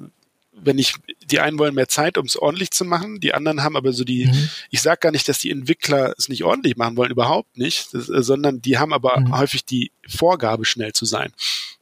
wenn 0.52 0.78
ich, 0.78 0.94
die 1.24 1.40
einen 1.40 1.58
wollen 1.58 1.74
mehr 1.74 1.88
Zeit, 1.88 2.18
um 2.18 2.26
es 2.26 2.36
ordentlich 2.36 2.70
zu 2.70 2.84
machen, 2.84 3.20
die 3.20 3.34
anderen 3.34 3.62
haben 3.62 3.76
aber 3.76 3.92
so 3.92 4.04
die, 4.04 4.26
mhm. 4.26 4.48
ich 4.70 4.82
sage 4.82 4.98
gar 5.00 5.12
nicht, 5.12 5.28
dass 5.28 5.38
die 5.38 5.50
Entwickler 5.50 6.14
es 6.18 6.28
nicht 6.28 6.44
ordentlich 6.44 6.76
machen 6.76 6.96
wollen, 6.96 7.10
überhaupt 7.10 7.56
nicht, 7.56 7.94
das, 7.94 8.08
äh, 8.08 8.22
sondern 8.22 8.60
die 8.60 8.78
haben 8.78 8.92
aber 8.92 9.18
mhm. 9.18 9.36
häufig 9.36 9.64
die 9.64 9.92
Vorgabe, 10.06 10.64
schnell 10.64 10.92
zu 10.92 11.04
sein. 11.04 11.32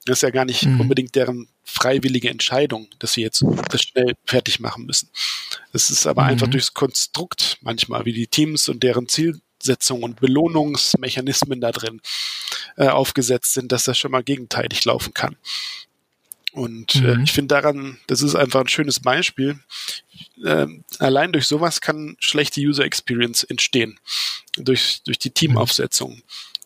Das 0.07 0.19
ist 0.19 0.23
ja 0.23 0.31
gar 0.31 0.45
nicht 0.45 0.65
mhm. 0.65 0.81
unbedingt 0.81 1.15
deren 1.15 1.49
freiwillige 1.65 2.31
Entscheidung, 2.31 2.89
dass 2.99 3.13
sie 3.13 3.23
jetzt 3.23 3.45
das 3.71 3.83
schnell 3.83 4.15
fertig 4.25 4.61
machen 4.61 4.87
müssen. 4.87 5.11
Es 5.73 5.91
ist 5.91 6.07
aber 6.07 6.25
einfach 6.25 6.47
mhm. 6.47 6.53
durchs 6.53 6.75
Konstrukt 6.75 7.59
manchmal, 7.61 8.05
wie 8.05 8.13
die 8.13 8.27
Teams 8.27 8.69
und 8.69 8.83
deren 8.83 9.09
Zielsetzungen 9.09 10.05
und 10.05 10.21
Belohnungsmechanismen 10.21 11.61
da 11.61 11.73
drin 11.73 12.01
äh, 12.77 12.89
aufgesetzt 12.89 13.53
sind, 13.53 13.73
dass 13.73 13.85
das 13.85 13.99
schon 13.99 14.13
mal 14.13 14.23
gegenteilig 14.23 14.85
laufen 14.85 15.13
kann. 15.13 15.37
Und 16.53 16.97
äh, 16.97 17.01
mhm. 17.01 17.21
äh, 17.21 17.23
ich 17.23 17.33
finde 17.33 17.55
daran, 17.55 17.99
das 18.07 18.23
ist 18.23 18.35
einfach 18.35 18.61
ein 18.61 18.69
schönes 18.69 19.01
Beispiel. 19.01 19.59
Äh, 20.45 20.67
allein 20.99 21.33
durch 21.33 21.47
sowas 21.47 21.81
kann 21.81 22.17
schlechte 22.19 22.61
User 22.61 22.85
Experience 22.85 23.45
entstehen. 23.45 23.99
Durch, 24.57 25.03
durch 25.05 25.19
die 25.19 25.31
Teamaufsetzung. 25.31 26.23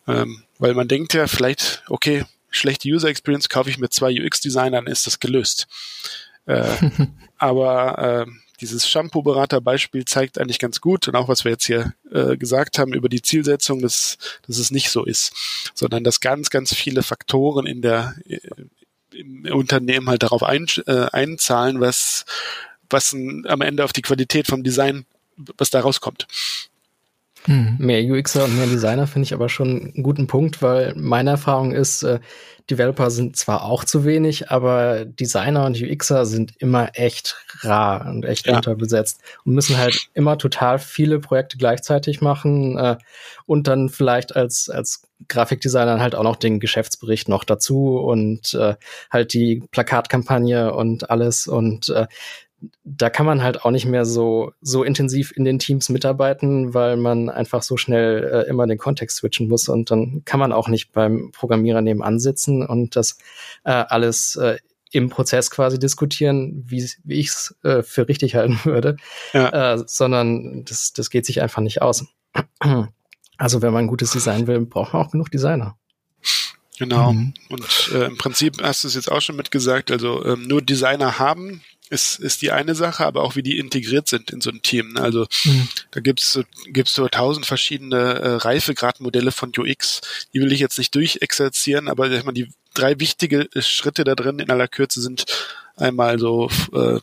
Ähm, 0.07 0.43
weil 0.59 0.73
man 0.73 0.87
denkt 0.87 1.13
ja 1.13 1.27
vielleicht, 1.27 1.83
okay, 1.87 2.25
schlechte 2.49 2.89
User 2.89 3.09
Experience 3.09 3.49
kaufe 3.49 3.69
ich 3.69 3.77
mit 3.77 3.93
zwei 3.93 4.11
UX-Designern, 4.11 4.87
ist 4.87 5.05
das 5.05 5.19
gelöst. 5.19 5.67
Äh, 6.45 6.65
aber 7.37 8.25
äh, 8.25 8.31
dieses 8.61 8.87
Shampoo-Berater-Beispiel 8.89 10.05
zeigt 10.05 10.39
eigentlich 10.39 10.59
ganz 10.59 10.79
gut 10.79 11.07
und 11.07 11.15
auch 11.15 11.27
was 11.27 11.43
wir 11.43 11.51
jetzt 11.51 11.65
hier 11.65 11.93
äh, 12.11 12.37
gesagt 12.37 12.79
haben 12.79 12.93
über 12.93 13.09
die 13.09 13.21
Zielsetzung, 13.21 13.81
dass, 13.81 14.17
dass 14.47 14.57
es 14.57 14.71
nicht 14.71 14.89
so 14.89 15.03
ist, 15.03 15.33
sondern 15.73 16.03
dass 16.03 16.21
ganz, 16.21 16.49
ganz 16.49 16.73
viele 16.73 17.03
Faktoren 17.03 17.65
in 17.65 17.81
der 17.81 18.15
äh, 18.27 18.39
im 19.15 19.45
Unternehmen 19.53 20.09
halt 20.09 20.23
darauf 20.23 20.43
ein, 20.43 20.67
äh, 20.87 21.07
einzahlen, 21.11 21.79
was 21.79 22.25
was 22.89 23.13
ein, 23.13 23.45
am 23.47 23.61
Ende 23.61 23.83
auf 23.83 23.93
die 23.93 24.01
Qualität 24.01 24.47
vom 24.47 24.63
Design, 24.63 25.05
was 25.57 25.69
da 25.69 25.79
rauskommt. 25.79 26.27
Hm. 27.45 27.75
Mehr 27.79 28.03
UXer 28.03 28.45
und 28.45 28.57
mehr 28.57 28.67
Designer 28.67 29.07
finde 29.07 29.25
ich 29.25 29.33
aber 29.33 29.49
schon 29.49 29.91
einen 29.93 30.03
guten 30.03 30.27
Punkt, 30.27 30.61
weil 30.61 30.93
meine 30.95 31.31
Erfahrung 31.31 31.71
ist, 31.73 32.03
äh, 32.03 32.19
Developer 32.69 33.11
sind 33.11 33.35
zwar 33.35 33.63
auch 33.63 33.83
zu 33.83 34.05
wenig, 34.05 34.49
aber 34.49 35.05
Designer 35.05 35.65
und 35.65 35.79
UXer 35.79 36.25
sind 36.25 36.53
immer 36.57 36.89
echt 36.93 37.35
rar 37.61 38.07
und 38.07 38.25
echt 38.25 38.47
ja. 38.47 38.55
unterbesetzt 38.55 39.21
und 39.43 39.53
müssen 39.53 39.77
halt 39.77 40.09
immer 40.15 40.39
total 40.39 40.79
viele 40.79 41.19
Projekte 41.19 41.57
gleichzeitig 41.57 42.21
machen 42.21 42.77
äh, 42.77 42.97
und 43.45 43.67
dann 43.67 43.89
vielleicht 43.89 44.35
als, 44.35 44.69
als 44.69 45.03
Grafikdesigner 45.27 45.99
halt 45.99 46.15
auch 46.15 46.23
noch 46.23 46.35
den 46.35 46.59
Geschäftsbericht 46.59 47.29
noch 47.29 47.43
dazu 47.43 47.97
und 47.99 48.55
äh, 48.55 48.75
halt 49.11 49.33
die 49.33 49.63
Plakatkampagne 49.69 50.73
und 50.73 51.11
alles 51.11 51.47
und 51.47 51.89
äh, 51.89 52.07
da 52.83 53.09
kann 53.09 53.25
man 53.25 53.43
halt 53.43 53.63
auch 53.63 53.71
nicht 53.71 53.85
mehr 53.85 54.05
so, 54.05 54.53
so 54.61 54.83
intensiv 54.83 55.31
in 55.35 55.43
den 55.43 55.59
Teams 55.59 55.89
mitarbeiten, 55.89 56.73
weil 56.73 56.97
man 56.97 57.29
einfach 57.29 57.63
so 57.63 57.77
schnell 57.77 58.23
äh, 58.23 58.49
immer 58.49 58.65
den 58.67 58.77
Kontext 58.77 59.17
switchen 59.17 59.47
muss 59.47 59.69
und 59.69 59.91
dann 59.91 60.23
kann 60.25 60.39
man 60.39 60.51
auch 60.51 60.67
nicht 60.67 60.91
beim 60.91 61.31
Programmierer 61.31 61.81
nebenan 61.81 62.19
sitzen 62.19 62.65
und 62.65 62.95
das 62.95 63.17
äh, 63.63 63.71
alles 63.71 64.35
äh, 64.37 64.57
im 64.91 65.09
Prozess 65.09 65.51
quasi 65.51 65.77
diskutieren, 65.77 66.63
wie, 66.67 66.89
wie 67.03 67.19
ich 67.19 67.27
es 67.27 67.55
äh, 67.63 67.83
für 67.83 68.07
richtig 68.07 68.35
halten 68.35 68.59
würde, 68.63 68.97
ja. 69.33 69.73
äh, 69.73 69.83
sondern 69.85 70.63
das, 70.65 70.93
das 70.93 71.09
geht 71.09 71.25
sich 71.25 71.41
einfach 71.41 71.61
nicht 71.61 71.81
aus. 71.81 72.05
Also 73.37 73.61
wenn 73.61 73.73
man 73.73 73.85
ein 73.85 73.89
gutes 73.89 74.11
Design 74.11 74.47
will, 74.47 74.61
braucht 74.61 74.93
man 74.93 75.01
auch 75.01 75.11
genug 75.11 75.29
Designer. 75.29 75.77
Genau. 76.77 77.13
Mhm. 77.13 77.33
Und 77.49 77.91
äh, 77.93 78.05
im 78.05 78.17
Prinzip 78.17 78.61
hast 78.61 78.83
du 78.83 78.87
es 78.87 78.95
jetzt 78.95 79.11
auch 79.11 79.21
schon 79.21 79.35
mitgesagt, 79.35 79.91
also 79.91 80.25
ähm, 80.25 80.47
nur 80.47 80.61
Designer 80.61 81.19
haben 81.19 81.61
ist, 81.89 82.19
ist 82.19 82.41
die 82.41 82.51
eine 82.51 82.75
Sache, 82.75 83.05
aber 83.05 83.23
auch 83.23 83.35
wie 83.35 83.43
die 83.43 83.59
integriert 83.59 84.07
sind 84.07 84.31
in 84.31 84.41
so 84.41 84.49
ein 84.49 84.61
Team. 84.61 84.93
Ne? 84.93 85.01
Also 85.01 85.27
mhm. 85.43 85.67
da 85.91 85.99
gibt's 85.99 86.39
gibt's 86.67 86.93
so 86.93 87.07
tausend 87.07 87.45
verschiedene 87.45 87.97
äh, 87.97 88.35
Reifegradmodelle 88.35 89.31
von 89.31 89.51
UX. 89.57 90.01
Die 90.33 90.41
will 90.41 90.51
ich 90.51 90.59
jetzt 90.59 90.77
nicht 90.77 90.93
durchexerzieren, 90.95 91.87
aber 91.87 92.09
sag 92.09 92.25
mal, 92.25 92.31
die 92.31 92.51
drei 92.73 92.99
wichtige 92.99 93.49
Schritte 93.59 94.03
da 94.03 94.15
drin 94.15 94.39
in 94.39 94.49
aller 94.49 94.67
Kürze 94.67 95.01
sind 95.01 95.25
einmal 95.75 96.19
so 96.19 96.49
äh, 96.73 96.99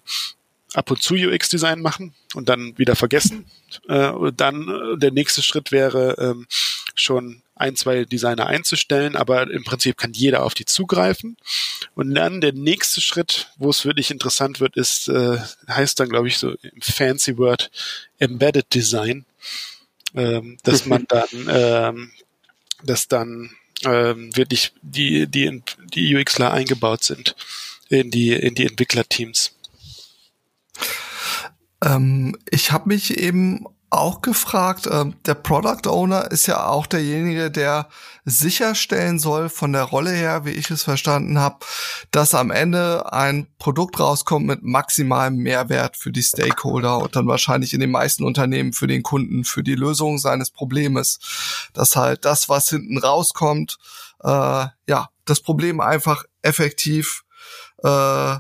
ab 0.75 0.91
und 0.91 1.03
zu 1.03 1.15
UX-Design 1.15 1.81
machen 1.81 2.15
und 2.35 2.49
dann 2.49 2.77
wieder 2.79 2.97
vergessen. 2.97 3.47
Äh, 3.89 4.09
und 4.09 4.41
dann 4.41 4.69
äh, 4.69 4.99
der 4.99 5.11
nächste 5.11 5.43
Schritt 5.43 5.73
wäre 5.73 6.17
ähm, 6.19 6.47
schon 6.95 7.43
ein, 7.55 7.77
zwei 7.77 8.05
Designer 8.05 8.47
einzustellen, 8.47 9.15
aber 9.17 9.51
im 9.51 9.65
Prinzip 9.65 9.97
kann 9.97 10.13
jeder 10.13 10.43
auf 10.43 10.55
die 10.55 10.65
zugreifen. 10.65 11.37
Und 11.95 12.15
dann 12.15 12.41
der 12.41 12.53
nächste 12.53 13.01
Schritt, 13.01 13.51
wo 13.57 13.71
es 13.71 13.85
wirklich 13.85 14.11
interessant 14.11 14.61
wird, 14.61 14.77
ist, 14.77 15.09
äh, 15.09 15.39
heißt 15.69 16.01
dann, 16.01 16.09
glaube 16.09 16.29
ich, 16.29 16.39
so 16.39 16.51
im 16.51 16.81
fancy 16.81 17.39
Word 17.39 17.71
Embedded 18.19 18.73
Design, 18.75 19.25
ähm, 20.15 20.59
dass 20.65 20.87
man 20.87 21.07
dann, 21.09 21.29
ähm, 21.49 22.13
dass 22.83 23.09
dann 23.09 23.51
ähm, 23.85 24.35
wirklich 24.37 24.73
die, 24.83 25.27
die, 25.27 25.63
die 25.93 26.17
UXler 26.17 26.53
eingebaut 26.53 27.05
sind 27.05 27.37
in 27.89 28.11
die, 28.11 28.33
in 28.33 28.55
die 28.55 28.67
Entwicklerteams. 28.67 29.55
Ähm, 31.83 32.37
ich 32.51 32.73
habe 32.73 32.89
mich 32.89 33.19
eben 33.19 33.67
auch 33.93 34.23
gefragt, 34.23 34.87
äh, 34.87 35.05
der 35.27 35.35
Product 35.35 35.87
Owner 35.87 36.31
ist 36.31 36.47
ja 36.47 36.67
auch 36.67 36.87
derjenige, 36.87 37.51
der 37.51 37.89
sicherstellen 38.25 39.19
soll 39.19 39.51
von 39.51 39.75
der 39.75 39.83
Rolle 39.83 40.13
her, 40.13 40.47
wie 40.47 40.53
ich 40.53 40.71
es 40.71 40.85
verstanden 40.85 41.39
habe, 41.39 41.59
dass 42.11 42.35
am 42.35 42.51
Ende 42.51 43.13
ein 43.13 43.49
Produkt 43.59 44.01
rauskommt 44.01 44.47
mit 44.47 44.63
maximalem 44.63 45.37
Mehrwert 45.37 45.99
für 45.99 46.11
die 46.11 46.23
Stakeholder 46.23 46.99
und 47.01 47.17
dann 47.17 47.27
wahrscheinlich 47.27 47.75
in 47.75 47.81
den 47.81 47.91
meisten 47.91 48.25
Unternehmen 48.25 48.73
für 48.73 48.87
den 48.87 49.03
Kunden, 49.03 49.45
für 49.45 49.63
die 49.63 49.75
Lösung 49.75 50.17
seines 50.17 50.51
Problems. 50.51 51.19
Dass 51.75 51.95
halt 51.95 52.25
das, 52.25 52.49
was 52.49 52.71
hinten 52.71 52.97
rauskommt, 52.97 53.77
äh, 54.25 54.67
ja, 54.89 55.11
das 55.27 55.41
Problem 55.41 55.81
einfach 55.81 56.25
effektiv 56.41 57.25
äh, 57.85 58.37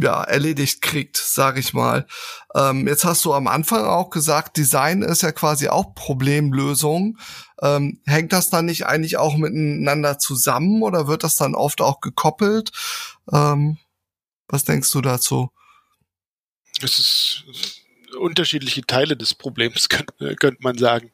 ja, 0.00 0.22
erledigt 0.22 0.82
kriegt, 0.82 1.16
sage 1.16 1.60
ich 1.60 1.72
mal. 1.72 2.06
Ähm, 2.54 2.86
jetzt 2.88 3.04
hast 3.04 3.24
du 3.24 3.32
am 3.32 3.46
Anfang 3.46 3.84
auch 3.84 4.10
gesagt, 4.10 4.56
Design 4.56 5.02
ist 5.02 5.22
ja 5.22 5.32
quasi 5.32 5.68
auch 5.68 5.94
Problemlösung. 5.94 7.18
Ähm, 7.62 8.00
hängt 8.04 8.32
das 8.32 8.50
dann 8.50 8.66
nicht 8.66 8.86
eigentlich 8.86 9.16
auch 9.16 9.36
miteinander 9.36 10.18
zusammen 10.18 10.82
oder 10.82 11.06
wird 11.06 11.24
das 11.24 11.36
dann 11.36 11.54
oft 11.54 11.80
auch 11.80 12.00
gekoppelt? 12.00 12.72
Ähm, 13.32 13.78
was 14.48 14.64
denkst 14.64 14.90
du 14.90 15.00
dazu? 15.00 15.50
Es 16.82 16.98
ist 16.98 17.44
unterschiedliche 18.18 18.82
Teile 18.82 19.16
des 19.16 19.34
Problems, 19.34 19.88
könnte 19.88 20.36
könnt 20.36 20.62
man 20.62 20.78
sagen. 20.78 21.10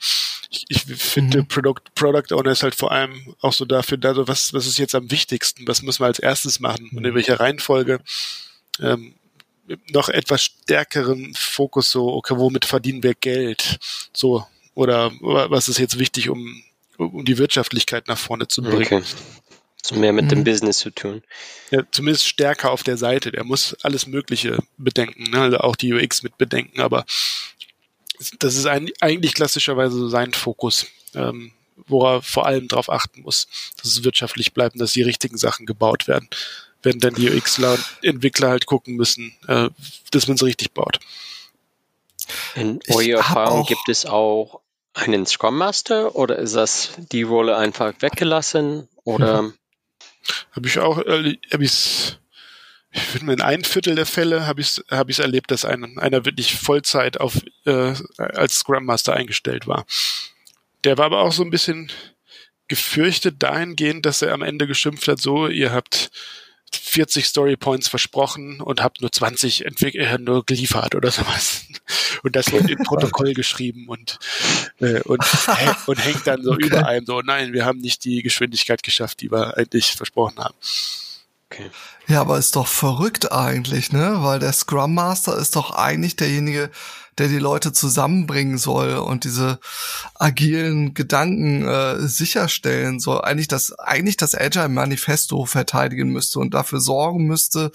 Ich, 0.52 0.66
ich 0.68 0.82
finde, 0.82 1.42
mhm. 1.42 1.48
Product, 1.48 1.82
Product 1.94 2.34
Owner 2.34 2.50
ist 2.50 2.64
halt 2.64 2.74
vor 2.74 2.90
allem 2.90 3.36
auch 3.40 3.52
so 3.52 3.64
dafür, 3.64 3.98
da 3.98 4.14
so, 4.14 4.26
was, 4.26 4.52
was 4.52 4.66
ist 4.66 4.78
jetzt 4.78 4.96
am 4.96 5.10
wichtigsten, 5.10 5.68
was 5.68 5.82
müssen 5.82 6.02
wir 6.02 6.06
als 6.06 6.18
erstes 6.18 6.58
machen 6.58 6.90
und 6.92 7.04
in 7.04 7.12
mhm. 7.12 7.14
welcher 7.14 7.38
Reihenfolge 7.38 8.00
ähm, 8.80 9.14
noch 9.90 10.08
etwas 10.08 10.42
stärkeren 10.42 11.34
Fokus 11.34 11.90
so, 11.90 12.12
okay, 12.12 12.36
womit 12.36 12.64
verdienen 12.64 13.02
wir 13.02 13.14
Geld? 13.14 13.78
So, 14.12 14.46
oder 14.74 15.12
was 15.20 15.68
ist 15.68 15.78
jetzt 15.78 15.98
wichtig, 15.98 16.28
um, 16.28 16.62
um 16.96 17.24
die 17.24 17.38
Wirtschaftlichkeit 17.38 18.08
nach 18.08 18.18
vorne 18.18 18.48
zu 18.48 18.62
bringen? 18.62 19.02
Okay. 19.02 19.02
So 19.82 19.94
mehr 19.94 20.12
mit 20.12 20.26
mhm. 20.26 20.30
dem 20.30 20.44
Business 20.44 20.78
zu 20.78 20.90
tun. 20.90 21.22
Ja, 21.70 21.82
zumindest 21.90 22.26
stärker 22.28 22.70
auf 22.70 22.82
der 22.82 22.98
Seite. 22.98 23.32
Der 23.32 23.44
muss 23.44 23.76
alles 23.82 24.06
Mögliche 24.06 24.58
bedenken, 24.76 25.30
ne? 25.30 25.40
also 25.40 25.58
auch 25.58 25.76
die 25.76 25.92
UX 25.92 26.22
mit 26.22 26.36
bedenken, 26.36 26.80
aber 26.80 27.06
das 28.38 28.56
ist 28.56 28.66
eigentlich 28.66 29.32
klassischerweise 29.32 29.96
so 29.96 30.08
sein 30.08 30.34
Fokus, 30.34 30.86
ähm, 31.14 31.52
wo 31.86 32.04
er 32.04 32.20
vor 32.20 32.44
allem 32.44 32.68
darauf 32.68 32.90
achten 32.90 33.22
muss, 33.22 33.48
dass 33.78 33.90
es 33.90 34.04
wirtschaftlich 34.04 34.52
bleibt 34.52 34.74
und 34.74 34.80
dass 34.80 34.92
die 34.92 35.02
richtigen 35.02 35.38
Sachen 35.38 35.64
gebaut 35.64 36.06
werden 36.06 36.28
wenn 36.82 36.98
dann 36.98 37.14
die 37.14 37.30
UXler 37.30 37.72
und 37.72 37.84
Entwickler 38.02 38.50
halt 38.50 38.66
gucken 38.66 38.96
müssen, 38.96 39.36
äh, 39.48 39.68
dass 40.10 40.26
man 40.26 40.36
es 40.36 40.42
richtig 40.42 40.72
baut. 40.72 40.98
In 42.54 42.80
eurer 42.88 43.18
Erfahrung 43.18 43.66
gibt 43.66 43.88
es 43.88 44.06
auch 44.06 44.60
einen 44.94 45.26
Scrum 45.26 45.56
Master 45.56 46.16
oder 46.16 46.38
ist 46.38 46.54
das 46.54 46.90
die 47.12 47.22
Rolle 47.22 47.56
einfach 47.56 47.94
weggelassen 48.00 48.88
oder? 49.04 49.42
Mhm. 49.42 49.54
Habe 50.52 50.68
ich 50.68 50.78
auch, 50.78 50.98
äh, 50.98 51.38
habe 51.52 51.64
ich 51.64 52.18
ich 52.92 53.02
finde, 53.02 53.34
in 53.34 53.40
ein 53.40 53.62
Viertel 53.62 53.94
der 53.94 54.06
Fälle 54.06 54.46
habe 54.46 54.60
ich 54.60 54.78
es 54.78 54.84
hab 54.90 55.08
ich's 55.08 55.20
erlebt, 55.20 55.50
dass 55.52 55.64
ein, 55.64 55.98
einer 55.98 56.24
wirklich 56.24 56.56
Vollzeit 56.56 57.20
auf, 57.20 57.40
äh, 57.64 57.94
als 58.18 58.58
Scrum 58.58 58.84
Master 58.84 59.14
eingestellt 59.14 59.68
war. 59.68 59.86
Der 60.82 60.98
war 60.98 61.06
aber 61.06 61.20
auch 61.20 61.32
so 61.32 61.44
ein 61.44 61.50
bisschen 61.50 61.92
gefürchtet 62.66 63.36
dahingehend, 63.38 64.06
dass 64.06 64.22
er 64.22 64.32
am 64.32 64.42
Ende 64.42 64.66
geschimpft 64.66 65.06
hat, 65.08 65.20
so, 65.20 65.46
ihr 65.46 65.72
habt 65.72 66.10
40 66.76 67.26
Story 67.26 67.56
Points 67.56 67.88
versprochen 67.88 68.60
und 68.60 68.82
habt 68.82 69.00
nur 69.00 69.10
20 69.12 69.64
entwick 69.64 69.94
äh, 69.94 70.18
nur 70.18 70.44
geliefert 70.44 70.94
oder 70.94 71.10
sowas. 71.10 71.62
Und 72.22 72.36
das 72.36 72.52
wird 72.52 72.68
in 72.68 72.78
Protokoll 72.78 73.32
geschrieben 73.32 73.86
und, 73.88 74.18
äh, 74.80 75.00
und, 75.02 75.24
und 75.86 76.04
hängt 76.04 76.26
dann 76.26 76.42
so 76.42 76.50
okay. 76.52 76.66
über 76.66 76.86
einem 76.86 77.06
so, 77.06 77.20
nein, 77.22 77.54
wir 77.54 77.64
haben 77.64 77.78
nicht 77.78 78.04
die 78.04 78.22
Geschwindigkeit 78.22 78.82
geschafft, 78.82 79.22
die 79.22 79.30
wir 79.30 79.56
eigentlich 79.56 79.92
versprochen 79.92 80.38
haben. 80.38 80.54
Okay. 81.50 81.70
Ja, 82.08 82.20
aber 82.20 82.38
ist 82.38 82.56
doch 82.56 82.66
verrückt 82.66 83.32
eigentlich, 83.32 83.90
ne? 83.90 84.16
Weil 84.18 84.38
der 84.38 84.52
Scrum 84.52 84.94
Master 84.94 85.36
ist 85.38 85.56
doch 85.56 85.70
eigentlich 85.70 86.16
derjenige, 86.16 86.70
der 87.18 87.28
die 87.28 87.38
Leute 87.38 87.72
zusammenbringen 87.72 88.58
soll 88.58 88.94
und 88.94 89.24
diese 89.24 89.58
agilen 90.14 90.94
Gedanken 90.94 91.66
äh, 91.66 92.00
sicherstellen 92.00 93.00
soll, 93.00 93.20
eigentlich 93.22 93.48
das 93.48 93.78
eigentlich 93.78 94.16
das 94.16 94.34
Agile 94.34 94.68
Manifesto 94.68 95.44
verteidigen 95.44 96.10
müsste 96.10 96.38
und 96.38 96.54
dafür 96.54 96.80
sorgen 96.80 97.26
müsste, 97.26 97.72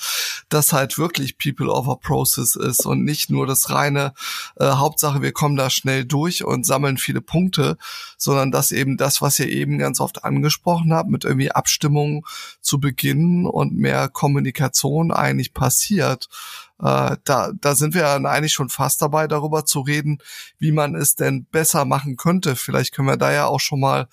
dass 0.49 0.73
halt 0.73 0.97
wirklich 0.97 1.37
People 1.37 1.71
over 1.71 1.97
Process 1.97 2.55
ist 2.55 2.85
und 2.85 3.03
nicht 3.03 3.29
nur 3.29 3.47
das 3.47 3.69
reine 3.69 4.13
äh, 4.57 4.65
Hauptsache 4.65 5.21
wir 5.21 5.31
kommen 5.31 5.55
da 5.55 5.69
schnell 5.69 6.05
durch 6.05 6.43
und 6.43 6.65
sammeln 6.65 6.97
viele 6.97 7.21
Punkte, 7.21 7.77
sondern 8.25 8.51
dass 8.51 8.73
eben 8.73 8.97
das, 8.97 9.21
was 9.21 9.39
ihr 9.39 9.47
eben 9.47 9.77
ganz 9.77 10.01
oft 10.01 10.25
angesprochen 10.25 10.93
habt, 10.93 11.09
mit 11.09 11.23
irgendwie 11.23 11.51
Abstimmungen 11.51 12.23
zu 12.59 12.79
beginnen 12.79 13.45
und 13.45 13.73
mehr 13.73 14.09
Kommunikation 14.09 15.11
eigentlich 15.11 15.53
passiert. 15.53 16.27
Äh, 16.79 17.15
da, 17.23 17.51
da 17.53 17.75
sind 17.75 17.93
wir 17.93 18.01
dann 18.01 18.25
eigentlich 18.25 18.53
schon 18.53 18.69
fast 18.69 19.01
dabei, 19.01 19.27
darüber 19.27 19.65
zu 19.65 19.79
reden, 19.79 20.17
wie 20.57 20.73
man 20.73 20.95
es 20.95 21.15
denn 21.15 21.45
besser 21.45 21.85
machen 21.85 22.17
könnte. 22.17 22.55
Vielleicht 22.57 22.93
können 22.93 23.07
wir 23.07 23.17
da 23.17 23.31
ja 23.31 23.45
auch 23.45 23.61
schon 23.61 23.79
mal 23.79 24.07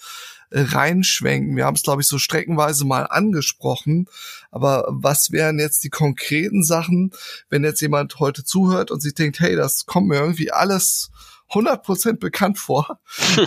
reinschwenken. 0.52 1.56
Wir 1.56 1.64
haben 1.64 1.76
es, 1.76 1.82
glaube 1.82 2.02
ich, 2.02 2.08
so 2.08 2.18
streckenweise 2.18 2.84
mal 2.84 3.04
angesprochen. 3.04 4.06
Aber 4.50 4.84
was 4.88 5.32
wären 5.32 5.58
jetzt 5.58 5.82
die 5.84 5.90
konkreten 5.90 6.62
Sachen, 6.62 7.12
wenn 7.48 7.64
jetzt 7.64 7.80
jemand 7.80 8.18
heute 8.20 8.44
zuhört 8.44 8.90
und 8.90 9.00
sich 9.00 9.14
denkt, 9.14 9.40
hey, 9.40 9.56
das 9.56 9.86
kommt 9.86 10.08
mir 10.08 10.20
irgendwie 10.20 10.52
alles 10.52 11.10
100% 11.52 12.18
bekannt 12.18 12.58
vor. 12.58 12.98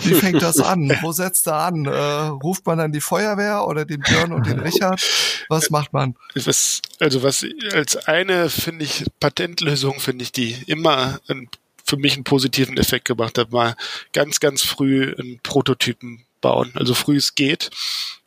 Wie 0.02 0.14
fängt 0.14 0.42
das 0.42 0.60
an? 0.60 0.88
Wo 1.02 1.12
setzt 1.12 1.46
er 1.46 1.56
an? 1.56 1.86
Äh, 1.86 1.90
ruft 1.90 2.66
man 2.66 2.78
dann 2.78 2.92
die 2.92 3.00
Feuerwehr 3.00 3.66
oder 3.66 3.84
den 3.84 4.00
Björn 4.00 4.32
und 4.32 4.46
den 4.46 4.60
Richard? 4.60 5.02
Was 5.48 5.70
macht 5.70 5.92
man? 5.92 6.16
Was, 6.34 6.80
also 7.00 7.22
was 7.22 7.44
als 7.72 7.96
eine, 7.96 8.48
finde 8.48 8.84
ich, 8.84 9.04
Patentlösung, 9.20 10.00
finde 10.00 10.22
ich, 10.22 10.32
die 10.32 10.56
immer 10.66 11.20
ein, 11.28 11.48
für 11.84 11.96
mich 11.96 12.14
einen 12.14 12.24
positiven 12.24 12.76
Effekt 12.78 13.06
gemacht 13.06 13.38
hat, 13.38 13.52
mal 13.52 13.76
ganz, 14.12 14.40
ganz 14.40 14.62
früh 14.62 15.14
einen 15.18 15.40
Prototypen 15.42 16.24
bauen. 16.40 16.72
Also 16.74 16.94
früh 16.94 17.16
es 17.16 17.34
geht 17.34 17.70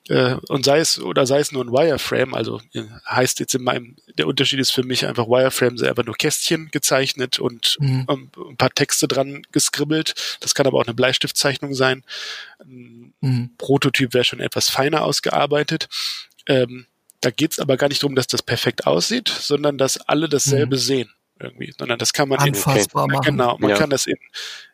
äh, 0.09 0.37
und 0.49 0.65
sei 0.65 0.79
es 0.79 0.99
oder 0.99 1.27
sei 1.27 1.39
es 1.39 1.51
nur 1.51 1.63
ein 1.63 1.71
Wireframe, 1.71 2.33
also 2.33 2.59
heißt 3.07 3.39
jetzt 3.39 3.53
in 3.53 3.63
meinem, 3.63 3.95
der 4.17 4.25
Unterschied 4.25 4.59
ist 4.59 4.71
für 4.71 4.83
mich 4.83 5.05
einfach 5.05 5.27
Wireframe 5.27 5.77
sind 5.77 5.87
einfach 5.87 6.03
nur 6.03 6.15
Kästchen 6.15 6.69
gezeichnet 6.71 7.37
und 7.37 7.77
mhm. 7.79 8.05
um, 8.07 8.31
ein 8.49 8.57
paar 8.57 8.71
Texte 8.71 9.07
dran 9.07 9.43
geskribbelt. 9.51 10.15
Das 10.39 10.55
kann 10.55 10.65
aber 10.65 10.79
auch 10.79 10.85
eine 10.85 10.95
Bleistiftzeichnung 10.95 11.75
sein. 11.75 12.03
Ein 12.59 13.13
mhm. 13.21 13.51
Prototyp 13.59 14.15
wäre 14.15 14.23
schon 14.23 14.39
etwas 14.39 14.69
feiner 14.69 15.03
ausgearbeitet. 15.03 15.87
Ähm, 16.47 16.87
da 17.21 17.29
geht 17.29 17.51
es 17.51 17.59
aber 17.59 17.77
gar 17.77 17.89
nicht 17.89 18.01
darum, 18.01 18.15
dass 18.15 18.27
das 18.27 18.41
perfekt 18.41 18.87
aussieht, 18.87 19.27
sondern 19.29 19.77
dass 19.77 19.97
alle 19.97 20.27
dasselbe 20.27 20.77
mhm. 20.77 20.81
sehen 20.81 21.09
irgendwie, 21.39 21.73
sondern 21.77 21.97
das 21.99 22.13
kann 22.13 22.29
man 22.29 22.39
Anfassbar 22.39 23.05
in, 23.05 23.11
machen. 23.11 23.25
genau, 23.25 23.57
man 23.59 23.71
Ja. 23.71 23.77
kann 23.77 23.89
das 23.89 24.05
in 24.05 24.17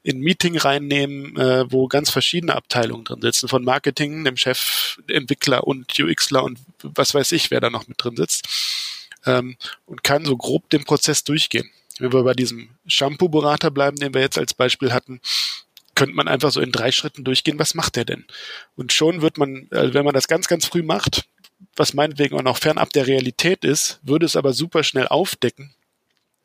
in 0.03 0.17
ein 0.17 0.21
Meeting 0.21 0.57
reinnehmen, 0.57 1.35
äh, 1.37 1.71
wo 1.71 1.87
ganz 1.87 2.09
verschiedene 2.11 2.55
Abteilungen 2.55 3.05
drin 3.05 3.21
sitzen, 3.21 3.47
von 3.47 3.63
Marketing, 3.63 4.23
dem 4.23 4.37
Chef, 4.37 4.99
Entwickler 5.07 5.65
und 5.65 5.97
UXler 5.99 6.43
und 6.43 6.59
was 6.83 7.13
weiß 7.13 7.31
ich, 7.31 7.49
wer 7.51 7.59
da 7.59 7.69
noch 7.69 7.87
mit 7.87 8.03
drin 8.03 8.15
sitzt, 8.15 8.47
ähm, 9.25 9.57
und 9.85 10.03
kann 10.03 10.23
so 10.25 10.37
grob 10.37 10.69
den 10.69 10.83
Prozess 10.83 11.23
durchgehen. 11.23 11.69
Wenn 11.97 12.13
wir 12.13 12.23
bei 12.23 12.33
diesem 12.33 12.69
Shampoo-Berater 12.87 13.71
bleiben, 13.71 13.97
den 13.97 14.13
wir 14.13 14.21
jetzt 14.21 14.37
als 14.37 14.53
Beispiel 14.53 14.91
hatten, 14.93 15.21
könnte 15.95 16.13
man 16.13 16.27
einfach 16.27 16.51
so 16.51 16.59
in 16.61 16.71
drei 16.73 16.91
Schritten 16.91 17.23
durchgehen, 17.23 17.57
was 17.57 17.73
macht 17.73 17.95
der 17.95 18.05
denn? 18.05 18.25
Und 18.75 18.91
schon 18.93 19.21
wird 19.21 19.37
man, 19.37 19.67
äh, 19.71 19.93
wenn 19.93 20.05
man 20.05 20.13
das 20.13 20.27
ganz, 20.27 20.47
ganz 20.47 20.65
früh 20.65 20.83
macht, 20.83 21.25
was 21.77 21.93
meinetwegen 21.93 22.37
auch 22.37 22.43
noch 22.43 22.57
fernab 22.57 22.91
der 22.91 23.07
Realität 23.07 23.63
ist, 23.63 23.99
würde 24.03 24.25
es 24.25 24.35
aber 24.35 24.53
super 24.53 24.83
schnell 24.83 25.07
aufdecken, 25.07 25.73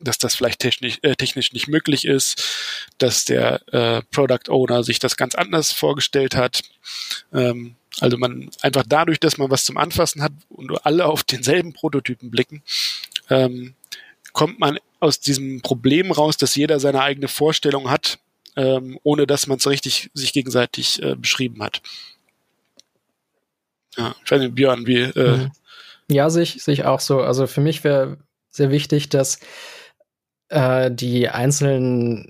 dass 0.01 0.17
das 0.17 0.35
vielleicht 0.35 0.59
technisch, 0.59 0.99
äh, 1.01 1.15
technisch 1.15 1.53
nicht 1.53 1.67
möglich 1.67 2.05
ist, 2.05 2.43
dass 2.97 3.25
der 3.25 3.61
äh, 3.73 4.01
Product 4.11 4.49
Owner 4.49 4.83
sich 4.83 4.99
das 4.99 5.17
ganz 5.17 5.35
anders 5.35 5.71
vorgestellt 5.71 6.35
hat. 6.35 6.63
Ähm, 7.33 7.75
also 7.99 8.17
man 8.17 8.49
einfach 8.61 8.83
dadurch, 8.87 9.19
dass 9.19 9.37
man 9.37 9.51
was 9.51 9.65
zum 9.65 9.77
Anfassen 9.77 10.21
hat 10.21 10.31
und 10.49 10.85
alle 10.85 11.05
auf 11.05 11.23
denselben 11.23 11.73
Prototypen 11.73 12.31
blicken, 12.31 12.63
ähm, 13.29 13.75
kommt 14.33 14.59
man 14.59 14.79
aus 14.99 15.19
diesem 15.19 15.61
Problem 15.61 16.11
raus, 16.11 16.37
dass 16.37 16.55
jeder 16.55 16.79
seine 16.79 17.01
eigene 17.01 17.27
Vorstellung 17.27 17.89
hat, 17.89 18.19
ähm, 18.55 18.99
ohne 19.03 19.27
dass 19.27 19.47
man 19.47 19.57
es 19.57 19.67
richtig 19.67 20.09
sich 20.13 20.33
gegenseitig 20.33 21.01
äh, 21.01 21.15
beschrieben 21.15 21.61
hat. 21.61 21.81
Ja, 23.97 24.15
ich 24.23 24.31
weiß 24.31 24.41
nicht, 24.41 24.55
Björn, 24.55 24.87
wie 24.87 24.99
äh, 24.99 25.37
Mhm. 25.37 25.51
Ja, 26.11 26.29
sehe 26.29 26.43
ich, 26.43 26.61
sehe 26.61 26.73
ich 26.73 26.85
auch 26.85 26.99
so. 26.99 27.21
Also 27.21 27.47
für 27.47 27.61
mich 27.61 27.83
wäre 27.85 28.17
sehr 28.49 28.69
wichtig, 28.69 29.07
dass 29.07 29.39
äh, 30.51 30.91
die 30.91 31.29
einzelnen 31.29 32.27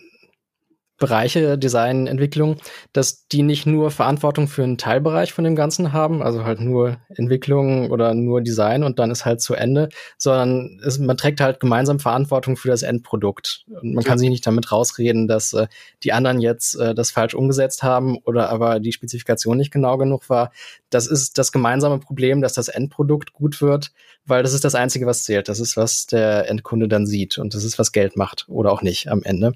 Bereiche, 1.02 1.58
Design, 1.58 2.08
Entwicklung, 2.08 2.56
dass 2.94 3.28
die 3.28 3.42
nicht 3.44 3.66
nur 3.66 3.92
Verantwortung 3.92 4.48
für 4.48 4.64
einen 4.64 4.78
Teilbereich 4.78 5.34
von 5.34 5.44
dem 5.44 5.58
Ganzen 5.58 5.92
haben, 5.92 6.24
also 6.24 6.46
halt 6.46 6.62
nur 6.62 6.98
Entwicklung 7.16 7.92
oder 7.92 8.14
nur 8.14 8.40
Design 8.40 8.84
und 8.84 9.00
dann 9.00 9.12
ist 9.12 9.26
halt 9.26 9.42
zu 9.42 9.54
Ende, 9.56 9.90
sondern 10.18 10.80
es, 10.86 10.98
man 11.00 11.18
trägt 11.18 11.42
halt 11.42 11.60
gemeinsam 11.60 12.00
Verantwortung 12.00 12.56
für 12.56 12.70
das 12.70 12.84
Endprodukt. 12.84 13.66
Und 13.82 13.94
man 13.96 14.04
kann 14.06 14.14
Ja. 14.14 14.20
sich 14.20 14.30
nicht 14.30 14.48
damit 14.48 14.72
rausreden, 14.72 15.28
dass 15.28 15.52
äh, 15.52 15.68
die 16.04 16.14
anderen 16.14 16.40
jetzt 16.40 16.76
äh, 16.80 16.96
das 16.96 17.12
falsch 17.12 17.34
umgesetzt 17.34 17.84
haben 17.84 18.18
oder 18.20 18.50
aber 18.50 18.80
die 18.80 18.94
Spezifikation 18.94 19.58
nicht 19.58 19.72
genau 19.72 19.98
genug 19.98 20.30
war. 20.30 20.52
Das 20.92 21.08
ist 21.08 21.38
das 21.38 21.52
gemeinsame 21.52 22.00
Problem, 22.00 22.42
dass 22.42 22.54
das 22.54 22.68
Endprodukt 22.68 23.34
gut 23.34 23.62
wird, 23.62 23.92
weil 24.26 24.44
das 24.44 24.54
ist 24.54 24.64
das 24.64 24.76
Einzige, 24.76 25.08
was 25.08 25.24
zählt. 25.24 25.50
Das 25.50 25.60
ist, 25.60 25.76
was 25.76 26.06
der 26.06 26.48
Endkunde 26.48 26.88
dann 26.88 27.08
sieht 27.08 27.40
und 27.40 27.56
das 27.56 27.64
ist, 27.64 27.80
was 27.80 27.92
Geld 27.92 28.16
macht 28.16 28.46
oder 28.48 28.72
auch 28.72 28.84
nicht 28.84 29.10
am 29.10 29.24
Ende. 29.24 29.54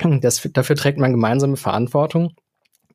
Das, 0.00 0.48
dafür 0.52 0.76
trägt 0.76 0.98
man 0.98 1.12
gemeinsame 1.12 1.56
Verantwortung 1.56 2.34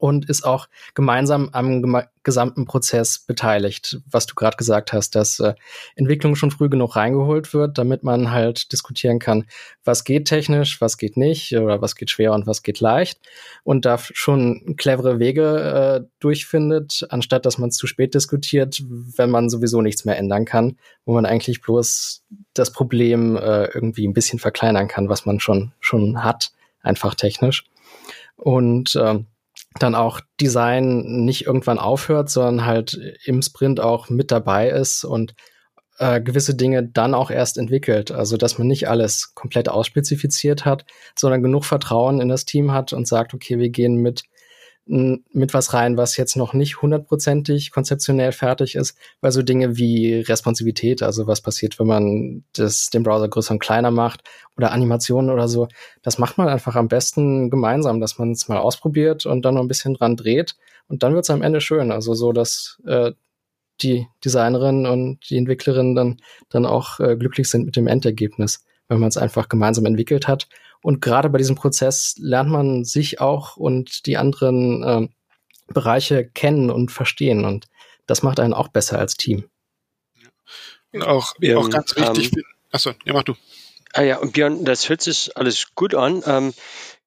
und 0.03 0.29
ist 0.29 0.43
auch 0.43 0.67
gemeinsam 0.95 1.47
am 1.53 1.81
gema 1.81 2.09
gesamten 2.23 2.65
Prozess 2.65 3.19
beteiligt. 3.19 4.01
Was 4.09 4.25
du 4.25 4.35
gerade 4.35 4.57
gesagt 4.57 4.91
hast, 4.91 5.15
dass 5.15 5.39
äh, 5.39 5.53
Entwicklung 5.95 6.35
schon 6.35 6.51
früh 6.51 6.67
genug 6.67 6.97
reingeholt 6.97 7.53
wird, 7.53 7.77
damit 7.77 8.03
man 8.03 8.31
halt 8.31 8.73
diskutieren 8.73 9.19
kann, 9.19 9.45
was 9.85 10.03
geht 10.03 10.25
technisch, 10.25 10.81
was 10.81 10.97
geht 10.97 11.15
nicht 11.15 11.55
oder 11.55 11.81
was 11.81 11.95
geht 11.95 12.09
schwer 12.09 12.33
und 12.33 12.47
was 12.47 12.63
geht 12.63 12.81
leicht 12.81 13.19
und 13.63 13.85
da 13.85 13.97
schon 13.97 14.75
clevere 14.75 15.19
Wege 15.19 16.03
äh, 16.03 16.07
durchfindet, 16.19 17.05
anstatt 17.09 17.45
dass 17.45 17.57
man 17.57 17.69
es 17.69 17.77
zu 17.77 17.87
spät 17.87 18.13
diskutiert, 18.13 18.83
wenn 18.89 19.29
man 19.29 19.49
sowieso 19.49 19.81
nichts 19.81 20.03
mehr 20.03 20.17
ändern 20.17 20.43
kann, 20.43 20.77
wo 21.05 21.13
man 21.13 21.25
eigentlich 21.25 21.61
bloß 21.61 22.23
das 22.53 22.71
Problem 22.71 23.37
äh, 23.37 23.65
irgendwie 23.65 24.05
ein 24.05 24.13
bisschen 24.13 24.39
verkleinern 24.39 24.89
kann, 24.89 25.07
was 25.07 25.25
man 25.25 25.39
schon 25.39 25.71
schon 25.79 26.25
hat, 26.25 26.51
einfach 26.83 27.15
technisch. 27.15 27.63
Und 28.35 28.95
ähm, 28.95 29.27
dann 29.79 29.95
auch 29.95 30.19
Design 30.39 31.25
nicht 31.25 31.45
irgendwann 31.45 31.79
aufhört, 31.79 32.29
sondern 32.29 32.65
halt 32.65 32.99
im 33.25 33.41
Sprint 33.41 33.79
auch 33.79 34.09
mit 34.09 34.31
dabei 34.31 34.69
ist 34.69 35.03
und 35.03 35.33
äh, 35.97 36.21
gewisse 36.21 36.55
Dinge 36.55 36.83
dann 36.83 37.13
auch 37.13 37.31
erst 37.31 37.57
entwickelt. 37.57 38.11
Also 38.11 38.37
dass 38.37 38.57
man 38.57 38.67
nicht 38.67 38.87
alles 38.87 39.33
komplett 39.35 39.69
ausspezifiziert 39.69 40.65
hat, 40.65 40.85
sondern 41.17 41.41
genug 41.41 41.65
Vertrauen 41.65 42.21
in 42.21 42.29
das 42.29 42.45
Team 42.45 42.71
hat 42.71 42.93
und 42.93 43.07
sagt, 43.07 43.33
okay, 43.33 43.57
wir 43.57 43.69
gehen 43.69 43.95
mit 43.95 44.23
mit 44.85 45.53
was 45.53 45.73
rein, 45.73 45.95
was 45.95 46.17
jetzt 46.17 46.35
noch 46.35 46.53
nicht 46.53 46.81
hundertprozentig 46.81 47.71
konzeptionell 47.71 48.33
fertig 48.33 48.75
ist, 48.75 48.97
weil 49.21 49.31
so 49.31 49.41
Dinge 49.41 49.77
wie 49.77 50.19
Responsivität, 50.19 51.01
also 51.01 51.25
was 51.25 51.39
passiert, 51.39 51.79
wenn 51.79 51.87
man 51.87 52.43
das, 52.53 52.89
den 52.89 53.03
Browser 53.03 53.29
größer 53.29 53.53
und 53.53 53.59
kleiner 53.59 53.91
macht 53.91 54.23
oder 54.57 54.71
Animationen 54.71 55.31
oder 55.31 55.47
so, 55.47 55.69
das 56.01 56.17
macht 56.17 56.37
man 56.37 56.49
einfach 56.49 56.75
am 56.75 56.89
besten 56.89 57.49
gemeinsam, 57.49 58.01
dass 58.01 58.17
man 58.17 58.31
es 58.31 58.49
mal 58.49 58.57
ausprobiert 58.57 59.25
und 59.25 59.45
dann 59.45 59.55
noch 59.55 59.61
ein 59.61 59.69
bisschen 59.69 59.93
dran 59.93 60.17
dreht 60.17 60.55
und 60.87 61.03
dann 61.03 61.13
wird 61.13 61.23
es 61.23 61.29
am 61.29 61.41
Ende 61.41 61.61
schön. 61.61 61.91
Also 61.91 62.13
so, 62.13 62.33
dass 62.33 62.81
äh, 62.85 63.13
die 63.81 64.07
Designerin 64.23 64.85
und 64.85 65.29
die 65.29 65.37
Entwicklerin 65.37 65.95
dann, 65.95 66.17
dann 66.49 66.65
auch 66.65 66.99
äh, 66.99 67.15
glücklich 67.15 67.49
sind 67.49 67.65
mit 67.65 67.75
dem 67.75 67.87
Endergebnis, 67.87 68.65
weil 68.87 68.97
man 68.97 69.09
es 69.09 69.17
einfach 69.17 69.49
gemeinsam 69.49 69.85
entwickelt 69.85 70.27
hat. 70.27 70.47
Und 70.83 71.01
gerade 71.01 71.29
bei 71.29 71.37
diesem 71.37 71.55
Prozess 71.55 72.15
lernt 72.17 72.49
man 72.49 72.83
sich 72.83 73.19
auch 73.21 73.57
und 73.57 74.05
die 74.05 74.17
anderen 74.17 74.83
ähm, 74.85 75.09
Bereiche 75.67 76.27
kennen 76.29 76.69
und 76.69 76.91
verstehen. 76.91 77.45
Und 77.45 77.67
das 78.05 78.21
macht 78.21 78.39
einen 78.39 78.53
auch 78.53 78.67
besser 78.67 78.99
als 78.99 79.15
Team. 79.15 79.45
und 80.91 81.03
auch, 81.03 81.33
Ähm, 81.41 81.57
auch 81.57 81.69
ganz 81.69 81.95
wichtig. 81.95 82.35
ähm, 82.35 82.43
Achso, 82.71 82.91
ja, 83.05 83.13
mach 83.13 83.23
du. 83.23 83.35
Ah 83.93 84.01
ja, 84.01 84.17
und 84.17 84.33
Björn, 84.33 84.65
das 84.65 84.89
hört 84.89 85.01
sich 85.01 85.37
alles 85.37 85.73
gut 85.75 85.95
an. 85.95 86.23
Ähm, 86.25 86.53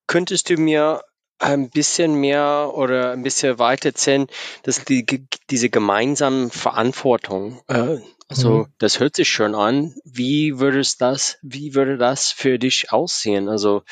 könntest 0.06 0.48
du 0.48 0.56
mir 0.56 1.02
ein 1.38 1.70
bisschen 1.70 2.14
mehr 2.14 2.72
oder 2.74 3.12
ein 3.12 3.22
bisschen 3.22 3.58
weiter 3.58 3.90
erzählen, 3.90 4.26
dass 4.62 4.84
die, 4.84 5.04
diese 5.50 5.68
gemeinsame 5.70 6.50
Verantwortung, 6.50 7.60
äh, 7.68 7.98
also 8.28 8.50
Mhm. 8.50 8.66
das 8.78 8.98
hört 8.98 9.16
sich 9.16 9.28
schon 9.28 9.54
an. 9.54 9.94
Wie 10.04 10.58
würde 10.58 10.80
es 10.80 10.96
das, 10.96 11.38
wie 11.42 11.74
würde 11.74 11.96
das 11.96 12.32
für 12.32 12.58
dich 12.58 12.90
aussehen? 12.92 13.48
Also, 13.48 13.82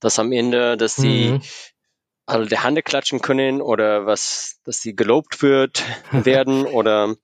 dass 0.00 0.18
am 0.18 0.32
Ende, 0.32 0.76
dass 0.76 0.96
die 0.96 1.32
Mhm. 1.32 1.42
alle 2.24 2.46
die 2.46 2.58
Hände 2.58 2.82
klatschen 2.82 3.20
können 3.20 3.60
oder 3.60 4.06
was, 4.06 4.60
dass 4.64 4.80
sie 4.80 4.94
gelobt 4.94 5.42
wird, 5.42 5.82
werden 6.12 6.64
oder 6.66 7.16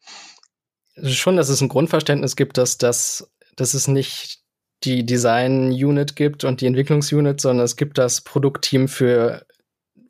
schon, 1.02 1.36
dass 1.36 1.48
es 1.48 1.60
ein 1.60 1.68
Grundverständnis 1.68 2.36
gibt, 2.36 2.58
dass, 2.58 2.78
das, 2.78 3.30
dass 3.56 3.74
es 3.74 3.88
nicht 3.88 4.43
die 4.84 5.06
Design-Unit 5.06 6.16
gibt 6.16 6.44
und 6.44 6.60
die 6.60 6.66
Entwicklungsunit, 6.66 7.40
sondern 7.40 7.64
es 7.64 7.76
gibt 7.76 7.98
das 7.98 8.20
Produktteam 8.20 8.88
für, 8.88 9.46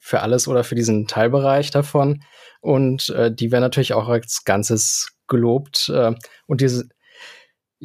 für 0.01 0.21
alles 0.21 0.49
oder 0.49 0.65
für 0.65 0.75
diesen 0.75 1.07
Teilbereich 1.07 1.71
davon. 1.71 2.23
Und 2.61 3.11
äh, 3.11 3.33
die 3.33 3.53
werden 3.53 3.63
natürlich 3.63 3.93
auch 3.95 4.09
als 4.09 4.45
Ganzes 4.45 5.13
gelobt. 5.29 5.91
Äh, 5.95 6.15
und 6.47 6.61
diese, 6.61 6.89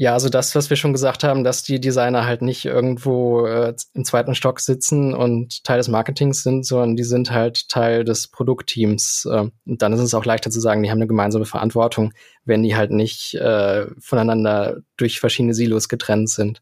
ja, 0.01 0.13
also 0.13 0.29
das, 0.29 0.55
was 0.55 0.69
wir 0.69 0.77
schon 0.77 0.93
gesagt 0.93 1.25
haben, 1.25 1.43
dass 1.43 1.63
die 1.63 1.81
Designer 1.81 2.25
halt 2.25 2.41
nicht 2.41 2.63
irgendwo 2.63 3.45
äh, 3.45 3.73
im 3.93 4.05
zweiten 4.05 4.33
Stock 4.33 4.61
sitzen 4.61 5.13
und 5.13 5.63
Teil 5.65 5.77
des 5.77 5.89
Marketings 5.89 6.41
sind, 6.41 6.65
sondern 6.65 6.95
die 6.95 7.03
sind 7.03 7.31
halt 7.31 7.67
Teil 7.67 8.05
des 8.05 8.29
Produktteams. 8.29 9.27
Äh, 9.29 9.49
und 9.65 9.81
dann 9.81 9.91
ist 9.91 9.99
es 9.99 10.13
auch 10.13 10.23
leichter 10.23 10.51
zu 10.51 10.61
sagen, 10.61 10.83
die 10.83 10.89
haben 10.89 10.99
eine 10.99 11.07
gemeinsame 11.07 11.45
Verantwortung, 11.45 12.13
wenn 12.45 12.63
die 12.63 12.77
halt 12.77 12.91
nicht 12.91 13.33
äh, 13.35 13.87
voneinander 13.99 14.77
durch 14.95 15.19
verschiedene 15.19 15.53
Silos 15.53 15.89
getrennt 15.89 16.29
sind. 16.29 16.61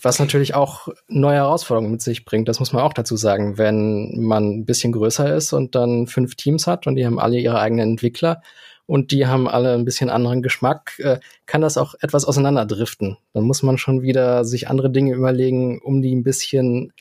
Was 0.00 0.18
natürlich 0.18 0.54
auch 0.54 0.88
neue 1.08 1.36
Herausforderungen 1.36 1.90
mit 1.90 2.02
sich 2.02 2.24
bringt, 2.24 2.48
das 2.48 2.60
muss 2.60 2.72
man 2.72 2.82
auch 2.82 2.92
dazu 2.92 3.16
sagen. 3.16 3.58
Wenn 3.58 4.20
man 4.20 4.58
ein 4.58 4.64
bisschen 4.64 4.92
größer 4.92 5.34
ist 5.34 5.52
und 5.52 5.74
dann 5.74 6.06
fünf 6.06 6.34
Teams 6.36 6.66
hat 6.66 6.86
und 6.86 6.96
die 6.96 7.06
haben 7.06 7.18
alle 7.18 7.38
ihre 7.38 7.58
eigenen 7.58 7.90
Entwickler 7.90 8.42
und 8.86 9.10
die 9.10 9.26
haben 9.26 9.48
alle 9.48 9.74
ein 9.74 9.84
bisschen 9.84 10.10
anderen 10.10 10.42
Geschmack, 10.42 10.98
äh, 10.98 11.18
kann 11.46 11.60
das 11.60 11.78
auch 11.78 11.94
etwas 12.00 12.24
auseinanderdriften. 12.24 13.18
Dann 13.32 13.44
muss 13.44 13.62
man 13.62 13.78
schon 13.78 14.02
wieder 14.02 14.44
sich 14.44 14.68
andere 14.68 14.90
Dinge 14.90 15.14
überlegen, 15.14 15.80
um 15.80 16.02
die 16.02 16.14
ein 16.14 16.24
bisschen 16.24 16.92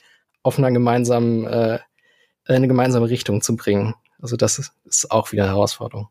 auf 0.43 0.57
einer 0.57 0.71
gemeinsamen, 0.71 1.45
äh, 1.45 1.79
eine 2.45 2.67
gemeinsame 2.67 3.09
Richtung 3.09 3.41
zu 3.41 3.55
bringen. 3.55 3.93
Also 4.19 4.37
das 4.37 4.59
ist, 4.59 4.73
ist 4.85 5.11
auch 5.11 5.31
wieder 5.31 5.43
eine 5.43 5.53
Herausforderung 5.53 6.09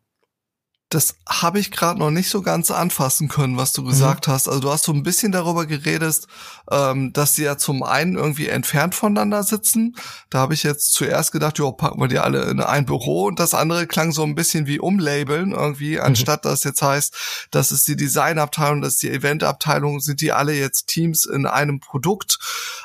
das 0.91 1.15
habe 1.29 1.61
ich 1.61 1.71
gerade 1.71 2.01
noch 2.01 2.11
nicht 2.11 2.29
so 2.29 2.43
ganz 2.43 2.73
anfassen 2.73 3.29
können, 3.29 3.57
was 3.57 3.73
du 3.73 3.85
gesagt 3.85 4.27
mhm. 4.27 4.33
hast. 4.33 4.49
Also 4.49 4.59
du 4.59 4.71
hast 4.71 4.83
so 4.83 4.93
ein 4.93 5.05
bisschen 5.05 5.31
darüber 5.31 5.65
geredet, 5.65 6.27
ähm, 6.69 7.13
dass 7.13 7.37
sie 7.37 7.45
ja 7.45 7.57
zum 7.57 7.85
einen 7.85 8.17
irgendwie 8.17 8.49
entfernt 8.49 8.97
voneinander 8.97 9.45
sitzen. 9.45 9.95
Da 10.31 10.41
habe 10.41 10.55
ich 10.55 10.65
jetzt 10.65 10.93
zuerst 10.93 11.31
gedacht, 11.31 11.59
jo, 11.59 11.71
packen 11.71 12.01
wir 12.01 12.09
die 12.09 12.19
alle 12.19 12.43
in 12.51 12.59
ein 12.59 12.87
Büro. 12.87 13.27
Und 13.27 13.39
das 13.39 13.55
andere 13.55 13.87
klang 13.87 14.11
so 14.11 14.25
ein 14.25 14.35
bisschen 14.35 14.67
wie 14.67 14.81
umlabeln 14.81 15.53
irgendwie, 15.53 15.95
mhm. 15.95 16.03
anstatt 16.03 16.45
dass 16.45 16.65
jetzt 16.65 16.83
heißt, 16.83 17.15
das 17.53 17.71
ist 17.71 17.87
die 17.87 17.95
Designabteilung, 17.95 18.81
das 18.81 18.95
ist 18.95 19.03
die 19.05 19.13
Eventabteilung, 19.13 20.01
sind 20.01 20.21
die 20.21 20.33
alle 20.33 20.55
jetzt 20.55 20.89
Teams 20.89 21.25
in 21.25 21.47
einem 21.47 21.79
Produkt. 21.79 22.41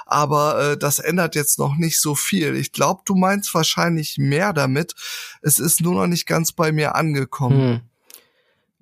Aber 0.05 0.61
äh, 0.61 0.77
das 0.77 0.99
ändert 0.99 1.33
jetzt 1.33 1.57
noch 1.57 1.75
nicht 1.75 1.99
so 1.99 2.13
viel. 2.13 2.55
Ich 2.55 2.71
glaube, 2.71 3.01
du 3.05 3.15
meinst 3.15 3.51
wahrscheinlich 3.55 4.19
mehr 4.19 4.53
damit. 4.53 4.93
Es 5.41 5.57
ist 5.57 5.81
nur 5.81 5.95
noch 5.95 6.07
nicht 6.07 6.27
ganz 6.27 6.51
bei 6.51 6.71
mir 6.71 6.93
angekommen. 6.93 7.71
Mhm. 7.71 7.81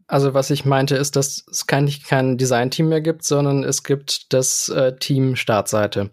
Also 0.08 0.34
was 0.34 0.50
ich 0.50 0.66
meinte, 0.66 0.96
ist, 0.96 1.16
dass 1.16 1.44
es 1.50 1.68
kein, 1.68 1.90
kein 1.90 2.38
Design-Team 2.38 2.90
mehr 2.90 3.02
gibt, 3.02 3.24
sondern 3.24 3.64
es 3.64 3.84
gibt 3.84 4.34
das 4.34 4.70
äh, 4.70 4.96
Team 4.98 5.36
Startseite. 5.36 6.12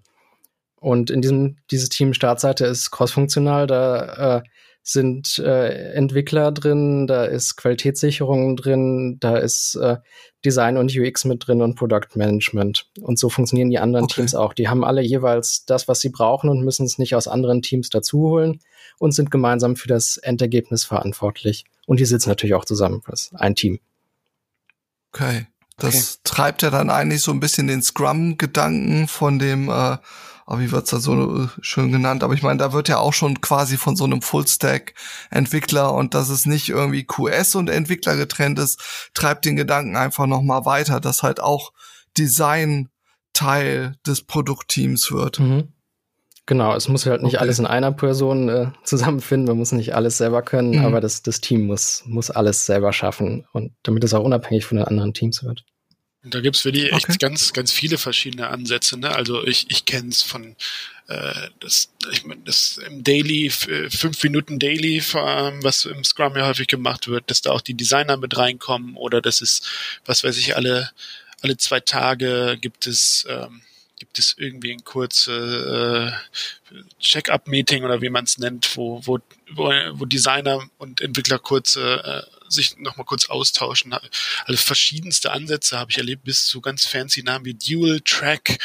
Und 0.77 1.11
in 1.11 1.21
diesem 1.21 1.59
dieses 1.71 1.91
Team 1.91 2.15
Startseite 2.15 2.65
ist 2.67 2.91
crossfunktional, 2.91 3.67
da 3.67 4.39
äh, 4.39 4.43
sind 4.83 5.39
äh, 5.39 5.93
Entwickler 5.93 6.53
drin, 6.53 7.07
da 7.07 7.25
ist 7.27 7.57
Qualitätssicherung 7.57 8.57
drin, 8.57 9.19
da 9.21 9.37
ist 9.37 9.75
äh, 9.75 9.99
Design 10.45 10.79
und 10.79 10.97
UX 10.97 11.27
mit 11.27 11.47
drin 11.47 11.61
und 11.61 11.75
Product 11.75 12.09
Management. 12.17 12.87
Und 13.01 13.19
so 13.19 13.29
funktionieren 13.29 13.71
die 13.71 13.79
anderen 13.79 14.05
okay. 14.05 14.15
Teams 14.17 14.35
auch. 14.35 14.55
Die 14.55 14.69
haben 14.69 14.85
alle 14.85 15.03
jeweils 15.03 15.67
das, 15.67 15.87
was 15.87 16.01
sie 16.01 16.09
brauchen 16.09 16.49
und 16.49 16.65
müssen 16.65 16.87
es 16.87 16.99
nicht 16.99 17.15
aus 17.15 17.29
anderen 17.29 17.61
Teams 17.61 17.91
dazuholen 17.91 18.61
und 18.99 19.13
sind 19.13 19.31
gemeinsam 19.31 19.77
für 19.77 19.89
das 19.89 20.17
Endergebnis 20.17 20.85
verantwortlich. 20.85 21.65
Und 21.91 21.99
die 21.99 22.05
sitzen 22.05 22.29
natürlich 22.29 22.55
auch 22.55 22.65
zusammen, 22.65 23.03
das 23.09 23.33
ein 23.35 23.57
Team. 23.57 23.81
Okay. 25.13 25.49
Das 25.77 25.95
okay. 25.97 26.21
treibt 26.23 26.63
ja 26.63 26.71
dann 26.71 26.89
eigentlich 26.89 27.21
so 27.21 27.33
ein 27.33 27.41
bisschen 27.41 27.67
den 27.67 27.83
Scrum-Gedanken 27.83 29.09
von 29.09 29.41
dem, 29.41 29.69
äh, 29.69 29.97
wie 30.47 30.71
wird's 30.71 30.91
da 30.91 31.01
so 31.01 31.43
äh, 31.43 31.49
schön 31.63 31.91
genannt, 31.91 32.23
aber 32.23 32.35
ich 32.35 32.45
meine, 32.45 32.61
da 32.61 32.73
wird 32.73 32.87
ja 32.87 32.99
auch 32.99 33.13
schon 33.13 33.41
quasi 33.41 33.77
von 33.77 33.97
so 33.97 34.05
einem 34.05 34.23
Full-Stack-Entwickler 34.23 35.93
und 35.93 36.15
dass 36.15 36.29
es 36.29 36.47
nicht 36.47 36.69
irgendwie 36.69 37.03
QS 37.03 37.57
und 37.57 37.69
Entwickler 37.69 38.15
getrennt 38.15 38.61
ist, 38.61 39.11
treibt 39.13 39.45
den 39.45 39.57
Gedanken 39.57 39.97
einfach 39.97 40.27
nochmal 40.27 40.65
weiter, 40.67 41.01
dass 41.01 41.25
halt 41.25 41.41
auch 41.41 41.73
Design 42.17 42.89
Teil 43.33 43.97
des 44.07 44.23
Produktteams 44.23 45.11
wird. 45.11 45.41
Mhm. 45.41 45.73
Genau, 46.47 46.75
es 46.75 46.89
muss 46.89 47.07
halt 47.07 47.23
nicht 47.23 47.35
okay. 47.35 47.43
alles 47.43 47.59
in 47.59 47.67
einer 47.67 47.93
Person 47.93 48.49
äh, 48.49 48.67
zusammenfinden, 48.85 49.49
man 49.49 49.59
muss 49.59 49.73
nicht 49.73 49.95
alles 49.95 50.19
selber 50.19 50.43
können, 50.43 50.79
mhm. 50.79 50.85
aber 50.85 51.01
das, 51.01 51.23
das 51.23 51.41
Team 51.41 51.67
muss, 51.67 52.03
muss 52.07 52.31
alles 52.31 52.67
selber 52.67 52.93
schaffen 52.93 53.47
und 53.53 53.73
damit 53.83 54.05
es 54.05 54.15
auch 54.15 54.25
unabhängig 54.25 54.65
von 54.65 54.79
den 54.79 54.87
anderen 54.87 55.15
Teams 55.15 55.45
wird. 55.45 55.65
Und 56.23 56.35
da 56.35 56.41
gibt's 56.41 56.61
für 56.61 56.73
die 56.73 56.91
echt 56.91 57.09
okay. 57.09 57.17
ganz, 57.19 57.53
ganz 57.55 57.73
viele 57.73 57.97
verschiedene 57.97 58.49
Ansätze. 58.49 58.99
Ne? 58.99 59.15
Also 59.15 59.47
ich, 59.47 59.71
ich 59.71 59.87
kenne 59.87 60.11
es 60.11 60.21
von 60.21 60.55
äh, 61.09 61.49
das, 61.61 61.91
ich 62.13 62.25
mein, 62.25 62.45
das 62.45 62.79
im 62.87 63.03
Daily, 63.03 63.49
fünf 63.51 64.23
Minuten 64.23 64.59
Daily, 64.59 65.03
was 65.03 65.87
im 65.87 66.05
Scrum 66.05 66.37
ja 66.37 66.47
häufig 66.47 66.69
gemacht 66.69 67.09
wird, 67.09 67.31
dass 67.31 67.41
da 67.41 67.53
auch 67.53 67.63
die 67.63 67.75
Designer 67.75 68.19
mit 68.19 68.37
reinkommen 68.37 68.97
oder 68.97 69.23
das 69.23 69.41
ist, 69.41 69.67
was 70.05 70.23
weiß 70.23 70.37
ich, 70.37 70.57
alle, 70.57 70.91
alle 71.41 71.57
zwei 71.57 71.81
Tage 71.81 72.59
gibt 72.61 72.87
es 72.87 73.27
ähm, 73.29 73.63
gibt 74.01 74.19
es 74.19 74.35
irgendwie 74.39 74.73
ein 74.73 74.83
kurzes 74.83 75.29
äh, 75.29 76.11
Check-up-Meeting 76.99 77.85
oder 77.85 78.01
wie 78.01 78.09
man 78.09 78.25
es 78.25 78.39
nennt, 78.39 78.77
wo, 78.77 79.01
wo, 79.05 79.19
wo, 79.51 80.05
Designer 80.07 80.69
und 80.79 81.03
Entwickler 81.03 81.39
kurz 81.39 81.77
äh, 81.77 82.23
sich 82.49 82.79
nochmal 82.79 83.05
kurz 83.05 83.27
austauschen. 83.29 83.93
Also 83.93 84.57
verschiedenste 84.57 85.33
Ansätze 85.33 85.79
habe 85.79 85.91
ich 85.91 85.99
erlebt, 85.99 86.25
bis 86.25 86.47
zu 86.47 86.63
ganz 86.63 86.87
fancy 86.87 87.23
Namen 87.23 87.45
wie 87.45 87.55
Dual 87.55 88.01
Track, 88.01 88.59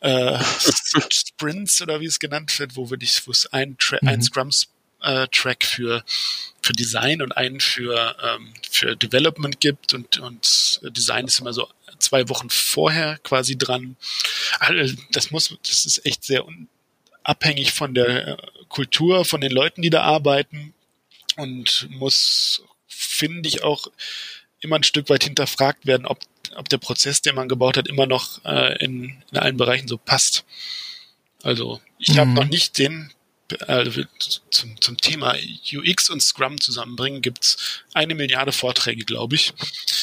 äh, 0.00 0.38
Sprints 1.10 1.80
oder 1.80 2.00
wie 2.00 2.06
es 2.06 2.18
genannt 2.18 2.58
wird, 2.58 2.76
wo 2.76 2.90
wirklich, 2.90 3.24
wo 3.26 3.30
es 3.30 3.46
ein, 3.46 3.76
Tra 3.78 3.98
mhm. 4.02 4.08
ein 4.08 4.22
Scrum 4.22 4.50
äh, 5.02 5.28
Track 5.28 5.64
für 5.64 6.04
für 6.60 6.72
Design 6.72 7.22
und 7.22 7.32
einen 7.32 7.60
für 7.60 8.16
ähm, 8.22 8.54
für 8.70 8.96
Development 8.96 9.60
gibt 9.60 9.94
und 9.94 10.18
und 10.18 10.80
Design 10.82 11.26
ist 11.26 11.40
immer 11.40 11.52
so 11.52 11.68
zwei 12.02 12.28
Wochen 12.28 12.50
vorher 12.50 13.18
quasi 13.18 13.56
dran. 13.56 13.96
Also, 14.58 14.94
das 15.12 15.30
muss, 15.30 15.56
das 15.66 15.86
ist 15.86 16.04
echt 16.04 16.24
sehr 16.24 16.44
abhängig 17.22 17.72
von 17.72 17.94
der 17.94 18.28
äh, 18.28 18.36
Kultur, 18.68 19.24
von 19.24 19.40
den 19.40 19.52
Leuten, 19.52 19.82
die 19.82 19.90
da 19.90 20.02
arbeiten 20.02 20.74
und 21.36 21.88
muss, 21.90 22.62
finde 22.86 23.48
ich, 23.48 23.62
auch 23.62 23.86
immer 24.60 24.76
ein 24.76 24.82
Stück 24.82 25.08
weit 25.08 25.24
hinterfragt 25.24 25.86
werden, 25.86 26.06
ob, 26.06 26.20
ob 26.56 26.68
der 26.68 26.78
Prozess, 26.78 27.22
den 27.22 27.34
man 27.34 27.48
gebaut 27.48 27.76
hat, 27.76 27.88
immer 27.88 28.06
noch 28.06 28.44
äh, 28.44 28.76
in, 28.84 29.22
in 29.30 29.38
allen 29.38 29.56
Bereichen 29.56 29.88
so 29.88 29.96
passt. 29.96 30.44
Also 31.42 31.80
ich 31.98 32.14
mhm. 32.14 32.18
habe 32.18 32.30
noch 32.30 32.44
nicht 32.46 32.78
den 32.78 33.12
also 33.66 34.02
zum, 34.50 34.80
zum 34.80 34.96
Thema 34.96 35.34
UX 35.72 36.10
und 36.10 36.22
Scrum 36.22 36.60
zusammenbringen, 36.60 37.22
gibt's 37.22 37.82
eine 37.94 38.14
Milliarde 38.14 38.52
Vorträge, 38.52 39.04
glaube 39.04 39.36
ich. 39.36 39.52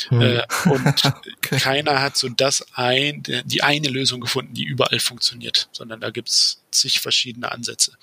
Hm. 0.09 0.21
Äh, 0.21 0.43
und 0.65 1.05
okay. 1.37 1.59
keiner 1.59 2.01
hat 2.01 2.17
so 2.17 2.29
das 2.29 2.65
ein, 2.73 3.23
die 3.45 3.63
eine 3.63 3.89
Lösung 3.89 4.21
gefunden, 4.21 4.53
die 4.53 4.63
überall 4.63 4.99
funktioniert, 4.99 5.69
sondern 5.71 6.01
da 6.01 6.09
gibt's 6.09 6.61
zig 6.71 6.99
verschiedene 6.99 7.51
Ansätze. 7.51 7.93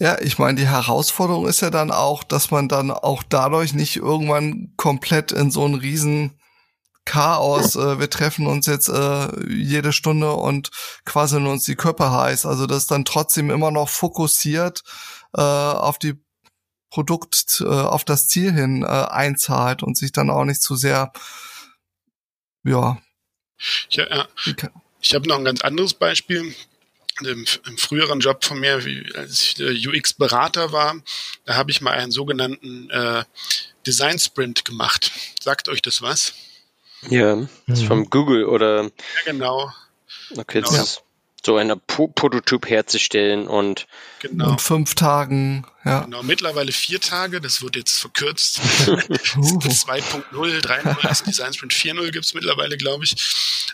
Ja, 0.00 0.20
ich 0.20 0.38
meine, 0.38 0.60
die 0.60 0.68
Herausforderung 0.68 1.48
ist 1.48 1.60
ja 1.60 1.70
dann 1.70 1.90
auch, 1.90 2.22
dass 2.22 2.52
man 2.52 2.68
dann 2.68 2.92
auch 2.92 3.24
dadurch 3.24 3.72
nicht 3.72 3.96
irgendwann 3.96 4.72
komplett 4.76 5.32
in 5.32 5.50
so 5.50 5.64
einen 5.64 5.74
riesen 5.74 6.38
Chaos. 7.08 7.74
Äh, 7.74 7.98
wir 7.98 8.10
treffen 8.10 8.46
uns 8.46 8.66
jetzt 8.66 8.88
äh, 8.88 9.28
jede 9.48 9.94
Stunde 9.94 10.32
und 10.32 10.70
quasi 11.06 11.36
uns 11.36 11.64
die 11.64 11.74
Köpfe 11.74 12.10
heiß. 12.10 12.44
Also 12.44 12.66
das 12.66 12.86
dann 12.86 13.06
trotzdem 13.06 13.50
immer 13.50 13.70
noch 13.70 13.88
fokussiert 13.88 14.82
äh, 15.34 15.40
auf 15.40 15.98
die 15.98 16.14
Produkt, 16.90 17.62
äh, 17.62 17.64
auf 17.64 18.04
das 18.04 18.28
Ziel 18.28 18.52
hin 18.52 18.82
äh, 18.82 18.86
einzahlt 18.86 19.82
und 19.82 19.96
sich 19.96 20.12
dann 20.12 20.28
auch 20.28 20.44
nicht 20.44 20.60
zu 20.60 20.76
sehr, 20.76 21.12
ja. 22.64 22.98
Ja, 23.88 24.06
ja. 24.08 24.28
Ich 25.00 25.14
habe 25.14 25.28
noch 25.28 25.38
ein 25.38 25.44
ganz 25.44 25.62
anderes 25.62 25.94
Beispiel. 25.94 26.54
Im, 27.20 27.46
im, 27.66 27.78
früheren 27.78 28.20
Job 28.20 28.44
von 28.44 28.60
mir, 28.60 28.84
wie, 28.84 29.12
als 29.16 29.40
ich 29.42 29.58
äh, 29.58 29.88
UX-Berater 29.88 30.70
war, 30.70 30.94
da 31.46 31.56
habe 31.56 31.72
ich 31.72 31.80
mal 31.80 31.94
einen 31.94 32.12
sogenannten 32.12 32.88
äh, 32.90 33.24
Design 33.86 34.20
Sprint 34.20 34.64
gemacht. 34.64 35.10
Sagt 35.42 35.68
euch 35.68 35.82
das 35.82 36.00
was? 36.00 36.34
Ja, 37.08 37.36
das 37.66 37.78
ist 37.78 37.82
mhm. 37.84 37.88
von 37.88 38.10
Google 38.10 38.44
oder. 38.44 38.82
Ja, 38.84 38.90
genau. 39.26 39.72
Okay, 40.36 40.60
genau. 40.60 40.70
das 40.70 40.82
ist 40.82 41.02
so 41.44 41.56
ein 41.56 41.72
Pro 41.86 42.08
Prototyp 42.08 42.68
herzustellen 42.68 43.46
und 43.46 43.86
genau. 44.20 44.50
in 44.50 44.58
fünf 44.58 44.94
Tagen, 44.94 45.64
ja. 45.84 46.00
Genau, 46.00 46.22
mittlerweile 46.22 46.72
vier 46.72 47.00
Tage, 47.00 47.40
das 47.40 47.62
wird 47.62 47.76
jetzt 47.76 47.98
verkürzt. 47.98 48.58
das 48.86 48.96
2.0, 48.96 50.24
3.0, 50.32 50.96
das 51.02 51.22
Design 51.22 51.54
Sprint 51.54 51.72
4.0 51.72 52.10
gibt's 52.10 52.34
mittlerweile, 52.34 52.76
glaube 52.76 53.04
ich. 53.04 53.14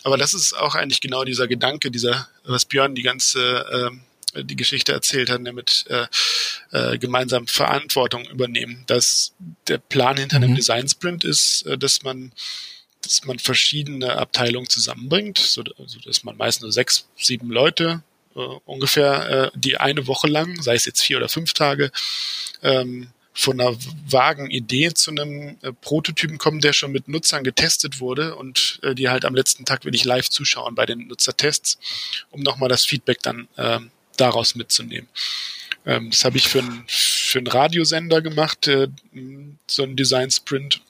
Aber 0.05 0.19
das 0.19 0.35
ist 0.35 0.53
auch 0.57 0.75
eigentlich 0.75 1.01
genau 1.01 1.25
dieser 1.25 1.49
Gedanke, 1.49 1.91
dieser, 1.91 2.29
was 2.45 2.67
Björn 2.67 2.95
die 2.95 3.03
ganze 3.03 3.91
äh, 4.35 4.43
die 4.43 4.57
Geschichte 4.57 4.93
erzählt 4.93 5.31
hat, 5.31 5.41
nämlich 5.41 5.85
äh, 5.89 6.07
äh, 6.73 6.99
gemeinsam 6.99 7.47
Verantwortung 7.47 8.25
übernehmen. 8.27 8.83
Dass 8.87 9.33
der 9.69 9.79
Plan 9.79 10.17
hinter 10.17 10.39
mhm. 10.39 10.45
einem 10.45 10.55
Design 10.57 10.89
Sprint 10.89 11.25
ist, 11.25 11.63
äh, 11.67 11.79
dass 11.79 12.03
man 12.03 12.33
dass 13.05 13.25
man 13.25 13.39
verschiedene 13.39 14.17
Abteilungen 14.17 14.69
zusammenbringt, 14.69 15.39
so, 15.39 15.63
so 15.87 15.99
dass 16.01 16.25
man 16.25 16.37
meist 16.37 16.63
nur 16.63 16.73
sechs, 16.73 17.07
sieben 17.17 17.51
Leute 17.51 18.03
äh, 18.35 18.41
ungefähr, 18.65 19.53
äh, 19.55 19.59
die 19.59 19.77
eine 19.79 20.07
Woche 20.07 20.29
lang, 20.29 20.61
sei 20.63 20.75
es 20.75 20.85
jetzt 20.85 21.03
vier 21.03 21.19
oder 21.19 21.29
fünf 21.29 21.53
Tage, 21.53 21.91
ähm, 22.63 23.09
von 23.37 23.61
einer 23.61 23.77
vagen 24.09 24.49
Idee 24.51 24.95
zu 24.95 25.11
einem 25.11 25.57
äh, 25.63 25.73
Prototypen 25.73 26.39
kommen, 26.39 26.61
der 26.61 26.73
schon 26.73 26.93
mit 26.93 27.09
Nutzern 27.09 27.43
getestet 27.43 28.01
wurde 28.01 28.37
und 28.37 28.79
äh, 28.83 28.95
die 28.95 29.09
halt 29.09 29.25
am 29.25 29.35
letzten 29.35 29.65
Tag 29.65 29.85
wirklich 29.85 30.05
live 30.05 30.31
zuschauen 30.31 30.77
bei 30.77 30.87
den 30.87 31.09
Nutzertests, 31.09 31.79
um 32.31 32.41
nochmal 32.43 32.69
das 32.69 32.85
Feedback 32.85 33.23
dann 33.23 33.49
äh, 33.57 33.81
daraus 34.17 34.55
mitzunehmen. 34.55 35.09
Ähm, 35.85 36.11
das 36.11 36.25
habe 36.25 36.37
ich 36.37 36.49
für, 36.49 36.61
ein, 36.61 36.85
für 36.87 37.39
einen 37.39 37.49
Radiosender 37.49 38.23
gemacht, 38.23 38.69
äh, 38.69 38.89
so 39.67 39.83
ein 39.83 39.97
Design 39.97 40.31
Sprint 40.31 40.81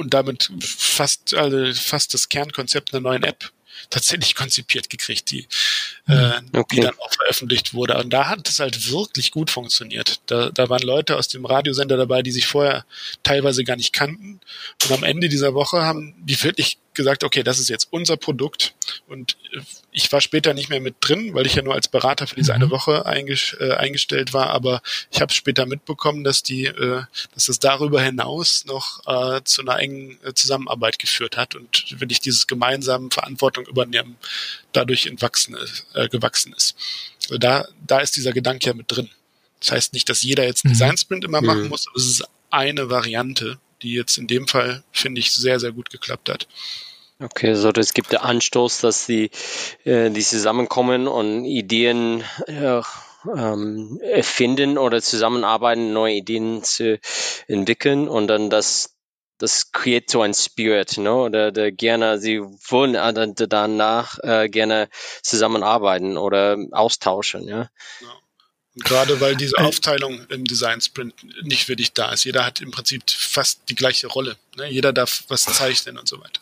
und 0.00 0.14
damit 0.14 0.50
fast, 0.60 1.34
also 1.34 1.72
fast 1.74 2.14
das 2.14 2.28
Kernkonzept 2.28 2.92
einer 2.92 3.02
neuen 3.02 3.22
App 3.22 3.52
tatsächlich 3.88 4.34
konzipiert 4.34 4.90
gekriegt, 4.90 5.30
die, 5.30 5.46
äh, 6.08 6.32
okay. 6.52 6.76
die 6.76 6.80
dann 6.82 6.98
auch 6.98 7.12
veröffentlicht 7.12 7.72
wurde. 7.72 7.96
Und 7.98 8.10
da 8.10 8.28
hat 8.28 8.48
es 8.48 8.58
halt 8.58 8.90
wirklich 8.90 9.30
gut 9.30 9.50
funktioniert. 9.50 10.20
Da, 10.26 10.50
da 10.50 10.68
waren 10.68 10.82
Leute 10.82 11.16
aus 11.16 11.28
dem 11.28 11.46
Radiosender 11.46 11.96
dabei, 11.96 12.22
die 12.22 12.32
sich 12.32 12.46
vorher 12.46 12.84
teilweise 13.22 13.64
gar 13.64 13.76
nicht 13.76 13.92
kannten. 13.92 14.40
Und 14.84 14.92
am 14.92 15.04
Ende 15.04 15.28
dieser 15.28 15.54
Woche 15.54 15.82
haben 15.82 16.14
die 16.18 16.42
wirklich 16.42 16.78
gesagt, 16.94 17.24
okay, 17.24 17.42
das 17.42 17.58
ist 17.58 17.68
jetzt 17.68 17.88
unser 17.90 18.16
Produkt. 18.16 18.74
Und 19.08 19.36
äh, 19.52 19.60
ich 19.92 20.10
war 20.12 20.20
später 20.20 20.54
nicht 20.54 20.68
mehr 20.68 20.80
mit 20.80 20.96
drin, 21.00 21.34
weil 21.34 21.46
ich 21.46 21.54
ja 21.54 21.62
nur 21.62 21.74
als 21.74 21.88
Berater 21.88 22.26
für 22.26 22.36
diese 22.36 22.54
eine 22.54 22.66
mhm. 22.66 22.70
Woche 22.70 23.04
äh, 23.04 23.74
eingestellt 23.74 24.32
war. 24.32 24.50
Aber 24.50 24.82
ich 25.10 25.20
habe 25.20 25.32
später 25.32 25.66
mitbekommen, 25.66 26.24
dass 26.24 26.42
die, 26.42 26.66
äh, 26.66 27.02
dass 27.34 27.48
es 27.48 27.58
darüber 27.58 28.02
hinaus 28.02 28.64
noch 28.66 29.00
zu 29.44 29.62
einer 29.62 29.78
engen 29.78 30.18
Zusammenarbeit 30.34 30.98
geführt 30.98 31.36
hat 31.36 31.54
und 31.54 31.94
wenn 31.98 32.10
ich 32.10 32.20
dieses 32.20 32.46
gemeinsame 32.46 33.08
Verantwortung 33.10 33.66
übernehmen 33.66 34.16
dadurch 34.72 35.06
entwachsen 35.06 35.54
ist, 35.54 35.86
gewachsen 36.10 36.52
ist. 36.52 36.74
Also 37.24 37.38
da, 37.38 37.66
da 37.86 38.00
ist 38.00 38.16
dieser 38.16 38.32
Gedanke 38.32 38.66
ja 38.66 38.74
mit 38.74 38.90
drin. 38.90 39.08
Das 39.60 39.72
heißt 39.72 39.92
nicht, 39.92 40.08
dass 40.08 40.22
jeder 40.22 40.44
jetzt 40.44 40.64
einen 40.64 40.72
mhm. 40.72 40.78
Design 40.78 40.96
Sprint 40.96 41.24
immer 41.24 41.40
machen 41.40 41.68
muss, 41.68 41.86
aber 41.88 41.96
es 41.96 42.06
ist 42.06 42.24
eine 42.50 42.90
Variante, 42.90 43.58
die 43.82 43.94
jetzt 43.94 44.18
in 44.18 44.26
dem 44.26 44.46
Fall, 44.46 44.82
finde 44.92 45.20
ich, 45.20 45.32
sehr, 45.32 45.60
sehr 45.60 45.72
gut 45.72 45.90
geklappt 45.90 46.28
hat. 46.28 46.46
Okay, 47.22 47.54
so 47.54 47.70
das 47.70 47.92
gibt 47.92 48.12
der 48.12 48.24
Anstoß, 48.24 48.80
dass 48.80 49.06
die, 49.06 49.30
äh, 49.84 50.10
die 50.10 50.22
zusammenkommen 50.22 51.06
und 51.06 51.44
Ideen 51.44 52.24
äh, 52.46 52.80
ähm, 53.36 54.00
erfinden 54.02 54.78
oder 54.78 55.02
zusammenarbeiten, 55.02 55.92
neue 55.92 56.14
Ideen 56.14 56.64
zu 56.64 56.98
entwickeln 57.46 58.08
und 58.08 58.28
dann 58.28 58.48
das 58.48 58.96
das 59.40 59.72
kreiert 59.72 60.10
so 60.10 60.20
ein 60.20 60.34
Spirit, 60.34 60.98
ne? 60.98 61.14
Oder 61.14 61.50
der 61.50 61.72
gerne, 61.72 62.18
sie 62.18 62.40
wollen 62.40 62.94
äh, 62.94 63.32
danach 63.48 64.18
äh, 64.22 64.48
gerne 64.50 64.88
zusammenarbeiten 65.22 66.18
oder 66.18 66.58
austauschen, 66.72 67.48
ja. 67.48 67.70
ja. 68.00 68.20
Gerade 68.84 69.20
weil 69.20 69.36
diese 69.36 69.58
Aufteilung 69.58 70.26
im 70.28 70.44
Design 70.44 70.80
Sprint 70.80 71.14
nicht 71.42 71.68
wirklich 71.68 71.92
da 71.92 72.12
ist. 72.12 72.24
Jeder 72.24 72.44
hat 72.44 72.60
im 72.60 72.70
Prinzip 72.70 73.02
fast 73.10 73.60
die 73.68 73.74
gleiche 73.74 74.06
Rolle. 74.06 74.36
Ne? 74.56 74.70
Jeder 74.70 74.92
darf 74.92 75.24
was 75.28 75.42
zeichnen 75.42 75.98
und 75.98 76.08
so 76.08 76.20
weiter. 76.20 76.40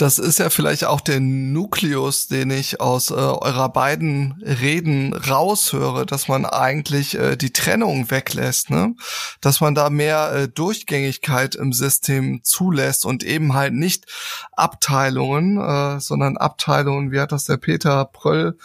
Das 0.00 0.18
ist 0.18 0.38
ja 0.38 0.48
vielleicht 0.48 0.84
auch 0.84 1.02
der 1.02 1.20
Nukleus, 1.20 2.26
den 2.26 2.50
ich 2.50 2.80
aus 2.80 3.10
äh, 3.10 3.14
eurer 3.14 3.68
beiden 3.68 4.42
Reden 4.42 5.12
raushöre, 5.12 6.06
dass 6.06 6.26
man 6.26 6.46
eigentlich 6.46 7.18
äh, 7.18 7.36
die 7.36 7.52
Trennung 7.52 8.10
weglässt, 8.10 8.70
ne? 8.70 8.94
Dass 9.42 9.60
man 9.60 9.74
da 9.74 9.90
mehr 9.90 10.32
äh, 10.32 10.48
Durchgängigkeit 10.48 11.54
im 11.54 11.74
System 11.74 12.40
zulässt 12.44 13.04
und 13.04 13.22
eben 13.24 13.52
halt 13.52 13.74
nicht 13.74 14.06
Abteilungen, 14.52 15.58
äh, 15.58 16.00
sondern 16.00 16.38
Abteilungen, 16.38 17.12
wie 17.12 17.20
hat 17.20 17.32
das 17.32 17.44
der 17.44 17.58
Peter 17.58 18.06
Pröll 18.06 18.56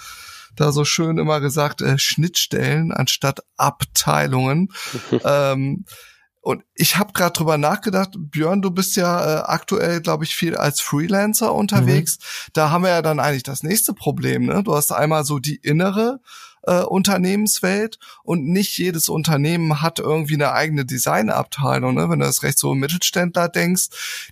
da 0.55 0.71
so 0.71 0.85
schön 0.85 1.17
immer 1.17 1.39
gesagt, 1.41 1.81
äh, 1.81 1.97
Schnittstellen 1.97 2.91
anstatt 2.91 3.41
Abteilungen. 3.57 4.71
ähm, 5.23 5.85
und 6.41 6.63
ich 6.75 6.97
habe 6.97 7.13
gerade 7.13 7.33
drüber 7.33 7.57
nachgedacht, 7.57 8.11
Björn, 8.15 8.61
du 8.61 8.69
bist 8.69 8.95
ja 8.97 9.39
äh, 9.39 9.43
aktuell, 9.45 9.99
glaube 9.99 10.25
ich, 10.25 10.35
viel 10.35 10.55
als 10.55 10.79
Freelancer 10.79 11.51
unterwegs. 11.51 12.19
Mhm. 12.19 12.49
Da 12.53 12.69
haben 12.69 12.83
wir 12.83 12.91
ja 12.91 13.01
dann 13.01 13.19
eigentlich 13.19 13.41
das 13.41 13.63
nächste 13.63 13.93
Problem. 13.93 14.45
Ne? 14.45 14.61
Du 14.63 14.75
hast 14.75 14.91
einmal 14.91 15.25
so 15.25 15.39
die 15.39 15.55
innere 15.55 16.19
äh, 16.67 16.81
Unternehmenswelt 16.81 17.99
und 18.23 18.45
nicht 18.45 18.77
jedes 18.77 19.09
Unternehmen 19.09 19.81
hat 19.81 19.99
irgendwie 19.99 20.35
eine 20.35 20.51
eigene 20.51 20.85
Designabteilung. 20.85 21.95
Ne? 21.95 22.09
Wenn 22.09 22.19
du 22.19 22.25
das 22.25 22.43
recht 22.43 22.57
so 22.57 22.73
Mittelständler 22.73 23.49
denkst, 23.49 23.87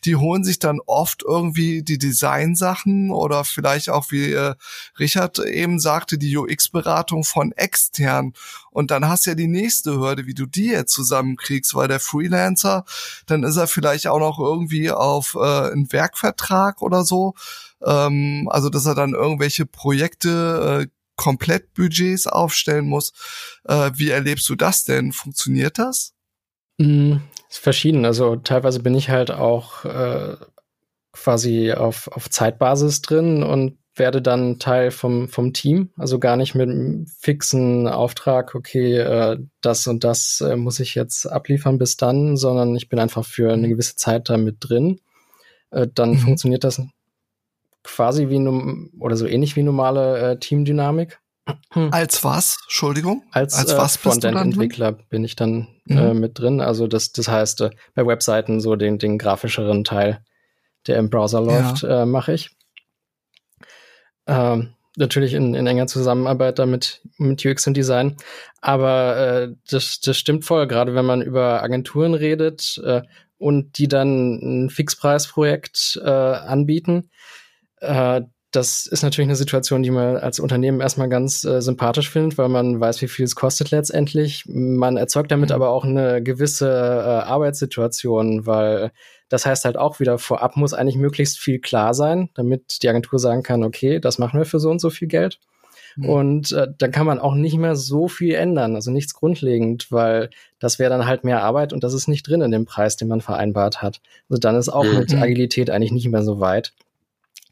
die 0.06 0.16
holen 0.16 0.44
sich 0.44 0.60
dann 0.60 0.80
oft 0.86 1.24
irgendwie 1.24 1.84
die 1.84 1.98
Designsachen 1.98 3.12
oder 3.12 3.44
vielleicht 3.44 3.90
auch, 3.90 4.12
wie 4.12 4.32
äh, 4.32 4.56
Richard 5.00 5.40
eben 5.40 5.80
sagte, 5.80 6.18
die 6.18 6.36
UX-Beratung 6.36 7.24
von 7.24 7.52
extern. 7.52 8.34
Und 8.72 8.92
dann 8.92 9.08
hast 9.08 9.26
du 9.26 9.32
ja 9.32 9.36
die 9.36 9.48
nächste 9.48 9.98
Hürde, 10.00 10.26
wie 10.26 10.34
du 10.34 10.46
die 10.46 10.68
jetzt 10.68 10.94
zusammenkriegst, 10.94 11.76
weil 11.76 11.88
der 11.88 12.00
Freelancer, 12.00 12.86
dann 13.28 13.44
ist 13.44 13.58
er 13.58 13.68
vielleicht 13.68 14.08
auch 14.08 14.20
noch 14.20 14.40
irgendwie 14.40 14.92
auf 14.92 15.36
äh, 15.36 15.72
einen 15.72 15.92
Werkvertrag 15.92 16.82
oder 16.82 17.04
so. 17.04 17.36
Ähm, 17.86 18.48
also, 18.50 18.70
dass 18.70 18.86
er 18.86 18.96
dann 18.96 19.14
irgendwelche 19.14 19.66
Projekte 19.66 20.84
äh, 20.84 20.88
Komplettbudgets 21.24 22.28
aufstellen 22.28 22.86
muss. 22.86 23.14
Äh, 23.64 23.92
wie 23.96 24.10
erlebst 24.10 24.50
du 24.50 24.56
das 24.56 24.84
denn? 24.84 25.14
Funktioniert 25.14 25.80
das? 25.80 26.14
Ist 27.50 27.60
verschieden. 27.60 28.04
Also 28.04 28.36
teilweise 28.36 28.82
bin 28.82 28.94
ich 28.94 29.10
halt 29.10 29.32
auch 29.32 29.86
äh, 29.86 30.36
quasi 31.14 31.72
auf, 31.72 32.10
auf 32.10 32.30
Zeitbasis 32.30 33.02
drin 33.02 33.42
und 33.42 33.78
werde 33.96 34.22
dann 34.22 34.60
Teil 34.60 34.92
vom, 34.92 35.30
vom 35.30 35.54
Team, 35.54 35.92
also 35.98 36.20
gar 36.20 36.36
nicht 36.36 36.56
mit 36.56 36.68
einem 36.68 37.06
fixen 37.20 37.88
Auftrag, 37.88 38.56
okay, 38.56 38.98
äh, 38.98 39.38
das 39.62 39.88
und 39.88 40.04
das 40.04 40.42
äh, 40.42 40.58
muss 40.58 40.80
ich 40.80 40.96
jetzt 40.96 41.26
abliefern 41.26 41.78
bis 41.78 41.96
dann, 41.96 42.36
sondern 42.36 42.76
ich 42.76 42.90
bin 42.90 43.00
einfach 43.00 43.24
für 43.24 43.54
eine 43.54 43.70
gewisse 43.70 43.96
Zeit 43.96 44.30
da 44.30 44.38
mit 44.38 44.58
drin. 44.60 45.00
Äh, 45.70 45.88
dann 45.94 46.12
mhm. 46.12 46.18
funktioniert 46.18 46.64
das 46.64 46.82
quasi 47.84 48.30
wie 48.30 48.40
oder 49.00 49.16
so 49.16 49.28
ähnlich 49.28 49.56
wie 49.56 49.64
normale 49.64 50.32
äh, 50.32 50.40
Teamdynamik. 50.40 51.20
Als 51.92 52.24
was? 52.24 52.58
Entschuldigung? 52.64 53.24
Als, 53.32 53.56
Als 53.56 53.74
äh, 53.74 53.78
was 53.78 53.98
Frontend-Entwickler 53.98 54.94
bin 54.94 55.26
ich 55.26 55.36
dann 55.36 55.68
mhm. 55.86 55.98
äh, 55.98 56.14
mit 56.14 56.40
drin. 56.40 56.62
Also 56.62 56.88
das, 56.88 57.12
das 57.12 57.28
heißt, 57.28 57.62
äh, 57.62 57.72
bei 57.96 58.06
Webseiten 58.06 58.62
so 58.62 58.76
den, 58.76 58.98
den 58.98 59.18
grafischeren 59.18 59.84
Teil, 59.84 60.24
der 60.88 60.98
im 60.98 61.10
Browser 61.10 61.42
läuft, 61.42 61.84
ja. 61.84 62.04
äh, 62.04 62.06
mache 62.06 62.34
ich. 62.34 62.52
Ähm, 64.26 64.74
natürlich 64.96 65.34
in, 65.34 65.54
in 65.54 65.68
enger 65.68 65.88
Zusammenarbeit 65.88 66.60
damit 66.60 67.02
mit 67.18 67.46
UX 67.46 67.68
und 67.68 67.76
Design. 67.76 68.16
Aber 68.62 69.18
äh, 69.18 69.56
das, 69.70 70.00
das 70.00 70.18
stimmt 70.18 70.46
voll, 70.46 70.68
gerade 70.68 70.96
wenn 70.96 71.06
man 71.06 71.22
über 71.22 71.62
Agenturen 71.62 72.14
redet 72.14 72.82
äh, 72.86 73.02
und 73.38 73.78
die 73.78 73.90
dann 73.90 74.66
ein 74.66 74.70
Fixpreisprojekt 74.70 76.00
äh, 76.02 76.10
anbieten 76.10 77.10
äh, 77.84 78.22
das 78.52 78.86
ist 78.86 79.02
natürlich 79.02 79.28
eine 79.28 79.36
Situation, 79.36 79.82
die 79.82 79.90
man 79.90 80.18
als 80.18 80.40
Unternehmen 80.40 80.80
erstmal 80.80 81.10
ganz 81.10 81.44
äh, 81.44 81.62
sympathisch 81.62 82.10
findet, 82.10 82.38
weil 82.38 82.50
man 82.50 82.80
weiß, 82.80 83.02
wie 83.02 83.08
viel 83.08 83.26
es 83.26 83.36
kostet 83.36 83.72
letztendlich. 83.72 84.44
Man 84.48 84.96
erzeugt 84.96 85.32
damit 85.32 85.50
mhm. 85.50 85.56
aber 85.56 85.70
auch 85.70 85.84
eine 85.84 86.22
gewisse 86.22 86.70
äh, 86.70 87.28
Arbeitssituation, 87.28 88.46
weil 88.46 88.92
das 89.30 89.48
heißt 89.48 89.66
halt 89.66 89.78
auch 89.78 90.00
wieder, 90.00 90.20
vorab 90.20 90.56
muss 90.56 90.74
eigentlich 90.74 90.98
möglichst 90.98 91.40
viel 91.40 91.60
klar 91.60 91.96
sein, 91.96 92.30
damit 92.36 92.84
die 92.84 92.90
Agentur 92.90 93.18
sagen 93.18 93.42
kann, 93.42 93.64
okay, 93.64 94.00
das 94.00 94.20
machen 94.20 94.38
wir 94.38 94.46
für 94.46 94.60
so 94.60 94.70
und 94.70 94.80
so 94.80 94.92
viel 94.92 95.08
Geld. 95.08 95.40
Mhm. 95.96 96.10
Und 96.10 96.52
äh, 96.52 96.68
dann 96.78 96.92
kann 96.92 97.08
man 97.08 97.18
auch 97.18 97.34
nicht 97.34 97.58
mehr 97.58 97.76
so 97.76 98.08
viel 98.08 98.36
ändern, 98.36 98.76
also 98.76 98.92
nichts 98.92 99.16
grundlegend, 99.16 99.92
weil 99.92 100.30
das 100.60 100.78
wäre 100.78 100.92
dann 100.92 101.08
halt 101.08 101.24
mehr 101.24 101.42
Arbeit 101.42 101.74
und 101.74 101.84
das 101.84 101.96
ist 101.96 102.08
nicht 102.08 102.28
drin 102.28 102.42
in 102.42 102.52
dem 102.52 102.66
Preis, 102.66 102.98
den 102.98 103.08
man 103.08 103.22
vereinbart 103.22 103.82
hat. 103.82 104.02
Also 104.30 104.40
dann 104.40 104.56
ist 104.56 104.70
auch 104.70 104.86
mhm. 104.86 105.00
mit 105.00 105.14
Agilität 105.16 105.72
eigentlich 105.72 105.92
nicht 105.92 106.10
mehr 106.10 106.24
so 106.24 106.40
weit. 106.40 106.74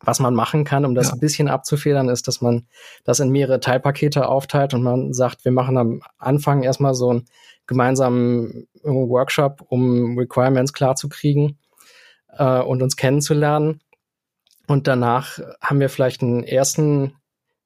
Was 0.03 0.19
man 0.19 0.33
machen 0.33 0.63
kann, 0.63 0.85
um 0.85 0.95
das 0.95 1.07
ja. 1.07 1.13
ein 1.13 1.19
bisschen 1.19 1.47
abzufedern, 1.47 2.09
ist, 2.09 2.27
dass 2.27 2.41
man 2.41 2.65
das 3.03 3.19
in 3.19 3.29
mehrere 3.29 3.59
Teilpakete 3.59 4.27
aufteilt 4.27 4.73
und 4.73 4.81
man 4.81 5.13
sagt, 5.13 5.45
wir 5.45 5.51
machen 5.51 5.77
am 5.77 6.01
Anfang 6.17 6.63
erstmal 6.63 6.95
so 6.95 7.09
einen 7.09 7.25
gemeinsamen 7.67 8.67
Workshop, 8.83 9.63
um 9.69 10.17
Requirements 10.17 10.73
klarzukriegen 10.73 11.59
äh, 12.37 12.59
und 12.59 12.81
uns 12.81 12.95
kennenzulernen. 12.95 13.81
Und 14.67 14.87
danach 14.87 15.39
haben 15.61 15.79
wir 15.79 15.89
vielleicht 15.89 16.21
einen 16.21 16.43
ersten, 16.43 17.15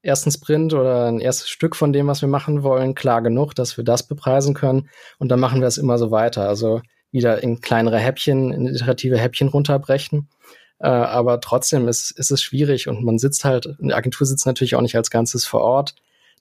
ersten 0.01 0.31
Sprint 0.31 0.73
oder 0.73 1.07
ein 1.07 1.19
erstes 1.19 1.49
Stück 1.49 1.75
von 1.75 1.93
dem, 1.93 2.07
was 2.07 2.21
wir 2.21 2.29
machen 2.29 2.63
wollen, 2.63 2.95
klar 2.95 3.21
genug, 3.21 3.55
dass 3.55 3.77
wir 3.77 3.83
das 3.83 4.07
bepreisen 4.07 4.53
können. 4.53 4.89
Und 5.19 5.29
dann 5.29 5.39
machen 5.39 5.61
wir 5.61 5.67
es 5.67 5.77
immer 5.77 5.97
so 5.97 6.11
weiter. 6.11 6.47
Also 6.47 6.81
wieder 7.11 7.41
in 7.41 7.61
kleinere 7.61 7.97
Häppchen, 7.97 8.51
in 8.51 8.67
iterative 8.67 9.17
Häppchen 9.17 9.47
runterbrechen 9.47 10.27
äh, 10.79 10.87
aber 10.87 11.39
trotzdem 11.39 11.87
ist, 11.87 12.11
ist 12.11 12.31
es 12.31 12.41
schwierig 12.41 12.87
und 12.87 13.03
man 13.03 13.17
sitzt 13.17 13.45
halt, 13.45 13.75
eine 13.81 13.95
Agentur 13.95 14.27
sitzt 14.27 14.45
natürlich 14.45 14.75
auch 14.75 14.81
nicht 14.81 14.95
als 14.95 15.09
Ganzes 15.09 15.45
vor 15.45 15.61
Ort. 15.61 15.95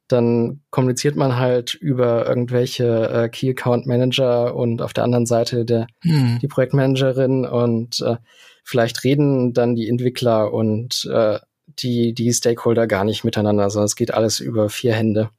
Dann 0.09 0.61
kommuniziert 0.70 1.16
man 1.16 1.37
halt 1.37 1.74
über 1.74 2.26
irgendwelche 2.26 3.09
äh, 3.09 3.28
Key 3.28 3.51
Account 3.51 3.87
Manager 3.87 4.55
und 4.55 4.82
auf 4.82 4.93
der 4.93 5.05
anderen 5.05 5.24
Seite 5.24 5.64
der, 5.64 5.87
hm. 6.03 6.39
die 6.43 6.49
Projektmanagerin 6.49 7.47
und 7.47 8.01
äh, 8.01 8.16
vielleicht 8.64 9.05
reden 9.05 9.55
dann 9.55 9.74
die 9.74 9.89
Entwickler 9.89 10.53
und 10.53 11.09
äh, 11.11 11.39
die, 11.78 12.12
die 12.12 12.32
Stakeholder 12.32 12.87
gar 12.87 13.05
nicht 13.05 13.24
miteinander, 13.24 13.70
sondern 13.70 13.87
es 13.87 13.97
geht 13.97 14.12
alles 14.12 14.41
über 14.41 14.68
vier 14.68 14.95
Hände. 14.95 15.30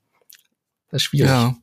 Das 0.89 1.01
ist 1.01 1.03
schwierig. 1.03 1.29
Ja 1.29 1.55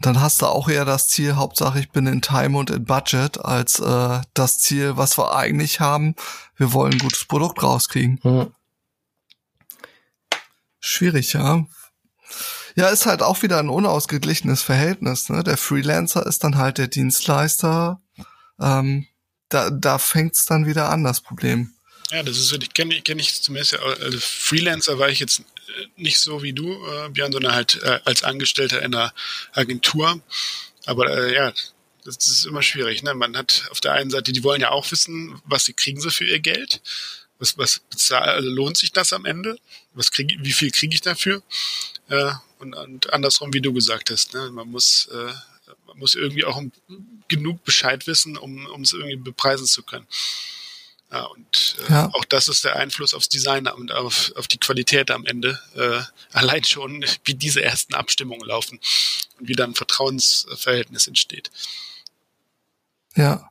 dann 0.00 0.20
hast 0.20 0.42
du 0.42 0.46
auch 0.46 0.68
eher 0.68 0.84
das 0.84 1.08
Ziel, 1.08 1.36
Hauptsache 1.36 1.80
ich 1.80 1.90
bin 1.90 2.06
in 2.06 2.22
Time 2.22 2.56
und 2.56 2.70
in 2.70 2.84
Budget, 2.84 3.44
als 3.44 3.80
äh, 3.80 4.20
das 4.34 4.58
Ziel, 4.58 4.96
was 4.96 5.18
wir 5.18 5.34
eigentlich 5.34 5.80
haben, 5.80 6.14
wir 6.56 6.72
wollen 6.72 6.92
ein 6.92 6.98
gutes 6.98 7.24
Produkt 7.24 7.62
rauskriegen. 7.62 8.20
Mhm. 8.22 8.52
Schwierig, 10.80 11.32
ja. 11.32 11.66
Ja, 12.76 12.88
ist 12.88 13.06
halt 13.06 13.22
auch 13.22 13.42
wieder 13.42 13.58
ein 13.58 13.68
unausgeglichenes 13.68 14.62
Verhältnis. 14.62 15.28
Ne? 15.30 15.42
Der 15.42 15.56
Freelancer 15.56 16.24
ist 16.26 16.44
dann 16.44 16.56
halt 16.56 16.78
der 16.78 16.86
Dienstleister. 16.86 18.00
Ähm, 18.60 19.06
da 19.48 19.70
da 19.70 19.98
fängt's 19.98 20.46
dann 20.46 20.66
wieder 20.66 20.88
an, 20.90 21.02
das 21.02 21.20
Problem. 21.20 21.72
Ja, 22.10 22.22
das 22.22 22.38
ist 22.38 22.50
wirklich, 22.52 22.72
kenne 22.72 23.00
kenn 23.02 23.18
ich 23.18 23.42
zumindest, 23.42 23.78
als 23.78 24.24
Freelancer 24.24 24.98
war 24.98 25.10
ich 25.10 25.18
jetzt 25.18 25.42
nicht 25.96 26.18
so 26.18 26.42
wie 26.42 26.54
du, 26.54 26.72
äh, 26.86 27.10
Björn, 27.10 27.32
sondern 27.32 27.54
halt 27.54 27.82
äh, 27.82 28.00
als 28.04 28.22
Angestellter 28.22 28.82
in 28.82 28.94
einer 28.94 29.12
Agentur. 29.52 30.20
Aber 30.86 31.10
äh, 31.10 31.34
ja, 31.34 31.52
das, 32.04 32.16
das 32.16 32.28
ist 32.28 32.46
immer 32.46 32.62
schwierig. 32.62 33.02
Ne? 33.02 33.12
Man 33.14 33.36
hat 33.36 33.68
auf 33.70 33.80
der 33.80 33.92
einen 33.92 34.10
Seite, 34.10 34.32
die 34.32 34.42
wollen 34.42 34.62
ja 34.62 34.70
auch 34.70 34.90
wissen, 34.90 35.40
was 35.44 35.66
sie 35.66 35.74
kriegen 35.74 36.00
sie 36.00 36.10
für 36.10 36.24
ihr 36.24 36.40
Geld. 36.40 36.80
Was, 37.38 37.58
was 37.58 37.80
bezahl, 37.90 38.28
also 38.28 38.48
lohnt 38.48 38.78
sich 38.78 38.92
das 38.92 39.12
am 39.12 39.26
Ende? 39.26 39.58
Was 39.92 40.10
krieg, 40.10 40.34
wie 40.40 40.52
viel 40.52 40.70
kriege 40.70 40.94
ich 40.94 41.02
dafür? 41.02 41.42
Äh, 42.08 42.32
und, 42.58 42.74
und 42.74 43.12
andersrum, 43.12 43.52
wie 43.52 43.60
du 43.60 43.72
gesagt 43.72 44.10
hast, 44.10 44.32
ne? 44.32 44.50
man 44.50 44.68
muss 44.68 45.08
äh, 45.12 45.32
man 45.86 45.98
muss 45.98 46.14
irgendwie 46.14 46.44
auch 46.44 46.60
genug 47.28 47.64
Bescheid 47.64 48.06
wissen, 48.06 48.36
um 48.36 48.82
es 48.82 48.92
irgendwie 48.92 49.16
bepreisen 49.16 49.66
zu 49.66 49.82
können. 49.82 50.06
Ja, 51.10 51.24
und 51.24 51.76
äh, 51.88 51.92
ja. 51.92 52.10
auch 52.12 52.24
das 52.26 52.48
ist 52.48 52.64
der 52.64 52.76
Einfluss 52.76 53.14
aufs 53.14 53.30
Design 53.30 53.66
und 53.66 53.92
auf, 53.92 54.32
auf 54.36 54.46
die 54.46 54.58
Qualität 54.58 55.10
am 55.10 55.24
Ende. 55.24 55.58
Äh, 55.74 56.00
allein 56.32 56.64
schon, 56.64 57.04
wie 57.24 57.34
diese 57.34 57.62
ersten 57.62 57.94
Abstimmungen 57.94 58.46
laufen 58.46 58.78
und 59.38 59.48
wie 59.48 59.54
dann 59.54 59.70
ein 59.70 59.74
Vertrauensverhältnis 59.74 61.06
entsteht. 61.06 61.50
Ja, 63.16 63.48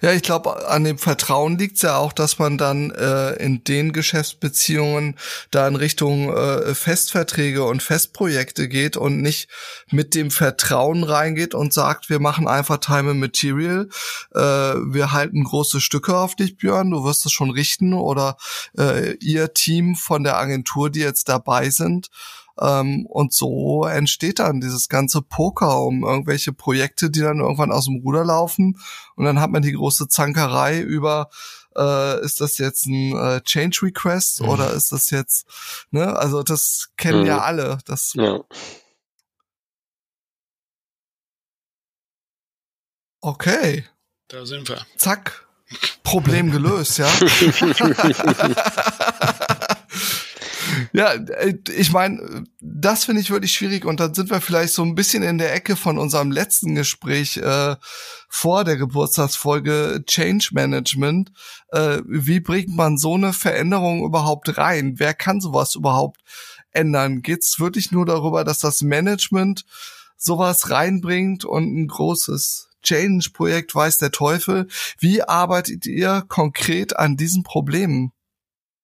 ja, 0.00 0.12
ich 0.12 0.22
glaube, 0.22 0.68
an 0.68 0.84
dem 0.84 0.96
Vertrauen 0.96 1.58
liegt 1.58 1.76
es 1.76 1.82
ja 1.82 1.96
auch, 1.96 2.12
dass 2.12 2.38
man 2.38 2.56
dann 2.56 2.90
äh, 2.90 3.32
in 3.34 3.62
den 3.64 3.92
Geschäftsbeziehungen 3.92 5.18
da 5.50 5.68
in 5.68 5.76
Richtung 5.76 6.34
äh, 6.34 6.74
Festverträge 6.74 7.64
und 7.64 7.82
Festprojekte 7.82 8.68
geht 8.68 8.96
und 8.96 9.20
nicht 9.20 9.50
mit 9.90 10.14
dem 10.14 10.30
Vertrauen 10.30 11.04
reingeht 11.04 11.54
und 11.54 11.74
sagt, 11.74 12.08
wir 12.08 12.20
machen 12.20 12.48
einfach 12.48 12.78
Time 12.78 13.10
and 13.10 13.20
Material, 13.20 13.88
äh, 14.34 14.38
wir 14.40 15.12
halten 15.12 15.44
große 15.44 15.80
Stücke 15.82 16.16
auf 16.16 16.34
dich, 16.34 16.56
Björn, 16.56 16.90
du 16.90 17.04
wirst 17.04 17.26
es 17.26 17.32
schon 17.32 17.50
richten 17.50 17.92
oder 17.92 18.38
äh, 18.78 19.14
ihr 19.16 19.52
Team 19.52 19.96
von 19.96 20.24
der 20.24 20.38
Agentur, 20.38 20.88
die 20.88 21.00
jetzt 21.00 21.28
dabei 21.28 21.68
sind, 21.68 22.08
ähm, 22.60 23.06
und 23.06 23.32
so 23.32 23.84
entsteht 23.84 24.38
dann 24.38 24.60
dieses 24.60 24.88
ganze 24.88 25.22
Poker 25.22 25.80
um 25.80 26.04
irgendwelche 26.04 26.52
Projekte, 26.52 27.10
die 27.10 27.20
dann 27.20 27.40
irgendwann 27.40 27.72
aus 27.72 27.86
dem 27.86 28.02
Ruder 28.02 28.24
laufen. 28.24 28.78
Und 29.16 29.24
dann 29.24 29.40
hat 29.40 29.50
man 29.50 29.62
die 29.62 29.72
große 29.72 30.08
Zankerei 30.08 30.80
über, 30.80 31.30
äh, 31.76 32.22
ist 32.22 32.40
das 32.40 32.58
jetzt 32.58 32.86
ein 32.86 33.16
äh, 33.16 33.40
Change 33.42 33.80
Request 33.82 34.42
mhm. 34.42 34.48
oder 34.50 34.72
ist 34.74 34.92
das 34.92 35.10
jetzt, 35.10 35.46
ne? 35.90 36.16
Also 36.16 36.42
das 36.42 36.90
kennen 36.96 37.20
mhm. 37.20 37.26
ja 37.26 37.40
alle. 37.40 37.78
Das 37.86 38.12
ja. 38.14 38.40
Okay. 43.22 43.84
Da 44.28 44.46
sind 44.46 44.68
wir. 44.68 44.86
Zack. 44.96 45.46
Problem 46.02 46.50
gelöst, 46.50 46.98
ja. 46.98 47.06
Ja, 50.92 51.12
äh, 51.12 51.58
ich 51.76 51.92
meine, 51.92 52.44
das 52.60 53.04
finde 53.04 53.20
ich 53.20 53.30
wirklich 53.30 53.52
schwierig 53.52 53.84
und 53.84 54.00
dann 54.00 54.14
sind 54.14 54.30
wir 54.30 54.40
vielleicht 54.40 54.74
so 54.74 54.82
ein 54.82 54.94
bisschen 54.94 55.22
in 55.22 55.38
der 55.38 55.54
Ecke 55.54 55.76
von 55.76 55.98
unserem 55.98 56.30
letzten 56.30 56.74
Gespräch 56.74 57.36
äh, 57.38 57.76
vor 58.28 58.64
der 58.64 58.76
Geburtstagsfolge 58.76 60.04
Change 60.06 60.50
Management. 60.52 61.32
Äh, 61.68 62.00
wie 62.06 62.40
bringt 62.40 62.74
man 62.74 62.98
so 62.98 63.14
eine 63.14 63.32
Veränderung 63.32 64.04
überhaupt 64.04 64.56
rein? 64.58 64.94
Wer 64.98 65.14
kann 65.14 65.40
sowas 65.40 65.74
überhaupt 65.74 66.20
ändern? 66.72 67.22
Geht 67.22 67.42
es 67.42 67.60
wirklich 67.60 67.92
nur 67.92 68.06
darüber, 68.06 68.44
dass 68.44 68.58
das 68.58 68.82
Management 68.82 69.64
sowas 70.16 70.70
reinbringt 70.70 71.44
und 71.44 71.64
ein 71.64 71.88
großes 71.88 72.68
Change-Projekt 72.82 73.74
weiß 73.74 73.98
der 73.98 74.10
Teufel? 74.10 74.68
Wie 74.98 75.22
arbeitet 75.22 75.86
ihr 75.86 76.24
konkret 76.28 76.96
an 76.96 77.16
diesen 77.16 77.42
Problemen? 77.42 78.12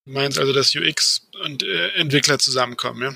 Du 0.06 0.12
meinst 0.12 0.38
also, 0.38 0.52
dass 0.52 0.74
UX 0.74 1.26
und 1.44 1.64
äh, 1.64 1.88
Entwickler 1.94 2.38
zusammenkommen, 2.38 3.02
ja? 3.02 3.14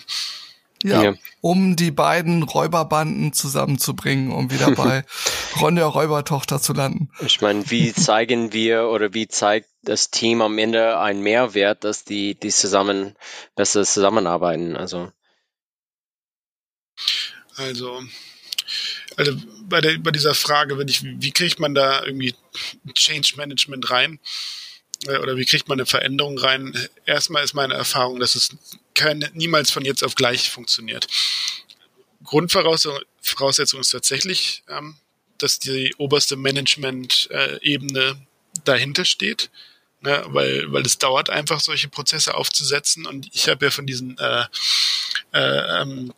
Ja, 0.82 1.02
ja, 1.02 1.14
um 1.42 1.76
die 1.76 1.90
beiden 1.90 2.42
Räuberbanden 2.42 3.34
zusammenzubringen, 3.34 4.32
um 4.32 4.50
wieder 4.50 4.70
bei 4.74 5.04
Ronja 5.60 5.86
Räubertochter 5.86 6.60
zu 6.60 6.72
landen. 6.72 7.10
Ich 7.20 7.40
meine, 7.40 7.70
wie 7.70 7.92
zeigen 7.94 8.52
wir 8.52 8.84
oder 8.88 9.12
wie 9.12 9.28
zeigt 9.28 9.68
das 9.82 10.10
Team 10.10 10.40
am 10.40 10.56
Ende 10.58 10.98
einen 10.98 11.22
Mehrwert, 11.22 11.84
dass 11.84 12.04
die, 12.04 12.34
die 12.34 12.50
zusammen 12.50 13.14
besser 13.56 13.84
zusammenarbeiten? 13.84 14.74
Also, 14.74 15.12
also, 17.56 18.02
also 19.16 19.36
bei, 19.64 19.82
der, 19.82 19.98
bei 19.98 20.10
dieser 20.10 20.34
Frage, 20.34 20.78
wenn 20.78 20.88
ich, 20.88 21.02
wie 21.04 21.32
kriegt 21.32 21.60
man 21.60 21.74
da 21.74 22.02
irgendwie 22.04 22.34
Change 22.94 23.34
Management 23.36 23.90
rein? 23.90 24.18
Äh, 25.06 25.18
oder 25.18 25.36
wie 25.36 25.44
kriegt 25.44 25.68
man 25.68 25.78
eine 25.78 25.86
Veränderung 25.86 26.38
rein? 26.38 26.88
Erstmal 27.06 27.44
ist 27.44 27.54
meine 27.54 27.74
Erfahrung, 27.74 28.20
dass 28.20 28.34
es 28.34 28.56
kein, 28.94 29.28
niemals 29.34 29.70
von 29.70 29.84
jetzt 29.84 30.04
auf 30.04 30.14
gleich 30.14 30.50
funktioniert. 30.50 31.06
Grundvoraussetzung 32.24 33.80
ist 33.80 33.90
tatsächlich, 33.90 34.62
ähm, 34.68 34.96
dass 35.38 35.58
die 35.58 35.94
oberste 35.96 36.36
Management-Ebene 36.36 38.20
dahinter 38.64 39.04
steht, 39.04 39.50
ne, 40.02 40.22
weil, 40.28 40.70
weil 40.72 40.82
es 40.82 40.98
dauert 40.98 41.30
einfach, 41.30 41.60
solche 41.60 41.88
Prozesse 41.88 42.34
aufzusetzen. 42.34 43.06
Und 43.06 43.28
ich 43.32 43.48
habe 43.48 43.66
ja 43.66 43.70
von 43.70 43.86
diesen 43.86 44.18
äh, 44.18 44.44
äh, 45.32 45.82
ähm, 45.82 46.12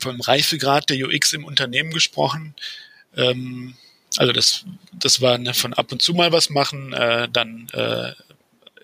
vom 0.00 0.20
Reifegrad 0.20 0.90
der 0.90 1.06
UX 1.06 1.32
im 1.32 1.44
Unternehmen 1.44 1.90
gesprochen. 1.90 2.54
Ähm, 3.16 3.76
also 4.16 4.32
das, 4.32 4.64
das 4.92 5.20
war 5.20 5.38
ne, 5.38 5.54
von 5.54 5.74
ab 5.74 5.92
und 5.92 6.02
zu 6.02 6.14
mal 6.14 6.32
was 6.32 6.50
machen, 6.50 6.92
äh, 6.92 7.28
dann 7.30 7.68
äh, 7.72 8.12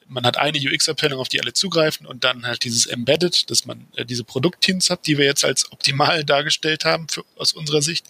man 0.09 0.27
hat 0.27 0.37
eine 0.37 0.59
UX-Abteilung, 0.59 1.21
auf 1.21 1.29
die 1.29 1.41
alle 1.41 1.55
zugreifen 1.55 2.07
und 2.07 2.23
dann 2.23 2.47
halt 2.47 2.65
dieses 2.65 2.85
Embedded, 2.87 3.51
dass 3.51 3.65
man 3.65 3.87
äh, 3.97 4.05
diese 4.05 4.25
Produktteams 4.25 4.91
hat, 4.91 5.07
die 5.07 5.17
wir 5.17 5.25
jetzt 5.25 5.45
als 5.45 5.73
optimal 5.73 6.25
dargestellt 6.25 6.85
haben 6.85 7.09
für, 7.09 7.25
aus 7.37 7.53
unserer 7.53 7.83
Sicht. 7.83 8.05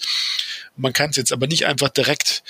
Man 0.76 0.92
kann 0.92 1.10
es 1.10 1.16
jetzt 1.16 1.32
aber 1.32 1.46
nicht 1.46 1.66
einfach 1.66 1.90
direkt 1.90 2.42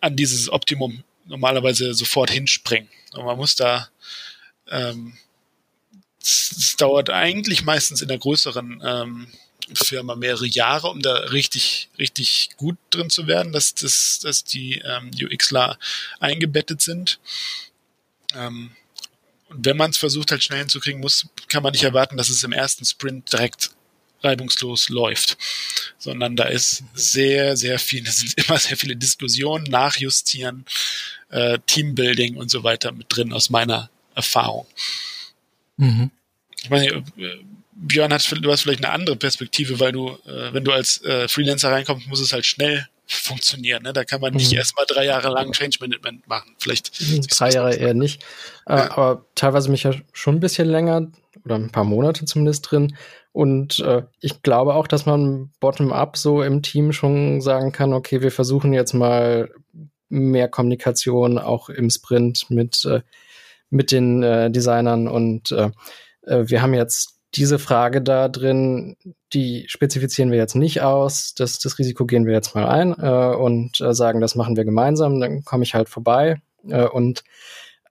an 0.00 0.16
dieses 0.16 0.50
Optimum 0.50 1.04
normalerweise 1.26 1.94
sofort 1.94 2.30
hinspringen. 2.30 2.88
Und 3.12 3.24
man 3.24 3.36
muss 3.36 3.54
da 3.54 3.88
ähm, 4.68 5.16
es 6.22 6.76
dauert 6.76 7.10
eigentlich 7.10 7.64
meistens 7.64 8.00
in 8.00 8.08
der 8.08 8.18
größeren 8.18 8.82
ähm, 8.84 9.26
Firma 9.74 10.16
mehrere 10.16 10.46
Jahre, 10.46 10.88
um 10.88 11.00
da 11.00 11.14
richtig, 11.14 11.88
richtig 11.98 12.50
gut 12.56 12.76
drin 12.90 13.10
zu 13.10 13.26
werden, 13.26 13.52
dass, 13.52 13.74
dass, 13.74 14.20
dass 14.22 14.44
die 14.44 14.82
ähm, 14.84 15.10
UXler 15.20 15.78
eingebettet 16.20 16.80
sind. 16.80 17.18
Ähm, 18.34 18.72
und 19.48 19.64
wenn 19.64 19.76
man 19.76 19.90
es 19.90 19.98
versucht 19.98 20.30
halt 20.30 20.42
schnell 20.42 20.60
hinzukriegen 20.60 21.00
muss, 21.00 21.26
kann 21.48 21.62
man 21.62 21.72
nicht 21.72 21.84
erwarten, 21.84 22.16
dass 22.16 22.28
es 22.28 22.42
im 22.42 22.52
ersten 22.52 22.84
Sprint 22.84 23.32
direkt 23.32 23.70
reibungslos 24.22 24.88
läuft, 24.88 25.36
sondern 25.98 26.36
da 26.36 26.44
ist 26.44 26.84
sehr, 26.94 27.56
sehr 27.56 27.78
viel, 27.78 28.02
es 28.06 28.18
sind 28.18 28.34
immer 28.38 28.58
sehr 28.58 28.76
viele 28.76 28.96
Diskussionen, 28.96 29.64
Nachjustieren, 29.64 30.64
äh, 31.30 31.58
Teambuilding 31.66 32.36
und 32.36 32.50
so 32.50 32.64
weiter 32.64 32.92
mit 32.92 33.06
drin 33.08 33.32
aus 33.32 33.50
meiner 33.50 33.90
Erfahrung. 34.14 34.66
Mhm. 35.76 36.10
Ich 36.62 36.70
meine, 36.70 37.04
Björn 37.74 38.12
hat, 38.12 38.30
du 38.30 38.50
hast 38.52 38.62
vielleicht 38.62 38.84
eine 38.84 38.92
andere 38.92 39.16
Perspektive, 39.16 39.80
weil 39.80 39.92
du, 39.92 40.10
äh, 40.26 40.52
wenn 40.52 40.64
du 40.64 40.72
als 40.72 41.02
äh, 41.04 41.26
Freelancer 41.28 41.70
reinkommst, 41.70 42.06
muss 42.08 42.20
es 42.20 42.32
halt 42.32 42.44
schnell 42.44 42.86
funktionieren. 43.06 43.82
Ne? 43.82 43.92
Da 43.92 44.04
kann 44.04 44.20
man 44.20 44.34
nicht 44.34 44.52
mhm. 44.52 44.58
erst 44.58 44.76
mal 44.76 44.84
drei 44.86 45.06
Jahre 45.06 45.28
lang 45.28 45.52
Change 45.52 45.78
Management 45.80 46.26
machen. 46.28 46.54
Vielleicht 46.58 47.00
mhm, 47.00 47.22
drei 47.22 47.50
Jahre 47.50 47.74
eher 47.74 47.94
nicht. 47.94 48.22
Äh, 48.66 48.76
ja. 48.76 48.90
aber 48.90 49.24
teilweise 49.34 49.70
mich 49.70 49.84
ja 49.84 49.92
schon 50.12 50.36
ein 50.36 50.40
bisschen 50.40 50.68
länger 50.68 51.10
oder 51.44 51.56
ein 51.56 51.70
paar 51.70 51.84
Monate 51.84 52.24
zumindest 52.24 52.70
drin. 52.70 52.96
Und 53.32 53.80
äh, 53.80 54.02
ich 54.20 54.42
glaube 54.42 54.74
auch, 54.74 54.86
dass 54.86 55.06
man 55.06 55.50
bottom-up 55.58 56.18
so 56.18 56.42
im 56.42 56.62
Team 56.62 56.92
schon 56.92 57.40
sagen 57.40 57.72
kann, 57.72 57.94
okay, 57.94 58.20
wir 58.20 58.30
versuchen 58.30 58.74
jetzt 58.74 58.92
mal 58.92 59.50
mehr 60.10 60.48
Kommunikation 60.48 61.38
auch 61.38 61.70
im 61.70 61.88
Sprint 61.88 62.50
mit, 62.50 62.84
äh, 62.84 63.00
mit 63.70 63.90
den 63.90 64.22
äh, 64.22 64.50
Designern 64.50 65.08
und 65.08 65.50
äh, 65.52 65.70
äh 66.26 66.44
wir 66.46 66.60
haben 66.60 66.74
jetzt 66.74 67.21
diese 67.34 67.58
Frage 67.58 68.02
da 68.02 68.28
drin, 68.28 68.96
die 69.32 69.64
spezifizieren 69.68 70.30
wir 70.30 70.38
jetzt 70.38 70.54
nicht 70.54 70.82
aus. 70.82 71.34
Das, 71.34 71.58
das 71.58 71.78
Risiko 71.78 72.04
gehen 72.04 72.26
wir 72.26 72.34
jetzt 72.34 72.54
mal 72.54 72.68
ein 72.68 72.94
äh, 72.98 73.34
und 73.36 73.80
äh, 73.80 73.94
sagen, 73.94 74.20
das 74.20 74.34
machen 74.34 74.56
wir 74.56 74.64
gemeinsam. 74.64 75.18
Dann 75.20 75.44
komme 75.44 75.64
ich 75.64 75.74
halt 75.74 75.88
vorbei 75.88 76.40
äh, 76.68 76.84
und 76.84 77.24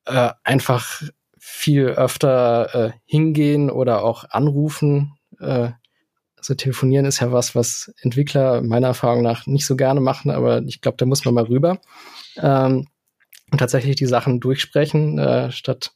äh, 0.05 0.29
einfach 0.43 1.01
viel 1.39 1.87
öfter 1.87 2.75
äh, 2.75 2.91
hingehen 3.05 3.69
oder 3.71 4.03
auch 4.03 4.25
anrufen. 4.29 5.13
Äh, 5.39 5.71
also 6.37 6.55
telefonieren 6.55 7.05
ist 7.05 7.19
ja 7.19 7.31
was, 7.31 7.55
was 7.55 7.93
Entwickler 8.01 8.61
meiner 8.61 8.87
Erfahrung 8.87 9.21
nach 9.21 9.45
nicht 9.45 9.65
so 9.65 9.75
gerne 9.75 10.01
machen, 10.01 10.31
aber 10.31 10.61
ich 10.63 10.81
glaube, 10.81 10.97
da 10.97 11.05
muss 11.05 11.23
man 11.25 11.33
mal 11.35 11.45
rüber. 11.45 11.79
Ähm, 12.37 12.87
und 13.51 13.57
tatsächlich 13.57 13.95
die 13.95 14.05
Sachen 14.05 14.39
durchsprechen, 14.39 15.19
äh, 15.19 15.51
statt 15.51 15.91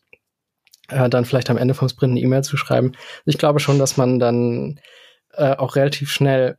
äh, 0.90 1.10
dann 1.10 1.26
vielleicht 1.26 1.50
am 1.50 1.58
Ende 1.58 1.74
vom 1.74 1.90
Sprint 1.90 2.12
eine 2.12 2.22
E-Mail 2.22 2.44
zu 2.44 2.58
schreiben. 2.58 2.94
Ich 3.26 3.38
glaube 3.38 3.60
schon, 3.60 3.80
dass 3.80 3.98
man 3.98 4.20
dann 4.20 4.80
äh, 5.34 5.56
auch 5.56 5.76
relativ 5.76 6.12
schnell 6.12 6.58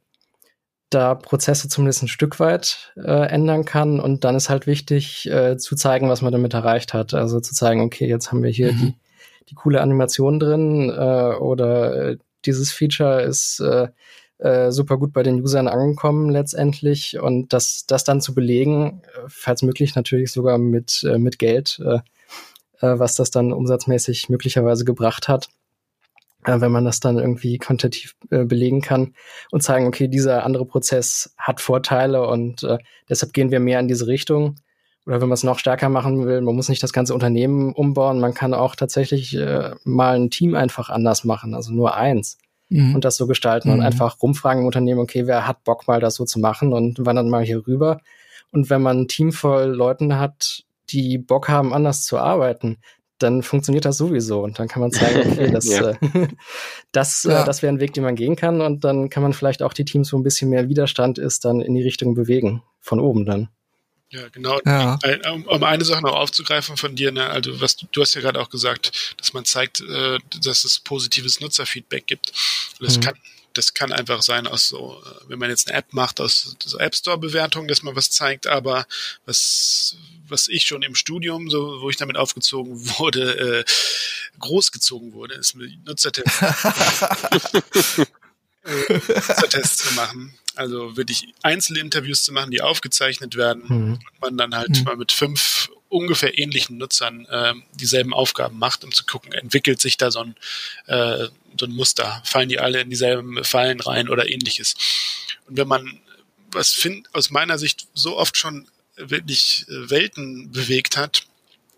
da 0.91 1.15
Prozesse 1.15 1.69
zumindest 1.69 2.03
ein 2.03 2.09
Stück 2.09 2.39
weit 2.39 2.93
äh, 2.97 3.29
ändern 3.29 3.65
kann. 3.65 3.99
Und 4.01 4.25
dann 4.25 4.37
ist 4.37 4.49
halt 4.49 4.67
wichtig 4.67 5.29
äh, 5.31 5.57
zu 5.57 5.75
zeigen, 5.75 6.09
was 6.09 6.23
man 6.23 6.33
damit 6.33 6.55
erreicht 6.55 6.95
hat. 6.95 7.13
Also 7.15 7.41
zu 7.41 7.55
zeigen, 7.55 7.81
okay, 7.81 8.07
jetzt 8.07 8.31
haben 8.31 8.43
wir 8.43 8.51
hier 8.51 8.73
mhm. 8.73 8.79
die, 8.79 8.95
die 9.51 9.55
coole 9.55 9.81
Animation 9.81 10.39
drin 10.39 10.91
äh, 10.91 11.35
oder 11.37 12.11
äh, 12.11 12.19
dieses 12.45 12.73
Feature 12.73 13.23
ist 13.23 13.61
äh, 13.61 13.89
äh, 14.39 14.71
super 14.71 14.99
gut 14.99 15.13
bei 15.13 15.23
den 15.23 15.43
Usern 15.43 15.67
angekommen 15.67 16.31
letztendlich. 16.31 17.19
Und 17.19 17.53
das, 17.53 17.87
das 17.87 18.05
dann 18.05 18.21
zu 18.21 18.35
belegen, 18.35 19.03
äh, 19.05 19.21
falls 19.29 19.63
möglich 19.63 19.95
natürlich 19.97 20.31
sogar 20.31 20.59
mit, 20.59 21.03
äh, 21.05 21.19
mit 21.19 21.39
Geld, 21.39 21.81
äh, 21.85 21.99
äh, 22.81 22.99
was 22.99 23.15
das 23.15 23.31
dann 23.31 23.53
umsatzmäßig 23.53 24.29
möglicherweise 24.29 24.85
gebracht 24.85 25.29
hat 25.29 25.49
äh, 26.47 26.61
wenn 26.61 26.73
man 26.73 26.85
das 26.85 27.01
dann 27.01 27.19
irgendwie 27.19 27.59
quantitativ 27.59 28.15
äh, 28.31 28.45
belegen 28.45 28.81
kann 28.81 29.15
und 29.51 29.63
zeigen, 29.63 29.87
okay, 29.87 30.09
dieser 30.09 30.45
andere 30.45 30.65
Prozess 30.65 31.35
hat 31.37 31.61
Vorteile 31.61 32.27
und 32.27 32.63
äh, 32.63 32.79
deshalb 33.09 33.33
gehen 33.33 33.51
wir 33.51 33.61
mehr 33.61 33.81
in 33.81 33.89
diese 33.89 34.07
Richtung. 34.07 34.57
Oder 35.07 35.21
wenn 35.21 35.29
man 35.29 35.35
es 35.35 35.45
noch 35.45 35.59
stärker 35.59 35.89
machen 35.89 36.27
will, 36.27 36.41
man 36.41 36.57
muss 36.57 36.69
nicht 36.69 36.83
das 36.83 36.93
ganze 36.93 37.15
Unternehmen 37.15 37.73
umbauen, 37.73 38.19
man 38.19 38.35
kann 38.35 38.55
auch 38.55 38.75
tatsächlich 38.75 39.37
äh, 39.37 39.75
mal 39.85 40.17
ein 40.17 40.31
Team 40.31 40.55
einfach 40.55 40.91
anders 40.91 41.25
machen, 41.25 41.55
also 41.55 41.73
nur 41.73 41.95
eins. 41.97 42.39
Mhm. 42.69 42.97
Und 42.97 43.05
das 43.05 43.17
so 43.17 43.29
gestalten 43.29 43.69
mhm. 43.69 43.75
und 43.75 43.81
einfach 43.83 44.21
rumfragen 44.21 44.63
im 44.63 44.67
Unternehmen, 44.67 45.01
okay, 45.01 45.27
wer 45.27 45.47
hat 45.47 45.63
Bock 45.63 45.87
mal 45.87 46.01
das 46.01 46.17
so 46.17 46.25
zu 46.25 46.41
machen 46.41 46.73
und 46.73 47.05
wandert 47.07 47.27
mal 47.27 47.45
hier 47.45 47.65
rüber. 47.67 48.01
Und 48.51 48.69
wenn 48.69 48.83
man 48.83 49.03
ein 49.03 49.09
Team 49.09 49.31
voll 49.31 49.67
Leuten 49.67 50.19
hat, 50.19 50.65
die 50.91 51.19
Bock 51.19 51.49
haben, 51.49 51.73
anders 51.73 52.05
zu 52.05 52.19
arbeiten, 52.19 52.79
dann 53.19 53.43
funktioniert 53.43 53.85
das 53.85 53.97
sowieso 53.97 54.43
und 54.43 54.59
dann 54.59 54.69
kann 54.69 54.83
man 54.83 54.93
zeigen, 54.93 55.33
okay, 55.33 55.51
das, 55.53 55.67
ja. 55.67 55.91
äh, 55.91 55.97
das, 56.93 57.25
äh, 57.25 57.31
ja. 57.31 57.43
äh, 57.43 57.47
das 57.47 57.63
wäre 57.63 57.73
ein 57.73 57.81
Weg, 57.81 57.95
den 57.95 58.05
man 58.05 58.17
gehen 58.17 58.37
kann 58.37 58.61
und 58.61 58.85
dann 58.85 59.09
kann 59.11 59.23
man 59.23 59.33
vielleicht 59.33 59.63
auch 59.63 59.73
die 59.73 59.85
Teams, 59.85 60.13
wo 60.13 60.19
ein 60.19 60.23
bisschen 60.23 60.51
mehr 60.51 60.69
Widerstand 60.69 61.19
ist, 61.19 61.45
dann 61.45 61.61
in 61.61 61.75
die 61.75 61.83
Richtung 61.83 62.15
bewegen, 62.15 62.63
von 62.81 63.01
oben 63.01 63.25
dann. 63.25 63.49
Ja, 64.11 64.29
genau. 64.29 64.61
Ja. 64.65 64.99
Um, 65.33 65.45
um, 65.47 65.65
eine 65.65 65.85
Sache 65.85 66.03
noch 66.03 66.15
aufzugreifen 66.15 66.77
von 66.77 66.95
dir, 66.95 67.11
ne, 67.11 67.29
also 67.29 67.61
was 67.61 67.77
du, 67.77 68.01
hast 68.01 68.15
ja 68.15 68.21
gerade 68.21 68.41
auch 68.41 68.51
gesagt, 68.51 69.15
dass 69.17 69.33
man 69.33 69.45
zeigt, 69.45 69.81
äh, 69.81 70.19
dass 70.43 70.65
es 70.65 70.79
positives 70.79 71.41
Nutzerfeedback 71.41 72.07
gibt. 72.07 72.33
Das 72.79 72.99
mhm. 72.99 73.01
kann 73.01 73.15
das 73.57 73.75
kann 73.75 73.93
einfach 73.93 74.23
sein 74.23 74.47
aus 74.47 74.69
so, 74.69 75.03
äh, 75.05 75.29
wenn 75.29 75.39
man 75.39 75.51
jetzt 75.51 75.69
eine 75.69 75.79
App 75.79 75.93
macht, 75.93 76.21
aus 76.21 76.57
so 76.65 76.79
App 76.79 76.95
Store 76.95 77.19
Bewertungen, 77.19 77.69
dass 77.69 77.83
man 77.83 77.97
was 77.97 78.11
zeigt, 78.11 78.47
aber 78.47 78.87
was, 79.25 79.97
was 80.29 80.49
ich 80.49 80.65
schon 80.65 80.83
im 80.83 80.95
Studium, 80.95 81.51
so, 81.51 81.81
wo 81.81 81.91
ich 81.91 81.97
damit 81.97 82.17
aufgezogen 82.17 82.75
wurde, 82.99 83.61
äh, 83.61 83.65
großgezogen 84.39 85.13
wurde, 85.13 85.35
ist 85.35 85.55
mit 85.55 85.85
Nutzertests, 85.87 86.43
äh, 88.65 88.95
Nutzertests 88.95 89.77
zu 89.79 89.95
machen. 89.95 90.35
Also 90.55 90.97
wirklich 90.97 91.35
Einzelinterviews 91.43 92.23
zu 92.25 92.33
machen, 92.33 92.51
die 92.51 92.63
aufgezeichnet 92.63 93.37
werden 93.37 93.65
mhm. 93.67 93.93
und 93.93 94.21
man 94.21 94.37
dann 94.39 94.55
halt 94.55 94.71
mhm. 94.71 94.85
mal 94.85 94.97
mit 94.97 95.13
fünf 95.13 95.69
ungefähr 95.97 96.39
ähnlichen 96.39 96.77
Nutzern 96.77 97.25
äh, 97.27 97.55
dieselben 97.75 98.13
Aufgaben 98.13 98.59
macht, 98.59 98.85
um 98.85 98.93
zu 98.93 99.05
gucken, 99.05 99.33
entwickelt 99.33 99.81
sich 99.81 99.97
da 99.97 100.11
so 100.11 100.21
ein, 100.21 100.37
äh, 100.87 101.29
so 101.59 101.65
ein 101.65 101.73
Muster, 101.73 102.23
fallen 102.25 102.51
die 102.51 102.61
alle 102.61 102.81
in 102.81 102.91
dieselben 102.91 103.43
Fallen 103.45 103.81
rein 103.81 104.11
oder 104.11 104.29
ähnliches. 104.29 104.75
Und 105.47 105.57
wenn 105.57 105.69
man 105.69 106.01
was 106.51 106.73
find, 106.73 107.13
aus 107.15 107.31
meiner 107.31 107.59
Sicht 107.59 107.89
so 107.95 108.19
oft 108.19 108.37
schon 108.37 108.69
wirklich 108.97 109.65
äh, 109.69 109.91
Welten 109.91 110.53
bewegt 110.53 110.97
hat, 110.97 111.27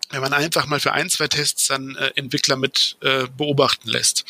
wenn 0.09 0.21
man 0.21 0.33
einfach 0.33 0.65
mal 0.65 0.79
für 0.79 0.91
ein, 0.91 1.09
zwei 1.09 1.27
Tests 1.27 1.67
dann 1.67 1.95
äh, 1.95 2.11
Entwickler 2.15 2.57
mit 2.57 2.97
äh, 3.01 3.27
beobachten 3.37 3.89
lässt. 3.89 4.25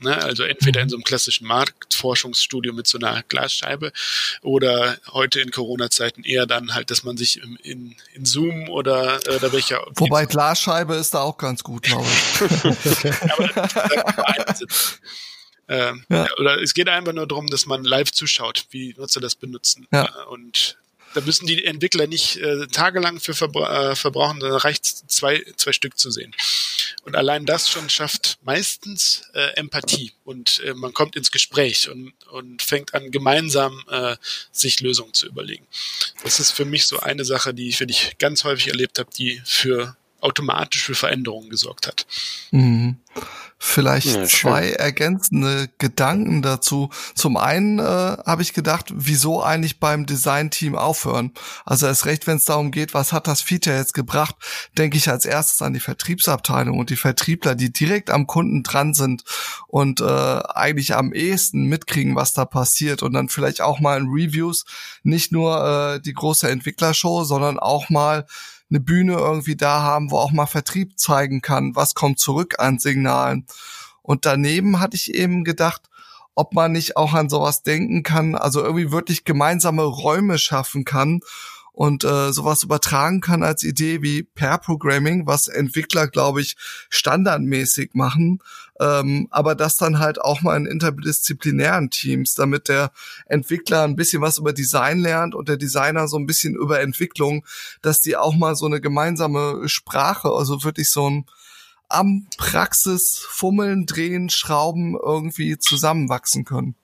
Ne? 0.00 0.16
Also 0.22 0.44
entweder 0.44 0.80
in 0.80 0.88
so 0.88 0.96
einem 0.96 1.04
klassischen 1.04 1.46
Marktforschungsstudio 1.46 2.72
mit 2.72 2.86
so 2.86 2.98
einer 2.98 3.22
Glasscheibe 3.28 3.92
oder 4.42 4.98
heute 5.12 5.40
in 5.40 5.50
Corona-Zeiten 5.50 6.24
eher 6.24 6.46
dann 6.46 6.74
halt, 6.74 6.90
dass 6.90 7.02
man 7.04 7.16
sich 7.16 7.42
im, 7.42 7.58
in, 7.62 7.96
in 8.14 8.24
Zoom 8.24 8.68
oder, 8.68 9.20
äh, 9.26 9.36
oder 9.36 9.52
welcher. 9.52 9.84
Wobei 9.96 10.26
Glasscheibe 10.26 10.94
ist 10.94 11.14
da 11.14 11.20
auch 11.20 11.38
ganz 11.38 11.62
gut, 11.62 11.82
glaube 11.82 12.06
ich. 12.06 12.40
Ähm, 15.70 16.04
ja. 16.10 16.26
Oder 16.38 16.60
es 16.60 16.74
geht 16.74 16.88
einfach 16.88 17.12
nur 17.12 17.28
darum, 17.28 17.46
dass 17.46 17.64
man 17.64 17.84
live 17.84 18.10
zuschaut, 18.10 18.66
wie 18.70 18.92
Nutzer 18.98 19.20
das 19.20 19.36
benutzen. 19.36 19.86
Ja. 19.92 20.06
Äh, 20.06 20.26
und 20.30 20.76
da 21.14 21.20
müssen 21.20 21.46
die 21.46 21.64
Entwickler 21.64 22.08
nicht 22.08 22.36
äh, 22.38 22.66
tagelang 22.66 23.20
für 23.20 23.34
verbra 23.34 23.92
äh, 23.92 23.96
verbrauchen, 23.96 24.40
sondern 24.40 24.58
reicht 24.58 24.84
zwei, 24.84 25.44
zwei 25.56 25.72
Stück 25.72 25.96
zu 25.96 26.10
sehen. 26.10 26.34
Und 27.04 27.16
allein 27.16 27.46
das 27.46 27.68
schon 27.68 27.88
schafft 27.88 28.38
meistens 28.42 29.22
äh, 29.34 29.54
Empathie 29.56 30.12
und 30.24 30.60
äh, 30.64 30.74
man 30.74 30.92
kommt 30.92 31.16
ins 31.16 31.30
Gespräch 31.30 31.88
und, 31.88 32.12
und 32.30 32.62
fängt 32.62 32.94
an, 32.94 33.10
gemeinsam 33.10 33.84
äh, 33.90 34.16
sich 34.52 34.80
Lösungen 34.80 35.14
zu 35.14 35.26
überlegen. 35.26 35.66
Das 36.22 36.40
ist 36.40 36.52
für 36.52 36.64
mich 36.64 36.86
so 36.86 37.00
eine 37.00 37.24
Sache, 37.24 37.54
die 37.54 37.68
ich, 37.68 37.76
für 37.76 37.86
dich 37.86 38.16
ganz 38.18 38.44
häufig 38.44 38.68
erlebt 38.68 38.98
habe, 38.98 39.10
die 39.16 39.42
für 39.44 39.96
automatisch 40.22 40.84
für 40.84 40.94
Veränderungen 40.94 41.50
gesorgt 41.50 41.86
hat. 41.86 42.06
Mhm. 42.50 42.96
Vielleicht 43.62 44.06
ja, 44.06 44.24
zwei 44.24 44.70
ergänzende 44.70 45.68
Gedanken 45.76 46.40
dazu. 46.40 46.88
Zum 47.14 47.36
einen 47.36 47.78
äh, 47.78 47.82
habe 47.82 48.40
ich 48.40 48.54
gedacht, 48.54 48.86
wieso 48.94 49.42
eigentlich 49.42 49.78
beim 49.78 50.06
Design-Team 50.06 50.76
aufhören? 50.76 51.32
Also 51.66 51.86
erst 51.86 52.06
recht, 52.06 52.26
wenn 52.26 52.38
es 52.38 52.46
darum 52.46 52.70
geht, 52.70 52.94
was 52.94 53.12
hat 53.12 53.26
das 53.26 53.42
Feature 53.42 53.76
jetzt 53.76 53.92
gebracht, 53.92 54.34
denke 54.78 54.96
ich 54.96 55.10
als 55.10 55.26
erstes 55.26 55.60
an 55.60 55.74
die 55.74 55.80
Vertriebsabteilung 55.80 56.78
und 56.78 56.88
die 56.88 56.96
Vertriebler, 56.96 57.54
die 57.54 57.70
direkt 57.70 58.08
am 58.08 58.26
Kunden 58.26 58.62
dran 58.62 58.94
sind 58.94 59.24
und 59.66 60.00
äh, 60.00 60.04
eigentlich 60.04 60.94
am 60.94 61.12
ehesten 61.12 61.64
mitkriegen, 61.64 62.16
was 62.16 62.32
da 62.32 62.46
passiert 62.46 63.02
und 63.02 63.12
dann 63.12 63.28
vielleicht 63.28 63.60
auch 63.60 63.78
mal 63.78 64.00
in 64.00 64.08
Reviews 64.08 64.64
nicht 65.02 65.32
nur 65.32 65.96
äh, 65.96 66.00
die 66.00 66.14
große 66.14 66.48
Entwicklershow, 66.48 67.24
sondern 67.24 67.58
auch 67.58 67.90
mal 67.90 68.26
eine 68.70 68.80
Bühne 68.80 69.14
irgendwie 69.14 69.56
da 69.56 69.82
haben, 69.82 70.10
wo 70.10 70.18
auch 70.18 70.32
mal 70.32 70.46
Vertrieb 70.46 70.98
zeigen 70.98 71.42
kann, 71.42 71.74
was 71.74 71.94
kommt 71.94 72.18
zurück 72.18 72.56
an 72.58 72.78
Signalen. 72.78 73.46
Und 74.02 74.26
daneben 74.26 74.80
hatte 74.80 74.96
ich 74.96 75.14
eben 75.14 75.44
gedacht, 75.44 75.82
ob 76.34 76.54
man 76.54 76.72
nicht 76.72 76.96
auch 76.96 77.12
an 77.12 77.28
sowas 77.28 77.62
denken 77.62 78.02
kann, 78.02 78.34
also 78.34 78.62
irgendwie 78.62 78.92
wirklich 78.92 79.24
gemeinsame 79.24 79.82
Räume 79.82 80.38
schaffen 80.38 80.84
kann 80.84 81.20
und 81.80 82.04
äh, 82.04 82.30
sowas 82.30 82.62
übertragen 82.62 83.22
kann 83.22 83.42
als 83.42 83.62
Idee 83.62 84.02
wie 84.02 84.22
Pair 84.22 84.58
Programming, 84.58 85.26
was 85.26 85.48
Entwickler, 85.48 86.08
glaube 86.08 86.42
ich, 86.42 86.58
standardmäßig 86.90 87.92
machen, 87.94 88.40
ähm, 88.78 89.28
aber 89.30 89.54
das 89.54 89.78
dann 89.78 89.98
halt 89.98 90.20
auch 90.20 90.42
mal 90.42 90.58
in 90.58 90.66
interdisziplinären 90.66 91.88
Teams, 91.88 92.34
damit 92.34 92.68
der 92.68 92.92
Entwickler 93.24 93.84
ein 93.84 93.96
bisschen 93.96 94.20
was 94.20 94.36
über 94.36 94.52
Design 94.52 94.98
lernt 95.00 95.34
und 95.34 95.48
der 95.48 95.56
Designer 95.56 96.06
so 96.06 96.18
ein 96.18 96.26
bisschen 96.26 96.54
über 96.54 96.82
Entwicklung, 96.82 97.46
dass 97.80 98.02
die 98.02 98.14
auch 98.14 98.34
mal 98.34 98.56
so 98.56 98.66
eine 98.66 98.82
gemeinsame 98.82 99.66
Sprache, 99.66 100.28
also 100.28 100.62
wirklich 100.62 100.90
so 100.90 101.08
ein 101.08 101.24
am 101.88 102.26
Praxis 102.36 103.24
fummeln, 103.26 103.86
drehen, 103.86 104.28
schrauben 104.28 104.98
irgendwie 105.02 105.56
zusammenwachsen 105.56 106.44
können. 106.44 106.74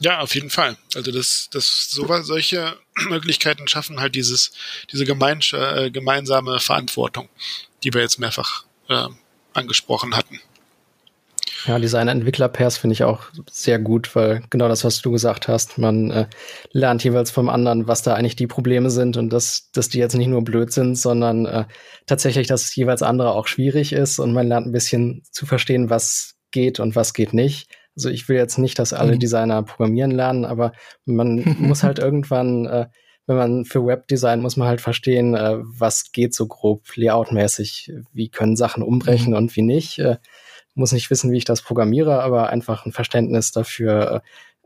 Ja, 0.00 0.20
auf 0.20 0.34
jeden 0.34 0.50
Fall. 0.50 0.76
Also 0.94 1.12
das, 1.12 1.48
das 1.52 1.88
so, 1.90 2.06
solche 2.22 2.76
Möglichkeiten 3.08 3.68
schaffen 3.68 4.00
halt 4.00 4.14
dieses, 4.14 4.52
diese 4.92 5.04
äh, 5.04 5.90
gemeinsame 5.90 6.58
Verantwortung, 6.60 7.28
die 7.82 7.94
wir 7.94 8.00
jetzt 8.00 8.18
mehrfach 8.18 8.64
äh, 8.88 9.08
angesprochen 9.52 10.16
hatten. 10.16 10.40
Ja, 11.66 11.78
Design-Entwickler-Pairs 11.78 12.76
finde 12.76 12.92
ich 12.92 13.04
auch 13.04 13.22
sehr 13.50 13.78
gut, 13.78 14.14
weil 14.14 14.42
genau 14.50 14.68
das, 14.68 14.84
was 14.84 15.00
du 15.00 15.10
gesagt 15.10 15.48
hast, 15.48 15.78
man 15.78 16.10
äh, 16.10 16.26
lernt 16.72 17.02
jeweils 17.04 17.30
vom 17.30 17.48
anderen, 17.48 17.88
was 17.88 18.02
da 18.02 18.14
eigentlich 18.14 18.36
die 18.36 18.46
Probleme 18.46 18.90
sind 18.90 19.16
und 19.16 19.30
dass, 19.30 19.70
dass 19.72 19.88
die 19.88 19.98
jetzt 19.98 20.14
nicht 20.14 20.26
nur 20.26 20.42
blöd 20.44 20.72
sind, 20.72 20.96
sondern 20.96 21.46
äh, 21.46 21.64
tatsächlich, 22.06 22.48
dass 22.48 22.74
jeweils 22.74 23.02
andere 23.02 23.32
auch 23.32 23.46
schwierig 23.46 23.94
ist 23.94 24.18
und 24.18 24.34
man 24.34 24.46
lernt 24.46 24.66
ein 24.66 24.72
bisschen 24.72 25.22
zu 25.30 25.46
verstehen, 25.46 25.88
was 25.88 26.34
geht 26.50 26.80
und 26.80 26.96
was 26.96 27.14
geht 27.14 27.32
nicht. 27.32 27.68
Also 27.96 28.08
ich 28.08 28.28
will 28.28 28.36
jetzt 28.36 28.58
nicht, 28.58 28.78
dass 28.78 28.92
alle 28.92 29.14
mhm. 29.14 29.20
Designer 29.20 29.62
programmieren 29.62 30.10
lernen, 30.10 30.44
aber 30.44 30.72
man 31.04 31.44
muss 31.58 31.82
halt 31.82 31.98
irgendwann, 31.98 32.66
äh, 32.66 32.86
wenn 33.26 33.36
man 33.36 33.64
für 33.64 33.86
Webdesign 33.86 34.40
muss 34.40 34.56
man 34.56 34.68
halt 34.68 34.80
verstehen, 34.80 35.34
äh, 35.34 35.58
was 35.62 36.12
geht 36.12 36.34
so 36.34 36.46
grob 36.46 36.82
layoutmäßig, 36.96 37.92
wie 38.12 38.28
können 38.28 38.56
Sachen 38.56 38.82
umbrechen 38.82 39.30
mhm. 39.30 39.36
und 39.36 39.56
wie 39.56 39.62
nicht. 39.62 39.98
Äh, 39.98 40.16
muss 40.74 40.92
nicht 40.92 41.10
wissen, 41.10 41.30
wie 41.30 41.36
ich 41.36 41.44
das 41.44 41.62
programmiere, 41.62 42.22
aber 42.22 42.50
einfach 42.50 42.84
ein 42.84 42.92
Verständnis 42.92 43.52
dafür, 43.52 44.22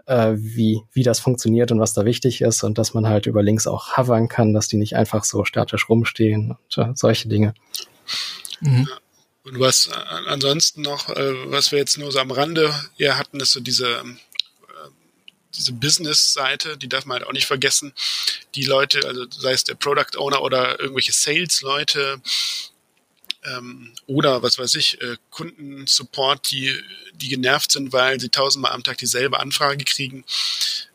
äh, 0.06 0.34
wie, 0.36 0.82
wie 0.92 1.02
das 1.02 1.20
funktioniert 1.20 1.70
und 1.70 1.80
was 1.80 1.92
da 1.92 2.04
wichtig 2.04 2.40
ist 2.40 2.62
und 2.64 2.78
dass 2.78 2.94
man 2.94 3.06
halt 3.06 3.26
über 3.26 3.42
Links 3.42 3.66
auch 3.66 3.96
hovern 3.96 4.28
kann, 4.28 4.54
dass 4.54 4.68
die 4.68 4.78
nicht 4.78 4.96
einfach 4.96 5.24
so 5.24 5.44
statisch 5.44 5.88
rumstehen 5.88 6.52
und 6.52 6.78
äh, 6.78 6.92
solche 6.94 7.28
Dinge. 7.28 7.52
Mhm. 8.60 8.88
Und 9.48 9.60
was 9.60 9.86
äh, 9.86 9.92
ansonsten 10.26 10.82
noch, 10.82 11.08
äh, 11.08 11.50
was 11.50 11.72
wir 11.72 11.78
jetzt 11.78 11.98
nur 11.98 12.12
so 12.12 12.18
am 12.18 12.30
Rande 12.30 12.74
eher 12.98 13.18
hatten, 13.18 13.40
ist 13.40 13.52
so 13.52 13.60
diese, 13.60 13.88
äh, 13.88 14.88
diese 15.54 15.72
Business-Seite, 15.72 16.76
die 16.76 16.88
darf 16.88 17.06
man 17.06 17.18
halt 17.18 17.26
auch 17.26 17.32
nicht 17.32 17.46
vergessen. 17.46 17.92
Die 18.54 18.64
Leute, 18.64 19.06
also 19.06 19.26
sei 19.30 19.52
es 19.52 19.64
der 19.64 19.74
Product 19.74 20.18
Owner 20.18 20.42
oder 20.42 20.78
irgendwelche 20.80 21.12
Sales-Leute, 21.12 22.20
ähm, 23.44 23.94
oder 24.06 24.42
was 24.42 24.58
weiß 24.58 24.74
ich, 24.74 25.00
äh, 25.00 25.16
Kundensupport, 25.30 26.50
die, 26.50 26.74
die 27.14 27.28
genervt 27.28 27.72
sind, 27.72 27.92
weil 27.92 28.20
sie 28.20 28.28
tausendmal 28.28 28.72
am 28.72 28.82
Tag 28.82 28.98
dieselbe 28.98 29.40
Anfrage 29.40 29.84
kriegen. 29.84 30.24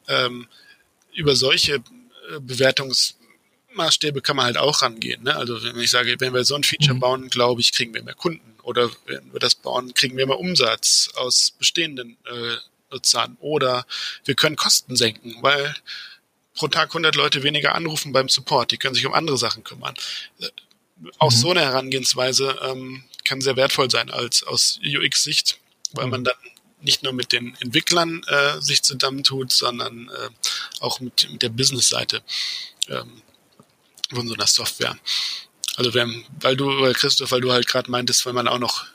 Ähm, 0.08 0.48
über 1.14 1.36
solche 1.36 1.76
äh, 1.76 2.40
Bewertungsmaßstäbe 3.74 4.22
kann 4.22 4.36
man 4.36 4.46
halt 4.46 4.58
auch 4.58 4.82
rangehen. 4.82 5.24
Ne? 5.24 5.36
Also 5.36 5.62
wenn 5.62 5.80
ich 5.80 5.92
sage, 5.92 6.16
wenn 6.20 6.34
wir 6.34 6.44
so 6.44 6.56
ein 6.56 6.64
Feature 6.64 6.96
mhm. 6.96 7.00
bauen, 7.00 7.30
glaube 7.30 7.62
ich, 7.62 7.74
kriegen 7.74 7.94
wir 7.94 8.04
mehr 8.04 8.14
Kunden. 8.14 8.56
Oder 8.64 8.90
wenn 9.06 9.34
wir 9.34 9.40
das 9.40 9.56
bauen, 9.56 9.94
kriegen 9.94 10.18
wir 10.18 10.26
mehr 10.26 10.40
Umsatz 10.40 11.10
aus 11.16 11.54
bestehenden 11.58 12.18
äh, 12.26 12.56
Nutzern. 12.92 13.38
Oder 13.40 13.86
wir 14.26 14.36
können 14.36 14.56
Kosten 14.56 14.96
senken, 14.96 15.36
weil 15.42 15.76
pro 16.56 16.68
Tag 16.68 16.90
100 16.90 17.16
Leute 17.16 17.44
weniger 17.44 17.76
anrufen 17.76 18.14
beim 18.14 18.30
Support. 18.30 18.72
Die 18.72 18.78
können 18.78 18.96
sich 18.96 19.06
um 19.06 19.14
andere 19.14 19.38
Sachen 19.38 19.64
kümmern. 19.64 19.96
Äh, 20.40 20.48
auch 21.20 21.32
mhm. 21.32 21.36
so 21.36 21.52
eine 21.52 21.62
Herangehensweise 21.62 22.58
ähm, 22.62 23.04
kann 23.26 23.42
sehr 23.42 23.56
wertvoll 23.56 23.90
sein 23.90 24.10
als 24.10 24.44
aus 24.44 24.80
UX-Sicht, 24.84 25.58
weil 25.92 26.06
mhm. 26.06 26.12
man 26.12 26.24
dann 26.24 26.36
nicht 26.82 27.02
nur 27.02 27.14
mit 27.14 27.32
den 27.32 27.56
Entwicklern 27.62 28.24
äh, 28.28 28.62
sich 28.62 28.84
zusammentut, 28.84 29.52
sondern 29.52 30.10
äh, 30.10 30.30
auch 30.82 31.00
mit, 31.00 31.30
mit 31.32 31.42
der 31.42 31.50
Business-Seite 31.50 32.22
ähm, 32.90 33.22
von 34.16 34.28
so 34.28 34.34
einer 34.34 34.48
Software. 34.48 34.98
Also 35.76 35.94
haben, 36.00 36.26
weil 36.40 36.56
du, 36.56 36.68
weil 36.82 36.94
Christoph, 36.94 37.32
weil 37.32 37.42
du 37.42 37.52
halt 37.52 37.68
gerade 37.68 37.90
meintest, 37.90 38.26
weil 38.26 38.34
man 38.34 38.48
auch 38.48 38.60
noch 38.60 38.86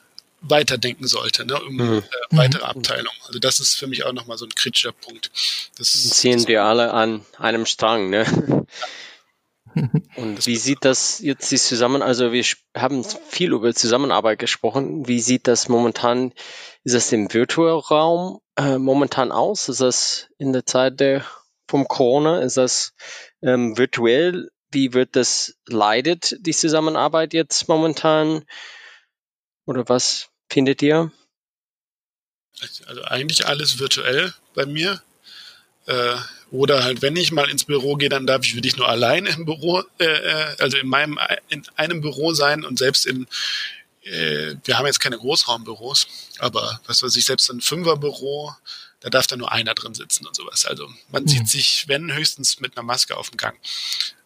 weiterdenken 0.41 1.09
sollte, 1.09 1.45
ne, 1.45 1.61
um 1.61 1.75
mhm. 1.75 1.99
äh, 1.99 2.37
weitere 2.37 2.63
mhm. 2.63 2.71
Abteilungen. 2.71 3.19
Also 3.27 3.39
das 3.39 3.59
ist 3.59 3.75
für 3.75 3.87
mich 3.87 4.05
auch 4.05 4.13
nochmal 4.13 4.39
so 4.39 4.45
ein 4.45 4.55
kritischer 4.55 4.93
Punkt. 4.93 5.31
Das 5.79 5.93
ziehen 5.93 6.47
wir 6.47 6.63
alle 6.63 6.93
an 6.93 7.25
einem 7.39 7.67
Strang, 7.67 8.11
ne? 8.11 8.67
Und 10.17 10.47
wie 10.47 10.57
sieht 10.57 10.85
das 10.85 11.21
jetzt 11.21 11.51
die 11.51 11.59
Zusammen, 11.59 12.03
also 12.03 12.33
wir 12.33 12.45
haben 12.77 13.05
viel 13.29 13.53
über 13.53 13.75
Zusammenarbeit 13.75 14.39
gesprochen. 14.39 15.07
Wie 15.07 15.21
sieht 15.21 15.47
das 15.47 15.69
momentan, 15.69 16.33
ist 16.85 16.95
das 16.95 17.13
im 17.13 17.33
Virtualraum 17.33 18.41
äh, 18.57 18.79
momentan 18.79 19.31
aus? 19.31 19.69
Ist 19.69 19.81
das 19.81 20.29
in 20.39 20.53
der 20.53 20.67
Zeit 20.67 21.01
der, 21.01 21.25
vom 21.69 21.87
Corona, 21.87 22.41
ist 22.41 22.57
das 22.57 22.95
ähm, 23.43 23.77
virtuell? 23.77 24.51
Wie 24.71 24.93
wird 24.93 25.17
das 25.17 25.57
leidet, 25.67 26.37
die 26.41 26.53
Zusammenarbeit 26.53 27.33
jetzt 27.33 27.69
momentan? 27.69 28.45
Oder 29.67 29.89
was 29.89 30.29
findet 30.49 30.83
ihr? 30.83 31.13
Also 32.87 33.05
eigentlich 33.05 33.47
alles 33.47 33.79
virtuell 33.79 34.35
bei 34.55 34.67
mir. 34.67 35.03
Äh, 35.87 36.17
oder 36.51 36.85
halt, 36.85 37.03
wenn 37.03 37.17
ich 37.17 37.33
mal 37.33 37.49
ins 37.51 37.65
Büro 37.65 37.97
gehe, 37.97 38.09
dann 38.09 38.27
darf 38.27 38.45
ich 38.45 38.55
wirklich 38.55 38.77
nur 38.77 38.89
allein 38.89 39.27
im 39.27 39.45
Büro, 39.45 39.83
äh, 39.99 40.05
äh, 40.05 40.57
also 40.59 40.79
in 40.79 40.89
meinem, 40.89 41.19
in 41.49 41.63
einem 41.77 42.01
Büro 42.01 42.33
sein 42.33 42.65
und 42.65 42.79
selbst 42.79 43.07
in, 43.07 43.27
äh, 44.03 44.55
wir 44.65 44.79
haben 44.79 44.87
jetzt 44.87 45.01
keine 45.01 45.19
Großraumbüros, 45.19 46.07
aber 46.39 46.81
was 46.87 47.03
weiß 47.03 47.15
ich, 47.17 47.27
selbst 47.27 47.51
ein 47.51 47.61
Fünferbüro, 47.61 48.55
da 49.01 49.11
darf 49.11 49.27
da 49.27 49.37
nur 49.37 49.53
einer 49.53 49.75
drin 49.75 49.95
sitzen 49.95 50.27
und 50.27 50.35
sowas. 50.35 50.65
Also 50.65 50.91
man 51.11 51.25
mhm. 51.25 51.29
sieht 51.29 51.49
sich, 51.49 51.85
wenn 51.87 52.13
höchstens 52.13 52.61
mit 52.61 52.77
einer 52.77 52.85
Maske 52.85 53.17
auf 53.17 53.31
dem 53.31 53.37
Gang. 53.37 53.57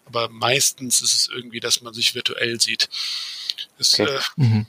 Aber 0.04 0.28
meistens 0.28 1.00
ist 1.00 1.14
es 1.14 1.28
irgendwie, 1.28 1.60
dass 1.60 1.80
man 1.80 1.94
sich 1.94 2.14
virtuell 2.14 2.60
sieht. 2.60 2.88
Es, 3.78 3.94
okay. 3.94 4.16
äh, 4.16 4.20
mhm. 4.36 4.66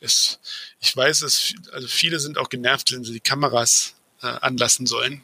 es, 0.00 0.38
ich 0.80 0.96
weiß, 0.96 1.20
dass 1.20 1.54
also 1.72 1.88
viele 1.88 2.20
sind 2.20 2.38
auch 2.38 2.48
genervt, 2.48 2.92
wenn 2.92 3.04
sie 3.04 3.12
die 3.12 3.20
Kameras 3.20 3.94
äh, 4.22 4.26
anlassen 4.26 4.86
sollen 4.86 5.22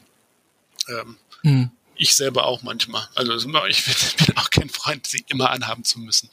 ähm, 0.88 1.16
hm. 1.42 1.70
Ich 1.96 2.14
selber 2.16 2.46
auch 2.46 2.62
manchmal. 2.62 3.06
Also 3.14 3.34
ich 3.66 3.84
bin 4.16 4.36
auch 4.36 4.48
kein 4.50 4.70
Freund, 4.70 5.06
sie 5.06 5.24
immer 5.28 5.50
anhaben 5.50 5.84
zu 5.84 5.98
müssen. 5.98 6.30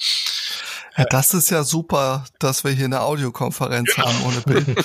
Ja, 0.97 1.05
das 1.05 1.33
ist 1.33 1.49
ja 1.51 1.63
super, 1.63 2.25
dass 2.39 2.63
wir 2.63 2.71
hier 2.71 2.85
eine 2.85 3.01
Audiokonferenz 3.01 3.93
genau. 3.93 4.07
haben 4.07 4.23
ohne 4.23 4.41
Bild. 4.41 4.65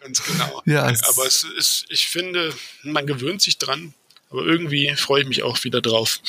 Ganz 0.00 0.22
genau. 0.22 0.62
Ja, 0.64 0.84
aber 0.84 1.26
es 1.26 1.42
ist, 1.42 1.84
ich 1.88 2.08
finde, 2.08 2.54
man 2.82 3.06
gewöhnt 3.06 3.42
sich 3.42 3.58
dran, 3.58 3.92
aber 4.30 4.44
irgendwie 4.44 4.94
freue 4.96 5.22
ich 5.22 5.28
mich 5.28 5.42
auch 5.42 5.62
wieder 5.64 5.80
drauf, 5.80 6.20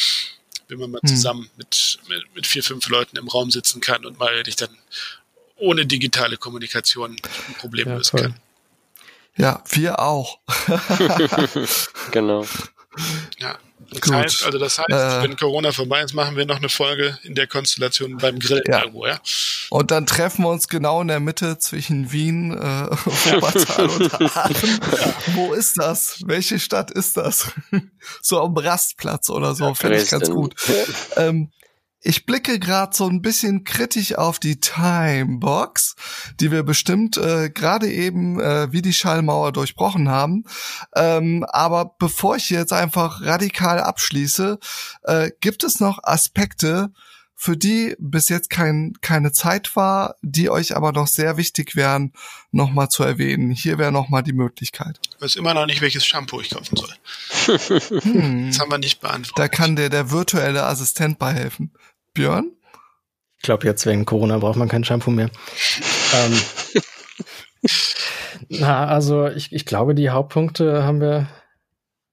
wenn 0.68 0.80
man 0.80 0.92
mal 0.92 1.02
hm. 1.02 1.10
zusammen 1.10 1.50
mit, 1.58 2.00
mit, 2.08 2.36
mit, 2.36 2.48
vier, 2.48 2.64
fünf 2.64 2.88
Leuten 2.90 3.18
im 3.18 3.28
Raum 3.28 3.52
sitzen 3.52 3.82
kann 3.82 4.06
und 4.06 4.20
mal 4.20 4.44
dich 4.44 4.56
dann 4.56 4.70
ohne 5.56 5.86
digitale 5.86 6.38
Kommunikation 6.38 7.12
ein 7.12 7.54
Problem 7.56 7.88
ja, 7.88 7.98
lösen 7.98 8.20
kann. 8.20 8.36
Ja, 9.36 9.64
wir 9.70 10.00
auch. 10.00 10.40
genau. 12.12 12.46
Ja. 13.40 13.60
Das 13.92 14.02
Gut. 14.02 14.14
heißt, 14.14 14.46
also 14.46 14.60
das 14.60 14.78
heißt, 14.78 14.90
äh, 14.90 15.24
wenn 15.24 15.36
Corona 15.36 15.72
vorbei 15.72 16.02
ist, 16.02 16.14
machen 16.14 16.36
wir 16.36 16.46
noch 16.46 16.58
eine 16.58 16.70
Folge 16.70 17.18
in 17.24 17.34
der 17.34 17.48
Konstellation 17.48 18.18
beim 18.18 18.38
Grill 18.38 18.62
ja. 18.68 18.82
irgendwo, 18.82 19.08
ja. 19.08 19.20
Und 19.70 19.92
dann 19.92 20.06
treffen 20.06 20.44
wir 20.44 20.50
uns 20.50 20.68
genau 20.68 21.02
in 21.02 21.08
der 21.08 21.20
Mitte 21.20 21.58
zwischen 21.58 22.12
Wien, 22.12 22.52
äh, 22.52 22.56
Wuppertal 22.62 23.90
und 23.90 24.14
Aachen. 24.38 24.80
Wo 25.34 25.54
ist 25.54 25.78
das? 25.78 26.20
Welche 26.26 26.60
Stadt 26.60 26.92
ist 26.92 27.18
das? 27.18 27.52
so 28.22 28.42
am 28.42 28.56
Rastplatz 28.56 29.30
oder 29.30 29.56
so, 29.56 29.66
ja, 29.66 29.74
fände 29.74 30.02
ich 30.02 30.10
ganz 30.10 30.30
gut. 30.30 30.56
Ähm, 31.16 31.52
ich 32.02 32.26
blicke 32.26 32.60
gerade 32.60 32.96
so 32.96 33.08
ein 33.08 33.22
bisschen 33.22 33.64
kritisch 33.64 34.16
auf 34.16 34.40
die 34.40 34.60
Timebox, 34.60 35.96
die 36.40 36.52
wir 36.52 36.64
bestimmt 36.64 37.18
äh, 37.18 37.50
gerade 37.50 37.92
eben 37.92 38.40
äh, 38.40 38.72
wie 38.72 38.82
die 38.82 38.94
Schallmauer 38.94 39.52
durchbrochen 39.52 40.10
haben. 40.10 40.46
Ähm, 40.96 41.46
aber 41.50 41.96
bevor 42.00 42.38
ich 42.38 42.50
jetzt 42.50 42.74
einfach 42.74 43.22
radikal 43.22 43.80
abschließe, 43.80 44.60
äh, 45.04 45.32
gibt 45.42 45.64
es 45.64 45.80
noch 45.80 46.00
Aspekte, 46.04 46.92
für 47.42 47.56
die 47.56 47.96
bis 48.00 48.28
jetzt 48.28 48.50
kein, 48.50 48.96
keine 49.00 49.32
Zeit 49.32 49.78
war, 49.78 50.16
die 50.22 50.50
euch 50.50 50.76
aber 50.76 50.92
noch 50.92 51.08
sehr 51.08 51.38
wichtig 51.38 51.78
wären, 51.78 52.12
nochmal 52.52 52.90
zu 52.90 53.02
erwähnen. 53.02 53.52
Hier 53.52 53.78
wäre 53.78 53.94
nochmal 53.94 54.24
die 54.24 54.34
Möglichkeit. 54.34 55.00
Ich 55.16 55.22
weiß 55.22 55.36
immer 55.38 55.54
noch 55.54 55.66
nicht, 55.66 55.80
welches 55.80 56.06
Shampoo 56.06 56.42
ich 56.42 56.50
kaufen 56.50 56.76
soll. 56.76 56.90
hm. 58.02 58.48
Das 58.48 58.60
haben 58.60 58.70
wir 58.70 58.78
nicht 58.78 59.00
beantwortet. 59.00 59.40
Da 59.40 59.48
kann 59.48 59.78
dir 59.78 59.90
der 59.90 60.12
virtuelle 60.12 60.66
Assistent 60.66 61.18
bei 61.18 61.32
helfen. 61.32 61.72
Björn? 62.20 62.52
Ich 63.38 63.44
glaube, 63.44 63.66
jetzt 63.66 63.86
wegen 63.86 64.04
Corona 64.04 64.38
braucht 64.40 64.58
man 64.58 64.68
kein 64.68 64.84
Shampoo 64.84 65.10
mehr. 65.12 65.30
ähm, 66.14 66.42
na, 68.50 68.88
also 68.88 69.28
ich, 69.28 69.54
ich 69.54 69.66
glaube, 69.66 69.96
die 69.96 70.10
Hauptpunkte 70.10 70.84
haben 70.84 71.00
wir 71.00 71.28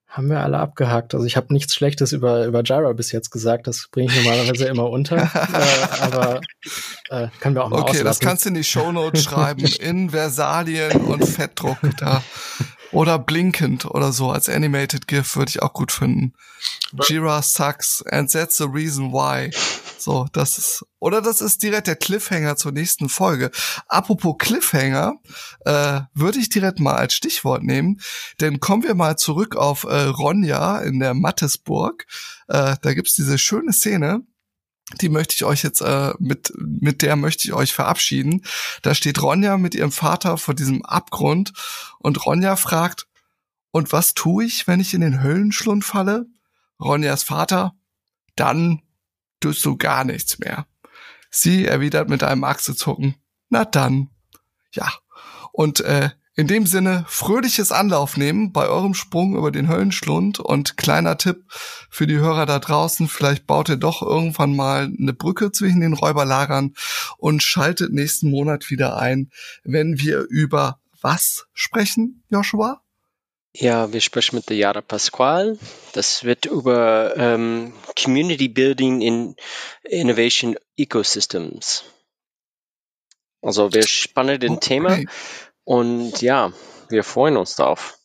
haben 0.07 0.29
wir 0.29 0.39
alle 0.39 0.57
abgehakt. 0.59 1.13
Also 1.13 1.25
ich 1.27 1.35
habe 1.35 1.53
nichts 1.53 1.75
Schlechtes 1.75 2.11
über, 2.13 2.45
über 2.45 2.63
Jira 2.63 2.91
bis 2.93 3.11
jetzt 3.11 3.29
gesagt. 3.31 3.67
Das 3.67 3.89
bringe 3.91 4.09
ich 4.11 4.15
normalerweise 4.23 4.65
immer 4.69 4.89
unter. 4.89 5.17
äh, 5.17 6.01
aber 6.01 6.41
äh, 7.09 7.27
können 7.41 7.53
wir 7.55 7.65
auch 7.65 7.69
mal 7.69 7.81
Okay, 7.81 7.89
auslassen. 7.89 8.05
das 8.05 8.19
kannst 8.19 8.45
du 8.45 8.49
in 8.49 8.55
die 8.55 8.63
Shownotes 8.63 9.23
schreiben. 9.25 9.65
In 9.81 10.09
Versalien 10.09 11.01
und 11.01 11.23
Fettdruck 11.27 11.77
da. 11.97 12.23
Oder 12.91 13.19
blinkend 13.19 13.85
oder 13.85 14.11
so 14.11 14.31
als 14.31 14.47
Animated 14.47 15.07
GIF 15.07 15.35
würde 15.35 15.49
ich 15.49 15.61
auch 15.61 15.73
gut 15.73 15.91
finden. 15.91 16.33
Jira 17.07 17.41
sucks 17.41 18.03
and 18.03 18.31
that's 18.31 18.57
the 18.57 18.65
reason 18.65 19.11
why. 19.11 19.51
So, 19.99 20.25
das 20.31 20.57
ist, 20.57 20.85
oder 20.99 21.21
das 21.21 21.41
ist 21.41 21.63
direkt 21.63 21.87
der 21.87 21.95
Cliffhanger 21.95 22.55
zur 22.55 22.71
nächsten 22.71 23.09
Folge. 23.09 23.51
Apropos 23.87 24.35
Cliffhanger, 24.37 25.15
äh, 25.65 26.01
würde 26.13 26.39
ich 26.39 26.47
direkt 26.49 26.79
mal 26.79 26.95
als 26.95 27.13
Stichwort 27.13 27.63
nehmen, 27.63 27.99
denn 28.39 28.59
kommen 28.59 28.83
wir 28.83 28.95
mal 28.95 29.17
zurück 29.17 29.55
auf 29.57 29.83
äh, 29.83 30.03
Ronja 30.03 30.79
in 30.79 30.99
der 30.99 31.13
Mattesburg. 31.13 32.05
Äh, 32.47 32.75
da 32.81 32.93
gibt's 32.93 33.15
diese 33.15 33.37
schöne 33.37 33.73
Szene, 33.73 34.21
die 34.95 35.09
möchte 35.09 35.35
ich 35.35 35.43
euch 35.43 35.63
jetzt 35.63 35.81
äh, 35.81 36.13
mit 36.19 36.53
mit 36.57 37.01
der 37.01 37.15
möchte 37.15 37.45
ich 37.47 37.53
euch 37.53 37.73
verabschieden. 37.73 38.43
Da 38.81 38.95
steht 38.95 39.21
Ronja 39.21 39.57
mit 39.57 39.75
ihrem 39.75 39.91
Vater 39.91 40.37
vor 40.37 40.53
diesem 40.53 40.85
Abgrund 40.85 41.53
und 41.99 42.25
Ronja 42.25 42.55
fragt: 42.55 43.07
Und 43.71 43.91
was 43.91 44.13
tue 44.13 44.45
ich, 44.45 44.67
wenn 44.67 44.79
ich 44.79 44.93
in 44.93 45.01
den 45.01 45.21
Höllenschlund 45.21 45.83
falle? 45.83 46.25
Ronjas 46.79 47.23
Vater: 47.23 47.75
Dann 48.35 48.81
tust 49.41 49.65
du 49.65 49.77
gar 49.77 50.05
nichts 50.05 50.39
mehr. 50.39 50.67
Sie 51.29 51.65
erwidert 51.65 52.09
mit 52.09 52.23
einem 52.23 52.45
Achselzucken: 52.45 53.15
Na 53.49 53.65
dann, 53.65 54.09
ja. 54.71 54.89
Und 55.51 55.81
äh, 55.81 56.11
in 56.37 56.45
dem 56.45 56.67
Sinne, 56.67 57.03
fröhliches 57.07 57.71
Anlauf 57.71 58.15
nehmen 58.15 58.53
bei 58.53 58.67
eurem 58.67 58.93
Sprung 58.93 59.35
über 59.35 59.49
den 59.49 59.67
Höllenschlund 59.67 60.39
und 60.39 60.77
kleiner 60.77 61.17
Tipp 61.17 61.43
für 61.89 62.05
die 62.05 62.17
Hörer 62.17 62.45
da 62.45 62.59
draußen, 62.59 63.07
vielleicht 63.07 63.47
baut 63.47 63.69
ihr 63.69 63.77
doch 63.77 64.03
irgendwann 64.03 64.55
mal 64.55 64.83
eine 64.83 65.13
Brücke 65.13 65.51
zwischen 65.51 65.81
den 65.81 65.93
Räuberlagern 65.93 66.75
und 67.17 67.41
schaltet 67.41 67.91
nächsten 67.91 68.29
Monat 68.29 68.69
wieder 68.69 68.97
ein, 68.97 69.31
wenn 69.63 69.99
wir 69.99 70.27
über 70.29 70.79
was 71.01 71.47
sprechen, 71.53 72.23
Joshua? 72.29 72.83
Ja, 73.55 73.91
wir 73.91 74.01
sprechen 74.01 74.35
mit 74.35 74.47
der 74.49 74.57
Yara 74.57 74.81
Pasquale. 74.81 75.57
Das 75.93 76.23
wird 76.23 76.45
über 76.45 77.17
ähm, 77.17 77.73
Community 77.99 78.47
Building 78.47 79.01
in 79.01 79.35
Innovation 79.83 80.55
Ecosystems. 80.77 81.83
Also 83.41 83.73
wir 83.73 83.87
spannen 83.87 84.39
den 84.39 84.53
okay. 84.53 84.67
Thema 84.67 84.99
und 85.67 86.21
ja, 86.21 86.53
wir 86.87 87.03
freuen 87.03 87.35
uns 87.35 87.57
darauf. 87.57 87.97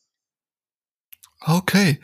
Okay. 1.43 2.01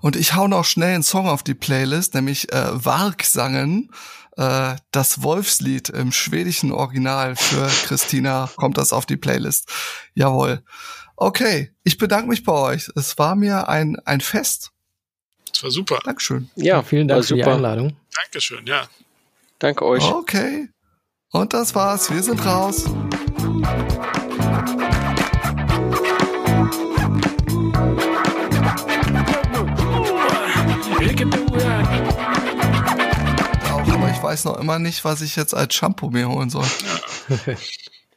Und 0.00 0.16
ich 0.16 0.34
hau 0.34 0.48
noch 0.48 0.64
schnell 0.64 0.94
einen 0.94 1.02
Song 1.02 1.28
auf 1.28 1.42
die 1.42 1.52
Playlist, 1.52 2.14
nämlich 2.14 2.50
äh, 2.50 2.68
Wargsangen, 2.72 3.90
äh, 4.38 4.76
das 4.92 5.22
Wolfslied 5.22 5.90
im 5.90 6.12
schwedischen 6.12 6.72
Original 6.72 7.36
für 7.36 7.66
Christina 7.86 8.48
kommt 8.56 8.78
das 8.78 8.94
auf 8.94 9.04
die 9.04 9.18
Playlist. 9.18 9.70
Jawohl. 10.14 10.64
Okay, 11.14 11.74
ich 11.84 11.98
bedanke 11.98 12.28
mich 12.28 12.42
bei 12.42 12.52
euch. 12.52 12.90
Es 12.96 13.18
war 13.18 13.36
mir 13.36 13.68
ein, 13.68 13.98
ein 14.06 14.22
Fest. 14.22 14.72
Das 15.52 15.62
war 15.62 15.70
super. 15.70 15.98
Dankeschön. 16.04 16.48
Ja, 16.56 16.82
vielen 16.82 17.06
Dank 17.06 17.26
für 17.26 17.34
die 17.34 17.44
Einladung. 17.44 17.98
Dankeschön, 18.22 18.66
ja. 18.66 18.88
Danke 19.58 19.84
euch. 19.84 20.04
Okay. 20.04 20.70
Und 21.32 21.52
das 21.52 21.74
war's. 21.74 22.10
Wir 22.10 22.22
sind 22.22 22.42
raus. 22.46 22.86
Ich 34.16 34.22
weiß 34.22 34.44
noch 34.46 34.56
immer 34.58 34.78
nicht, 34.78 35.04
was 35.04 35.20
ich 35.20 35.36
jetzt 35.36 35.54
als 35.54 35.74
Shampoo 35.74 36.10
mir 36.10 36.28
holen 36.28 36.48
soll. 36.50 36.64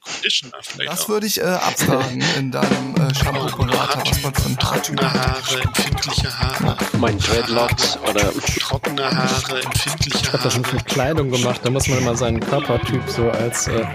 Conditioner 0.01 0.57
vielleicht 0.61 0.91
Das 0.91 1.01
auch. 1.03 1.09
würde 1.09 1.27
ich 1.27 1.39
äh, 1.39 1.43
abfragen 1.43 2.23
in 2.37 2.51
deinem 2.51 2.95
äh, 2.95 3.13
Shampoo-Berater, 3.13 4.01
was 4.09 4.23
man 4.23 4.33
für 4.33 4.49
Haartyp 4.57 4.97
Trockene. 4.97 5.13
Haare, 5.13 5.61
empfindliche 5.61 6.39
Haare. 6.39 6.77
Mein 6.97 7.19
Dreadlocks 7.19 7.97
oder 8.09 8.31
Trockene 8.59 9.03
Haare, 9.11 9.61
empfindliche 9.61 10.17
Ich 10.23 10.33
habe 10.33 10.41
das 10.43 10.55
Haare. 10.57 10.73
mit 10.73 10.85
Kleidung 10.85 11.29
gemacht. 11.31 11.59
Da 11.63 11.69
muss 11.69 11.87
man 11.89 11.99
immer 11.99 12.15
seinen 12.15 12.39
Körpertyp 12.39 13.03
so 13.09 13.29
als, 13.29 13.67
äh, 13.67 13.85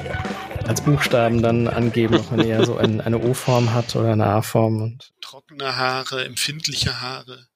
als 0.69 0.83
Buchstaben 0.83 1.43
dann 1.43 1.67
angeben, 1.69 2.17
ob 2.17 2.31
man 2.31 2.41
eher 2.47 2.65
so 2.67 2.77
ein, 2.77 3.01
eine 3.01 3.19
O-Form 3.19 3.73
hat 3.73 3.97
oder 3.97 4.13
eine 4.13 4.27
A-Form. 4.27 4.83
Und 4.83 5.11
Trockene 5.23 5.75
Haare, 5.77 6.25
empfindliche 6.27 7.01
Haare. 7.01 7.47